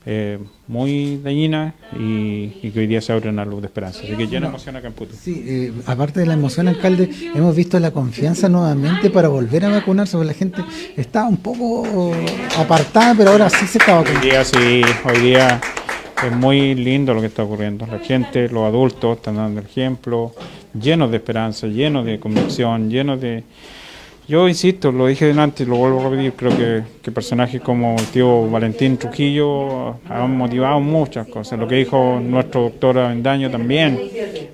eh, 0.05 0.39
muy 0.67 1.17
dañina 1.23 1.73
y, 1.99 2.53
y 2.63 2.71
que 2.73 2.79
hoy 2.79 2.87
día 2.87 3.01
se 3.01 3.11
abre 3.13 3.29
una 3.29 3.43
luz 3.45 3.61
de 3.61 3.67
esperanza. 3.67 3.99
Así 4.03 4.15
que 4.15 4.25
llena 4.27 4.41
No. 4.41 4.47
emoción 4.49 4.75
acá 4.75 4.87
en 4.87 4.93
Puto. 4.93 5.13
Sí, 5.19 5.43
eh, 5.45 5.73
aparte 5.85 6.19
de 6.21 6.25
la 6.25 6.33
emoción, 6.33 6.67
alcalde, 6.67 7.09
hemos 7.35 7.55
visto 7.55 7.79
la 7.79 7.91
confianza 7.91 8.47
nuevamente 8.49 9.09
para 9.09 9.27
volver 9.27 9.65
a 9.65 9.69
vacunarse, 9.69 10.13
porque 10.17 10.27
la 10.27 10.33
gente 10.33 10.63
está 10.95 11.25
un 11.27 11.37
poco 11.37 11.85
apartada, 12.57 13.13
pero 13.17 13.31
ahora 13.31 13.49
sí 13.49 13.65
se 13.67 13.77
está 13.77 13.99
Hoy 13.99 14.03
vacunando. 14.05 14.27
día 14.27 14.43
sí, 14.45 14.81
hoy 15.05 15.19
día 15.21 15.61
es 16.25 16.31
muy 16.35 16.75
lindo 16.75 17.13
lo 17.13 17.21
que 17.21 17.27
está 17.27 17.43
ocurriendo. 17.43 17.85
La 17.85 17.99
gente, 17.99 18.49
los 18.49 18.63
adultos 18.63 19.17
están 19.17 19.35
dando 19.35 19.59
el 19.61 19.65
ejemplo, 19.67 20.33
llenos 20.79 21.11
de 21.11 21.17
esperanza, 21.17 21.67
llenos 21.67 22.05
de 22.05 22.19
convicción, 22.19 22.89
llenos 22.89 23.19
de... 23.21 23.43
Yo 24.29 24.47
insisto, 24.47 24.91
lo 24.91 25.07
dije 25.07 25.31
antes, 25.31 25.67
lo 25.67 25.75
vuelvo 25.77 26.01
a 26.01 26.09
repetir, 26.11 26.33
creo 26.33 26.55
que, 26.55 26.83
que 27.01 27.11
personajes 27.11 27.61
como 27.61 27.95
el 27.97 28.05
tío 28.07 28.47
Valentín 28.47 28.95
Trujillo 28.95 29.99
han 30.07 30.37
motivado 30.37 30.79
muchas 30.79 31.25
cosas, 31.27 31.57
lo 31.57 31.67
que 31.67 31.73
dijo 31.77 32.19
nuestro 32.23 32.61
doctor 32.61 32.99
Avendaño 32.99 33.49
también. 33.49 33.99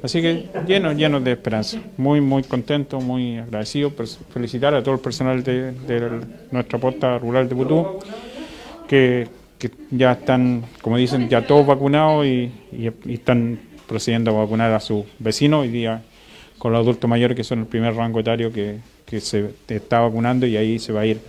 Así 0.01 0.21
que 0.21 0.45
llenos, 0.65 0.95
llenos 0.95 1.21
de 1.25 1.33
esperanza. 1.33 1.77
Muy, 1.97 2.21
muy 2.21 2.43
contento, 2.43 3.01
muy 3.01 3.37
agradecido. 3.39 3.91
Felicitar 4.29 4.73
a 4.75 4.81
todo 4.81 4.95
el 4.95 5.01
personal 5.01 5.43
de, 5.43 5.73
de 5.73 6.21
nuestra 6.51 6.79
posta 6.79 7.17
rural 7.19 7.49
de 7.49 7.55
Putú 7.55 7.99
que, 8.87 9.27
que 9.59 9.71
ya 9.91 10.13
están, 10.13 10.63
como 10.81 10.95
dicen, 10.95 11.27
ya 11.27 11.45
todos 11.45 11.67
vacunados 11.67 12.25
y- 12.25 12.49
y 12.71 12.89
están 13.13 13.59
procediendo 13.87 14.31
a 14.31 14.43
vacunar 14.45 14.71
a 14.71 14.79
sus 14.79 15.03
vecinos 15.19 15.63
hoy 15.63 15.67
día 15.67 16.01
con 16.59 16.71
los 16.71 16.79
adultos 16.79 17.09
mayores 17.09 17.35
que 17.35 17.43
son 17.43 17.59
el 17.59 17.65
primer 17.65 17.93
rango 17.93 18.21
etario 18.21 18.53
que, 18.53 18.77
que 19.05 19.21
se 19.21 19.51
está 19.67 19.99
vacunando 19.99 20.45
y 20.47 20.57
ahí 20.57 20.79
se 20.79 20.91
va 20.91 21.01
a 21.01 21.05
ir 21.05 21.19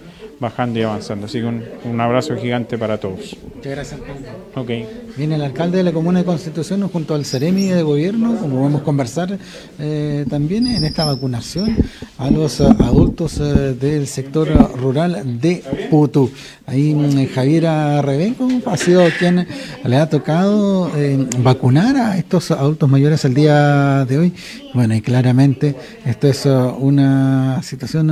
bajando 0.40 0.78
y 0.78 0.82
avanzando. 0.82 1.26
Así 1.26 1.40
que 1.40 1.46
un, 1.46 1.62
un 1.84 2.00
abrazo 2.00 2.36
gigante 2.36 2.78
para 2.78 2.98
todos. 2.98 3.36
Muchas 3.54 3.72
gracias, 3.72 4.00
alcalde. 4.00 4.28
Ok. 4.54 5.16
Viene 5.16 5.36
el 5.36 5.42
alcalde 5.42 5.78
de 5.78 5.84
la 5.84 5.92
Comuna 5.92 6.18
de 6.18 6.24
Constitución 6.26 6.86
junto 6.88 7.14
al 7.14 7.24
Ceremi 7.24 7.68
de 7.68 7.82
Gobierno, 7.82 8.36
como 8.36 8.62
vamos 8.62 8.82
a 8.82 8.84
conversar 8.84 9.38
eh, 9.78 10.26
también 10.28 10.66
en 10.66 10.84
esta 10.84 11.04
vacunación 11.04 11.76
a 12.18 12.30
los 12.30 12.60
eh, 12.60 12.64
adultos 12.80 13.38
eh, 13.40 13.74
del 13.74 14.06
sector 14.06 14.48
rural 14.78 15.40
de 15.40 15.62
Putú. 15.90 16.30
Ahí 16.66 16.94
mm, 16.94 17.28
Javiera 17.34 18.02
Rebeco 18.02 18.48
ha 18.66 18.76
sido 18.76 19.04
quien 19.18 19.46
le 19.84 19.96
ha 19.96 20.08
tocado 20.08 20.90
eh, 20.96 21.26
vacunar 21.38 21.96
a 21.96 22.18
estos 22.18 22.50
adultos 22.50 22.88
mayores 22.88 23.24
el 23.24 23.34
día 23.34 24.04
de 24.04 24.18
hoy. 24.18 24.32
Bueno, 24.74 24.94
y 24.94 25.00
claramente 25.00 25.74
esto 26.04 26.28
es 26.28 26.44
una 26.44 27.62
situación 27.62 28.06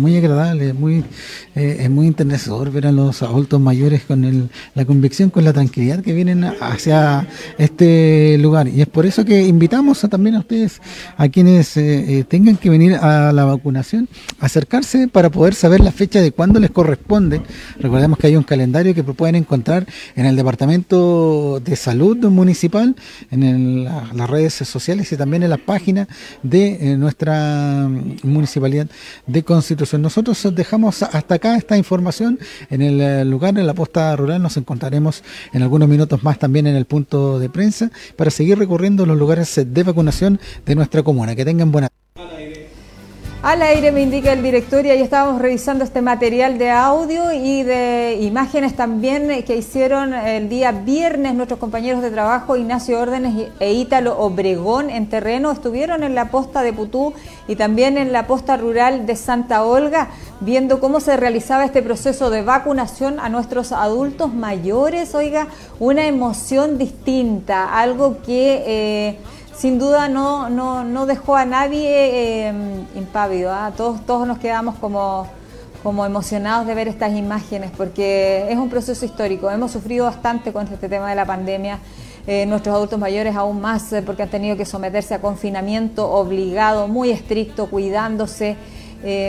muy 0.00 0.16
agradable, 0.16 0.72
muy 0.72 1.04
eh, 1.56 1.78
es 1.80 1.90
muy 1.90 2.06
enternecedor 2.06 2.70
ver 2.70 2.86
a 2.86 2.92
los 2.92 3.22
adultos 3.22 3.58
mayores 3.58 4.02
con 4.02 4.50
la 4.74 4.84
convicción, 4.84 5.30
con 5.30 5.42
la 5.42 5.54
tranquilidad 5.54 6.02
que 6.02 6.12
vienen 6.12 6.44
hacia 6.44 7.26
este 7.56 8.36
lugar. 8.36 8.68
Y 8.68 8.82
es 8.82 8.86
por 8.86 9.06
eso 9.06 9.24
que 9.24 9.42
invitamos 9.42 10.00
también 10.10 10.34
a 10.34 10.40
ustedes, 10.40 10.82
a 11.16 11.30
quienes 11.30 11.78
eh, 11.78 12.18
eh, 12.18 12.24
tengan 12.24 12.58
que 12.58 12.68
venir 12.68 12.96
a 12.96 13.32
la 13.32 13.46
vacunación, 13.46 14.06
acercarse 14.38 15.08
para 15.08 15.30
poder 15.30 15.54
saber 15.54 15.80
la 15.80 15.92
fecha 15.92 16.20
de 16.20 16.30
cuándo 16.30 16.60
les 16.60 16.70
corresponde. 16.70 17.40
Recordemos 17.80 18.18
que 18.18 18.26
hay 18.26 18.36
un 18.36 18.42
calendario 18.42 18.94
que 18.94 19.02
pueden 19.02 19.36
encontrar 19.36 19.86
en 20.14 20.26
el 20.26 20.36
Departamento 20.36 21.58
de 21.64 21.74
Salud 21.74 22.18
Municipal, 22.26 22.94
en 23.30 23.84
las 23.84 24.28
redes 24.28 24.52
sociales 24.52 25.10
y 25.10 25.16
también 25.16 25.42
en 25.42 25.48
la 25.48 25.56
página 25.56 26.06
de 26.42 26.96
nuestra 26.98 27.88
mm, 27.88 28.18
municipalidad 28.24 28.88
de 29.26 29.42
Constitución. 29.42 30.02
Nosotros 30.02 30.46
dejamos 30.54 31.02
hasta 31.02 31.36
acá 31.36 31.45
esta 31.54 31.76
información 31.76 32.40
en 32.70 32.82
el 32.82 33.30
lugar, 33.30 33.56
en 33.58 33.66
la 33.66 33.74
posta 33.74 34.16
rural. 34.16 34.42
Nos 34.42 34.56
encontraremos 34.56 35.22
en 35.52 35.62
algunos 35.62 35.88
minutos 35.88 36.24
más 36.24 36.38
también 36.38 36.66
en 36.66 36.74
el 36.74 36.86
punto 36.86 37.38
de 37.38 37.48
prensa 37.48 37.90
para 38.16 38.30
seguir 38.30 38.58
recorriendo 38.58 39.06
los 39.06 39.16
lugares 39.16 39.54
de 39.64 39.82
vacunación 39.84 40.40
de 40.64 40.74
nuestra 40.74 41.04
comuna. 41.04 41.36
Que 41.36 41.44
tengan 41.44 41.70
buena 41.70 41.88
al 43.42 43.62
aire 43.62 43.92
me 43.92 44.02
indica 44.02 44.32
el 44.32 44.42
director 44.42 44.84
y 44.84 44.90
ahí 44.90 45.00
estábamos 45.00 45.40
revisando 45.40 45.84
este 45.84 46.02
material 46.02 46.58
de 46.58 46.70
audio 46.70 47.32
y 47.32 47.62
de 47.62 48.18
imágenes 48.20 48.74
también 48.74 49.42
que 49.44 49.56
hicieron 49.56 50.14
el 50.14 50.48
día 50.48 50.72
viernes 50.72 51.34
nuestros 51.34 51.60
compañeros 51.60 52.02
de 52.02 52.10
trabajo 52.10 52.56
Ignacio 52.56 52.98
Órdenes 52.98 53.50
e 53.60 53.72
Ítalo 53.72 54.18
Obregón 54.18 54.90
en 54.90 55.08
terreno. 55.08 55.52
Estuvieron 55.52 56.02
en 56.02 56.14
la 56.14 56.30
posta 56.30 56.62
de 56.62 56.72
Putú 56.72 57.12
y 57.46 57.56
también 57.56 57.98
en 57.98 58.12
la 58.12 58.26
posta 58.26 58.56
rural 58.56 59.06
de 59.06 59.16
Santa 59.16 59.64
Olga 59.64 60.08
viendo 60.40 60.80
cómo 60.80 61.00
se 61.00 61.16
realizaba 61.16 61.64
este 61.64 61.82
proceso 61.82 62.30
de 62.30 62.42
vacunación 62.42 63.20
a 63.20 63.28
nuestros 63.28 63.70
adultos 63.72 64.34
mayores. 64.34 65.14
Oiga, 65.14 65.46
una 65.78 66.06
emoción 66.06 66.78
distinta, 66.78 67.78
algo 67.78 68.18
que... 68.22 68.64
Eh, 68.66 69.18
sin 69.56 69.78
duda 69.78 70.08
no, 70.08 70.50
no, 70.50 71.06
dejó 71.06 71.36
a 71.36 71.44
nadie 71.44 72.48
eh, 72.48 72.52
impávido. 72.94 73.52
¿ah? 73.52 73.72
Todos, 73.76 74.04
todos 74.04 74.26
nos 74.26 74.38
quedamos 74.38 74.76
como, 74.76 75.26
como 75.82 76.04
emocionados 76.04 76.66
de 76.66 76.74
ver 76.74 76.88
estas 76.88 77.12
imágenes 77.12 77.70
porque 77.76 78.46
es 78.50 78.56
un 78.58 78.68
proceso 78.68 79.04
histórico. 79.04 79.50
Hemos 79.50 79.72
sufrido 79.72 80.04
bastante 80.04 80.52
con 80.52 80.66
este 80.66 80.88
tema 80.88 81.08
de 81.08 81.16
la 81.16 81.24
pandemia. 81.24 81.78
Eh, 82.26 82.44
nuestros 82.44 82.74
adultos 82.74 82.98
mayores 82.98 83.36
aún 83.36 83.60
más 83.60 83.92
eh, 83.92 84.02
porque 84.02 84.24
han 84.24 84.28
tenido 84.28 84.56
que 84.56 84.64
someterse 84.64 85.14
a 85.14 85.20
confinamiento 85.20 86.10
obligado, 86.10 86.88
muy 86.88 87.10
estricto, 87.10 87.70
cuidándose. 87.70 88.56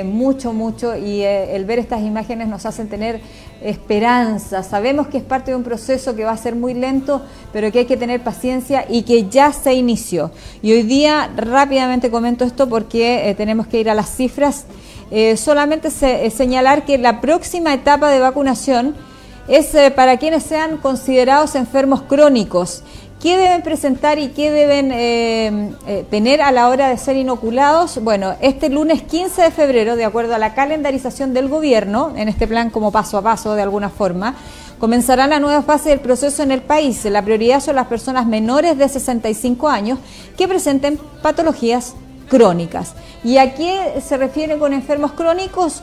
mucho, 0.05 0.53
mucho, 0.53 0.95
y 0.95 1.21
el 1.21 1.65
ver 1.65 1.77
estas 1.77 2.01
imágenes 2.01 2.47
nos 2.47 2.65
hacen 2.65 2.87
tener 2.89 3.21
esperanza. 3.69 4.63
Sabemos 4.63 5.07
que 5.07 5.17
es 5.17 5.23
parte 5.23 5.51
de 5.51 5.57
un 5.57 5.63
proceso 5.63 6.15
que 6.15 6.23
va 6.23 6.31
a 6.31 6.37
ser 6.37 6.55
muy 6.55 6.73
lento, 6.73 7.21
pero 7.51 7.71
que 7.71 7.79
hay 7.79 7.85
que 7.85 7.97
tener 7.97 8.23
paciencia 8.23 8.85
y 8.89 9.03
que 9.03 9.27
ya 9.27 9.51
se 9.51 9.73
inició. 9.73 10.31
Y 10.61 10.71
hoy 10.71 10.83
día 10.83 11.29
rápidamente 11.35 12.09
comento 12.09 12.45
esto 12.45 12.69
porque 12.69 13.29
eh, 13.29 13.35
tenemos 13.35 13.67
que 13.67 13.79
ir 13.79 13.89
a 13.89 13.93
las 13.93 14.15
cifras. 14.15 14.65
Eh, 15.11 15.37
solamente 15.37 15.89
eh, 16.01 16.29
señalar 16.29 16.85
que 16.85 16.97
la 16.97 17.21
próxima 17.21 17.73
etapa 17.73 18.09
de 18.09 18.19
vacunación 18.19 18.95
es 19.47 19.75
para 19.95 20.17
quienes 20.17 20.43
sean 20.43 20.75
considerados 20.75 21.55
enfermos 21.55 22.01
crónicos 22.01 22.83
¿Qué 23.21 23.35
deben 23.35 23.63
presentar 23.63 24.19
y 24.19 24.27
qué 24.27 24.51
deben 24.51 24.91
eh, 24.91 25.71
eh, 25.87 26.05
tener 26.07 26.39
a 26.39 26.51
la 26.51 26.69
hora 26.69 26.87
de 26.89 26.97
ser 26.97 27.15
inoculados? 27.15 28.03
Bueno, 28.03 28.35
este 28.41 28.69
lunes 28.69 29.01
15 29.01 29.41
de 29.41 29.49
febrero, 29.49 29.95
de 29.95 30.05
acuerdo 30.05 30.35
a 30.35 30.37
la 30.37 30.53
calendarización 30.53 31.33
del 31.33 31.47
gobierno, 31.47 32.13
en 32.15 32.29
este 32.29 32.45
plan 32.45 32.69
como 32.69 32.91
paso 32.91 33.17
a 33.17 33.23
paso 33.23 33.55
de 33.55 33.63
alguna 33.63 33.89
forma, 33.89 34.35
comenzará 34.79 35.25
la 35.25 35.39
nueva 35.39 35.63
fase 35.63 35.89
del 35.89 35.99
proceso 35.99 36.43
en 36.43 36.51
el 36.51 36.61
país. 36.61 37.05
La 37.05 37.23
prioridad 37.23 37.59
son 37.59 37.77
las 37.77 37.87
personas 37.87 38.27
menores 38.27 38.77
de 38.77 38.87
65 38.87 39.67
años 39.67 39.97
que 40.37 40.47
presenten 40.47 40.99
patologías 41.23 41.95
crónicas. 42.29 42.93
¿Y 43.23 43.37
a 43.39 43.55
qué 43.55 43.99
se 43.99 44.17
refiere 44.17 44.59
con 44.59 44.73
enfermos 44.73 45.13
crónicos? 45.13 45.81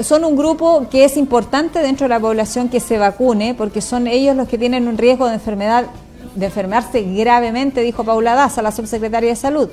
son 0.00 0.24
un 0.24 0.36
grupo 0.36 0.86
que 0.90 1.04
es 1.04 1.16
importante 1.16 1.80
dentro 1.80 2.04
de 2.04 2.08
la 2.08 2.20
población 2.20 2.68
que 2.68 2.80
se 2.80 2.98
vacune, 2.98 3.52
porque 3.52 3.82
son 3.82 4.06
ellos 4.06 4.34
los 4.34 4.48
que 4.48 4.56
tienen 4.56 4.88
un 4.88 4.96
riesgo 4.96 5.26
de 5.26 5.34
enfermedad 5.34 5.86
de 6.36 6.46
enfermarse 6.46 7.02
gravemente, 7.02 7.80
dijo 7.80 8.04
Paula 8.04 8.34
Daza, 8.34 8.62
la 8.62 8.72
subsecretaria 8.72 9.30
de 9.30 9.36
Salud. 9.36 9.68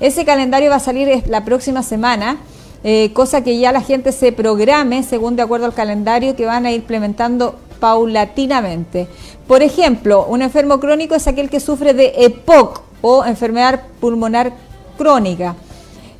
Ese 0.00 0.24
calendario 0.24 0.70
va 0.70 0.76
a 0.76 0.80
salir 0.80 1.24
la 1.26 1.44
próxima 1.44 1.82
semana, 1.82 2.38
eh, 2.84 3.10
cosa 3.12 3.42
que 3.42 3.58
ya 3.58 3.72
la 3.72 3.80
gente 3.80 4.12
se 4.12 4.32
programe 4.32 5.02
según 5.02 5.36
de 5.36 5.42
acuerdo 5.42 5.66
al 5.66 5.74
calendario 5.74 6.36
que 6.36 6.46
van 6.46 6.66
a 6.66 6.72
ir 6.72 6.80
implementando 6.80 7.56
paulatinamente. 7.80 9.08
Por 9.46 9.62
ejemplo, 9.62 10.26
un 10.28 10.42
enfermo 10.42 10.78
crónico 10.80 11.14
es 11.14 11.26
aquel 11.26 11.50
que 11.50 11.60
sufre 11.60 11.94
de 11.94 12.12
EPOC 12.16 12.82
o 13.00 13.24
enfermedad 13.24 13.82
pulmonar 14.00 14.52
crónica. 14.96 15.56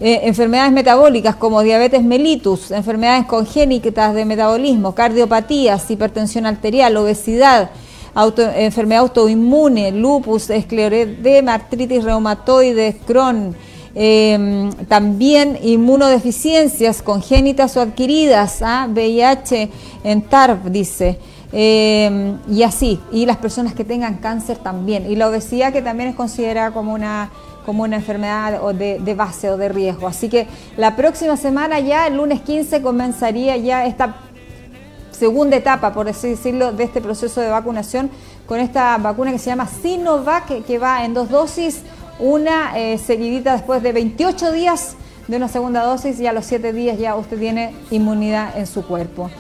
Eh, 0.01 0.23
enfermedades 0.25 0.73
metabólicas 0.73 1.37
como 1.37 1.63
diabetes 1.63 2.03
mellitus, 2.03 2.73
enfermedades 2.73 3.27
congénitas 3.27 4.15
de 4.15 4.25
metabolismo, 4.25 4.97
cardiopatías, 4.97 5.89
hipertensión 5.89 6.45
arterial, 6.45 6.97
obesidad, 6.97 7.71
enfermedad 8.15 9.03
autoinmune, 9.03 9.93
lupus, 9.93 10.51
escleroderma, 10.51 11.55
artritis 11.55 12.05
reumatoide, 12.05 12.97
Crohn, 13.07 13.55
em, 13.95 14.71
también 14.89 15.59
inmunodeficiencias 15.63 17.03
congénitas 17.03 17.77
o 17.77 17.81
adquiridas, 17.81 18.63
VIH 18.89 19.63
¿ah? 19.63 19.69
en 20.05 20.23
TARP, 20.23 20.67
dice. 20.67 21.19
Em, 21.55 22.39
y 22.49 22.63
así, 22.63 22.99
y 23.13 23.27
las 23.27 23.37
personas 23.37 23.75
que 23.75 23.85
tengan 23.85 24.15
cáncer 24.17 24.57
también. 24.57 25.11
Y 25.11 25.17
la 25.17 25.29
obesidad 25.29 25.73
que 25.73 25.83
también 25.83 26.09
es 26.11 26.17
considerada 26.17 26.71
como 26.71 26.95
una, 26.95 27.31
como 27.67 27.83
una 27.83 27.97
enfermedad 27.97 28.73
de, 28.73 28.99
de, 28.99 29.15
base 29.15 29.51
o 29.51 29.59
de 29.59 29.69
riesgo. 29.69 30.07
Así 30.07 30.31
que 30.31 30.47
la 30.79 30.97
próxima 30.97 31.37
semana 31.37 31.79
ya, 31.79 32.07
el 32.07 32.17
lunes 32.17 32.41
15, 32.41 32.81
comenzaría 32.81 33.59
ya 33.59 33.85
esta 33.85 34.17
segunda 35.23 35.57
etapa, 35.57 35.93
por 35.93 36.09
así 36.09 36.31
decirlo, 36.31 36.73
de 36.73 36.83
este 36.83 37.01
proceso 37.01 37.41
de 37.41 37.49
vacunación 37.49 38.11
con 38.45 38.59
esta 38.59 38.99
vacuna 38.99 39.31
que 39.31 39.39
se 39.39 39.51
llama 39.51 39.69
Sinovac, 39.69 40.65
que 40.65 40.79
va 40.81 41.05
en 41.05 41.15
dos 41.15 41.31
dosis, 41.31 41.83
una 42.19 42.77
eh, 42.77 42.99
seguidita 42.99 43.53
después 43.53 43.85
de 43.85 43.93
28 43.93 44.51
días 44.51 44.97
de 45.29 45.37
una 45.37 45.47
segunda 45.47 45.85
dosis 45.85 46.19
y 46.19 46.27
a 46.27 46.33
los 46.33 46.45
7 46.47 46.73
días 46.73 46.99
ya 46.99 47.15
usted 47.15 47.39
tiene 47.39 47.73
inmunidad 47.93 48.59
en 48.59 48.67
su 48.67 48.85
cuerpo. 48.85 49.31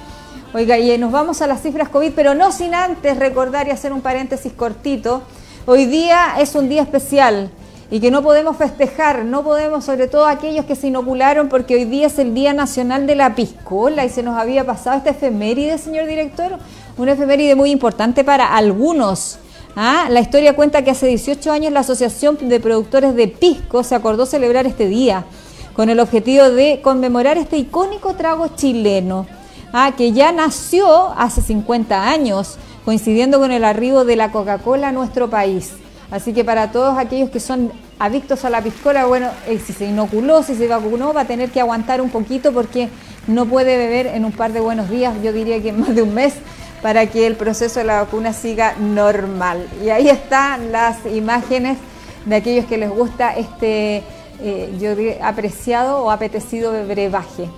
Oiga, 0.54 0.78
y 0.78 0.96
nos 0.98 1.10
vamos 1.10 1.42
a 1.42 1.48
las 1.48 1.60
cifras 1.60 1.88
COVID, 1.88 2.12
pero 2.14 2.34
no 2.34 2.52
sin 2.52 2.74
antes 2.74 3.18
recordar 3.18 3.66
y 3.66 3.72
hacer 3.72 3.92
un 3.92 4.02
paréntesis 4.02 4.52
cortito. 4.52 5.22
Hoy 5.66 5.86
día 5.86 6.34
es 6.38 6.54
un 6.54 6.68
día 6.68 6.82
especial 6.82 7.50
y 7.92 8.00
que 8.00 8.10
no 8.10 8.22
podemos 8.22 8.56
festejar, 8.56 9.26
no 9.26 9.44
podemos, 9.44 9.84
sobre 9.84 10.08
todo 10.08 10.26
aquellos 10.26 10.64
que 10.64 10.74
se 10.74 10.86
inocularon, 10.86 11.50
porque 11.50 11.74
hoy 11.74 11.84
día 11.84 12.06
es 12.06 12.18
el 12.18 12.32
Día 12.32 12.54
Nacional 12.54 13.06
de 13.06 13.14
la 13.16 13.34
Piscola 13.34 14.06
y 14.06 14.08
se 14.08 14.22
nos 14.22 14.38
había 14.38 14.64
pasado 14.64 14.96
esta 14.96 15.10
efeméride, 15.10 15.76
señor 15.76 16.06
director, 16.06 16.58
una 16.96 17.12
efeméride 17.12 17.54
muy 17.54 17.70
importante 17.70 18.24
para 18.24 18.56
algunos. 18.56 19.38
¿ah? 19.76 20.06
La 20.08 20.20
historia 20.20 20.56
cuenta 20.56 20.82
que 20.82 20.90
hace 20.90 21.06
18 21.06 21.52
años 21.52 21.70
la 21.70 21.80
Asociación 21.80 22.38
de 22.40 22.60
Productores 22.60 23.14
de 23.14 23.28
Pisco 23.28 23.84
se 23.84 23.94
acordó 23.94 24.24
celebrar 24.24 24.66
este 24.66 24.88
día 24.88 25.26
con 25.74 25.90
el 25.90 26.00
objetivo 26.00 26.48
de 26.48 26.80
conmemorar 26.82 27.36
este 27.36 27.58
icónico 27.58 28.14
trago 28.14 28.48
chileno, 28.56 29.26
¿ah? 29.74 29.92
que 29.94 30.12
ya 30.12 30.32
nació 30.32 31.12
hace 31.18 31.42
50 31.42 32.08
años, 32.08 32.56
coincidiendo 32.86 33.38
con 33.38 33.52
el 33.52 33.64
arribo 33.64 34.06
de 34.06 34.16
la 34.16 34.32
Coca-Cola 34.32 34.88
a 34.88 34.92
nuestro 34.92 35.28
país. 35.28 35.72
Así 36.12 36.34
que 36.34 36.44
para 36.44 36.70
todos 36.70 36.98
aquellos 36.98 37.30
que 37.30 37.40
son 37.40 37.72
adictos 37.98 38.44
a 38.44 38.50
la 38.50 38.60
piscola, 38.60 39.06
bueno, 39.06 39.30
eh, 39.48 39.58
si 39.58 39.72
se 39.72 39.86
inoculó, 39.86 40.42
si 40.42 40.54
se 40.54 40.68
vacunó, 40.68 41.14
va 41.14 41.22
a 41.22 41.24
tener 41.24 41.50
que 41.50 41.58
aguantar 41.58 42.02
un 42.02 42.10
poquito 42.10 42.52
porque 42.52 42.90
no 43.26 43.46
puede 43.46 43.78
beber 43.78 44.08
en 44.08 44.26
un 44.26 44.32
par 44.32 44.52
de 44.52 44.60
buenos 44.60 44.90
días, 44.90 45.14
yo 45.22 45.32
diría 45.32 45.62
que 45.62 45.70
en 45.70 45.80
más 45.80 45.94
de 45.94 46.02
un 46.02 46.12
mes, 46.12 46.34
para 46.82 47.06
que 47.06 47.26
el 47.26 47.36
proceso 47.36 47.80
de 47.80 47.86
la 47.86 48.02
vacuna 48.02 48.34
siga 48.34 48.74
normal. 48.78 49.66
Y 49.82 49.88
ahí 49.88 50.10
están 50.10 50.70
las 50.70 50.98
imágenes 51.06 51.78
de 52.26 52.36
aquellos 52.36 52.66
que 52.66 52.76
les 52.76 52.90
gusta 52.90 53.34
este, 53.34 54.02
eh, 54.42 54.76
yo 54.78 54.94
diría, 54.94 55.26
apreciado 55.26 56.04
o 56.04 56.10
apetecido 56.10 56.72
brebaje. 56.86 57.48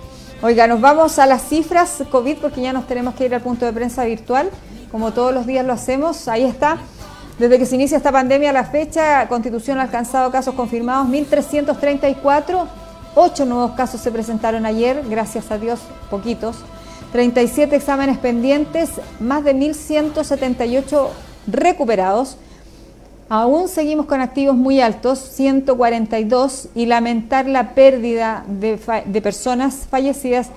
Oiga, 0.41 0.65
nos 0.67 0.79
vamos 0.79 1.19
a 1.19 1.25
las 1.25 1.41
cifras 1.41 2.03
COVID 2.09 2.37
porque 2.37 2.61
ya 2.61 2.71
nos 2.71 2.87
tenemos 2.87 3.15
que 3.15 3.25
ir 3.25 3.35
al 3.35 3.41
punto 3.41 3.65
de 3.65 3.73
prensa 3.73 4.05
virtual, 4.05 4.49
como 4.91 5.11
todos 5.11 5.33
los 5.33 5.45
días 5.45 5.65
lo 5.65 5.73
hacemos. 5.73 6.29
Ahí 6.29 6.45
está. 6.45 6.77
Desde 7.39 7.59
que 7.59 7.65
se 7.65 7.75
inicia 7.75 7.97
esta 7.97 8.13
pandemia 8.13 8.51
a 8.51 8.53
la 8.53 8.63
fecha, 8.63 9.27
Constitución 9.27 9.77
ha 9.77 9.81
alcanzado 9.81 10.31
casos 10.31 10.55
confirmados 10.55 11.09
1.334, 11.09 12.65
8 13.13 13.45
nuevos 13.45 13.71
casos 13.71 13.99
se 13.99 14.09
presentaron 14.09 14.65
ayer, 14.65 15.03
gracias 15.09 15.51
a 15.51 15.57
Dios, 15.57 15.81
poquitos, 16.09 16.55
37 17.11 17.75
exámenes 17.75 18.17
pendientes, 18.19 18.89
más 19.19 19.43
de 19.43 19.53
1.178 19.53 21.07
recuperados. 21.47 22.37
Aún 23.27 23.67
seguimos 23.67 24.05
con 24.05 24.21
activos 24.21 24.55
muy 24.55 24.79
altos, 24.79 25.19
142, 25.19 26.69
y 26.73 26.85
lamentar 26.85 27.47
la 27.47 27.73
pérdida 27.73 28.45
de, 28.47 28.79
de 29.05 29.21
personas 29.21 29.87
fallecidas 29.89 30.51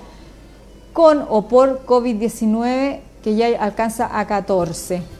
con 0.93 1.25
o 1.27 1.49
por 1.49 1.85
COVID-19, 1.85 2.99
que 3.21 3.35
ya 3.35 3.47
alcanza 3.61 4.09
a 4.17 4.25
14. 4.27 5.18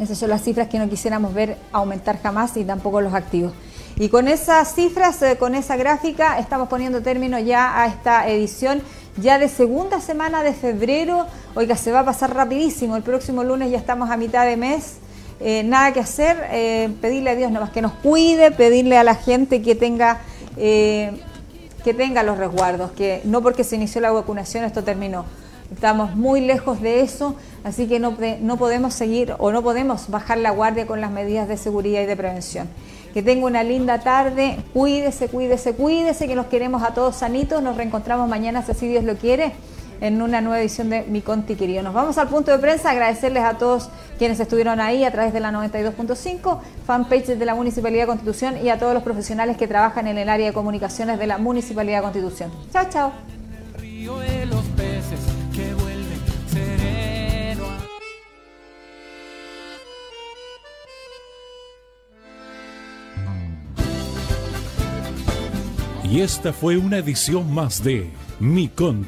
Esas 0.00 0.18
son 0.18 0.28
las 0.30 0.42
cifras 0.42 0.68
que 0.68 0.78
no 0.78 0.88
quisiéramos 0.88 1.32
ver 1.32 1.56
aumentar 1.72 2.20
jamás 2.20 2.56
y 2.56 2.64
tampoco 2.64 3.00
los 3.00 3.14
activos. 3.14 3.52
Y 3.98 4.10
con 4.10 4.28
esas 4.28 4.74
cifras, 4.74 5.22
eh, 5.22 5.36
con 5.38 5.54
esa 5.54 5.76
gráfica, 5.76 6.38
estamos 6.38 6.68
poniendo 6.68 7.00
término 7.00 7.38
ya 7.38 7.80
a 7.80 7.86
esta 7.86 8.28
edición 8.28 8.82
ya 9.16 9.38
de 9.38 9.48
segunda 9.48 10.02
semana 10.02 10.42
de 10.42 10.52
febrero. 10.52 11.26
Oiga, 11.54 11.76
se 11.76 11.92
va 11.92 12.00
a 12.00 12.04
pasar 12.04 12.34
rapidísimo. 12.34 12.96
El 12.96 13.02
próximo 13.02 13.42
lunes 13.42 13.70
ya 13.70 13.78
estamos 13.78 14.10
a 14.10 14.18
mitad 14.18 14.44
de 14.44 14.58
mes. 14.58 14.96
Eh, 15.40 15.62
nada 15.64 15.92
que 15.92 16.00
hacer, 16.00 16.46
eh, 16.50 16.90
pedirle 17.00 17.30
a 17.30 17.34
Dios 17.34 17.50
nada 17.50 17.64
más 17.64 17.72
que 17.72 17.80
nos 17.80 17.92
cuide, 17.92 18.50
pedirle 18.50 18.98
a 18.98 19.04
la 19.04 19.14
gente 19.14 19.62
que 19.62 19.74
tenga 19.74 20.20
que 20.56 21.94
tenga 21.94 22.22
los 22.24 22.38
resguardos, 22.38 22.90
que 22.92 23.20
no 23.24 23.42
porque 23.42 23.62
se 23.62 23.76
inició 23.76 24.00
la 24.00 24.10
vacunación 24.10 24.64
esto 24.64 24.82
terminó. 24.82 25.24
Estamos 25.72 26.16
muy 26.16 26.40
lejos 26.40 26.80
de 26.80 27.00
eso, 27.00 27.36
así 27.66 27.88
que 27.88 27.98
no, 27.98 28.14
podemos 28.56 28.94
seguir 28.94 29.34
o 29.38 29.50
no 29.50 29.60
podemos 29.60 30.08
bajar 30.08 30.38
la 30.38 30.52
guardia 30.52 30.86
con 30.86 31.00
las 31.00 31.10
medidas 31.10 31.48
de 31.48 31.56
seguridad 31.56 32.00
y 32.00 32.06
de 32.06 32.16
prevención. 32.16 32.68
Que 33.12 33.24
tenga 33.24 33.44
una 33.44 33.64
linda 33.64 33.98
tarde, 33.98 34.58
cuídese, 34.72 35.26
cuídese, 35.26 35.72
cuídese, 35.72 36.28
que 36.28 36.36
nos 36.36 36.46
queremos 36.46 36.84
a 36.84 36.94
todos 36.94 37.16
sanitos. 37.16 37.60
Nos 37.64 37.76
reencontramos 37.76 38.28
mañana, 38.28 38.62
si 38.62 38.86
Dios 38.86 39.02
lo 39.02 39.16
quiere, 39.16 39.52
en 40.00 40.22
una 40.22 40.40
nueva 40.40 40.60
edición 40.60 40.90
de 40.90 41.02
Mi 41.08 41.22
Conti 41.22 41.56
Querido. 41.56 41.82
Nos 41.82 41.92
vamos 41.92 42.18
al 42.18 42.28
punto 42.28 42.52
de 42.52 42.58
prensa, 42.58 42.90
agradecerles 42.90 43.42
a 43.42 43.54
todos 43.54 43.90
quienes 44.16 44.38
estuvieron 44.38 44.78
ahí 44.78 45.02
a 45.02 45.10
través 45.10 45.32
de 45.32 45.40
la 45.40 45.50
92.5, 45.50 46.60
fanpage 46.86 47.26
de 47.36 47.44
la 47.46 47.56
Municipalidad 47.56 48.02
de 48.02 48.06
Constitución 48.06 48.64
y 48.64 48.68
a 48.68 48.78
todos 48.78 48.94
los 48.94 49.02
profesionales 49.02 49.56
que 49.56 49.66
trabajan 49.66 50.06
en 50.06 50.18
el 50.18 50.28
área 50.28 50.46
de 50.46 50.52
comunicaciones 50.52 51.18
de 51.18 51.26
la 51.26 51.38
Municipalidad 51.38 51.98
de 51.98 52.02
Constitución. 52.02 52.52
Chao, 52.72 52.86
chao. 52.88 53.12
Y 66.08 66.20
esta 66.20 66.52
fue 66.52 66.76
una 66.76 66.98
edición 66.98 67.52
más 67.52 67.82
de 67.82 68.08
Mi 68.38 68.68
Conti. 68.68 69.06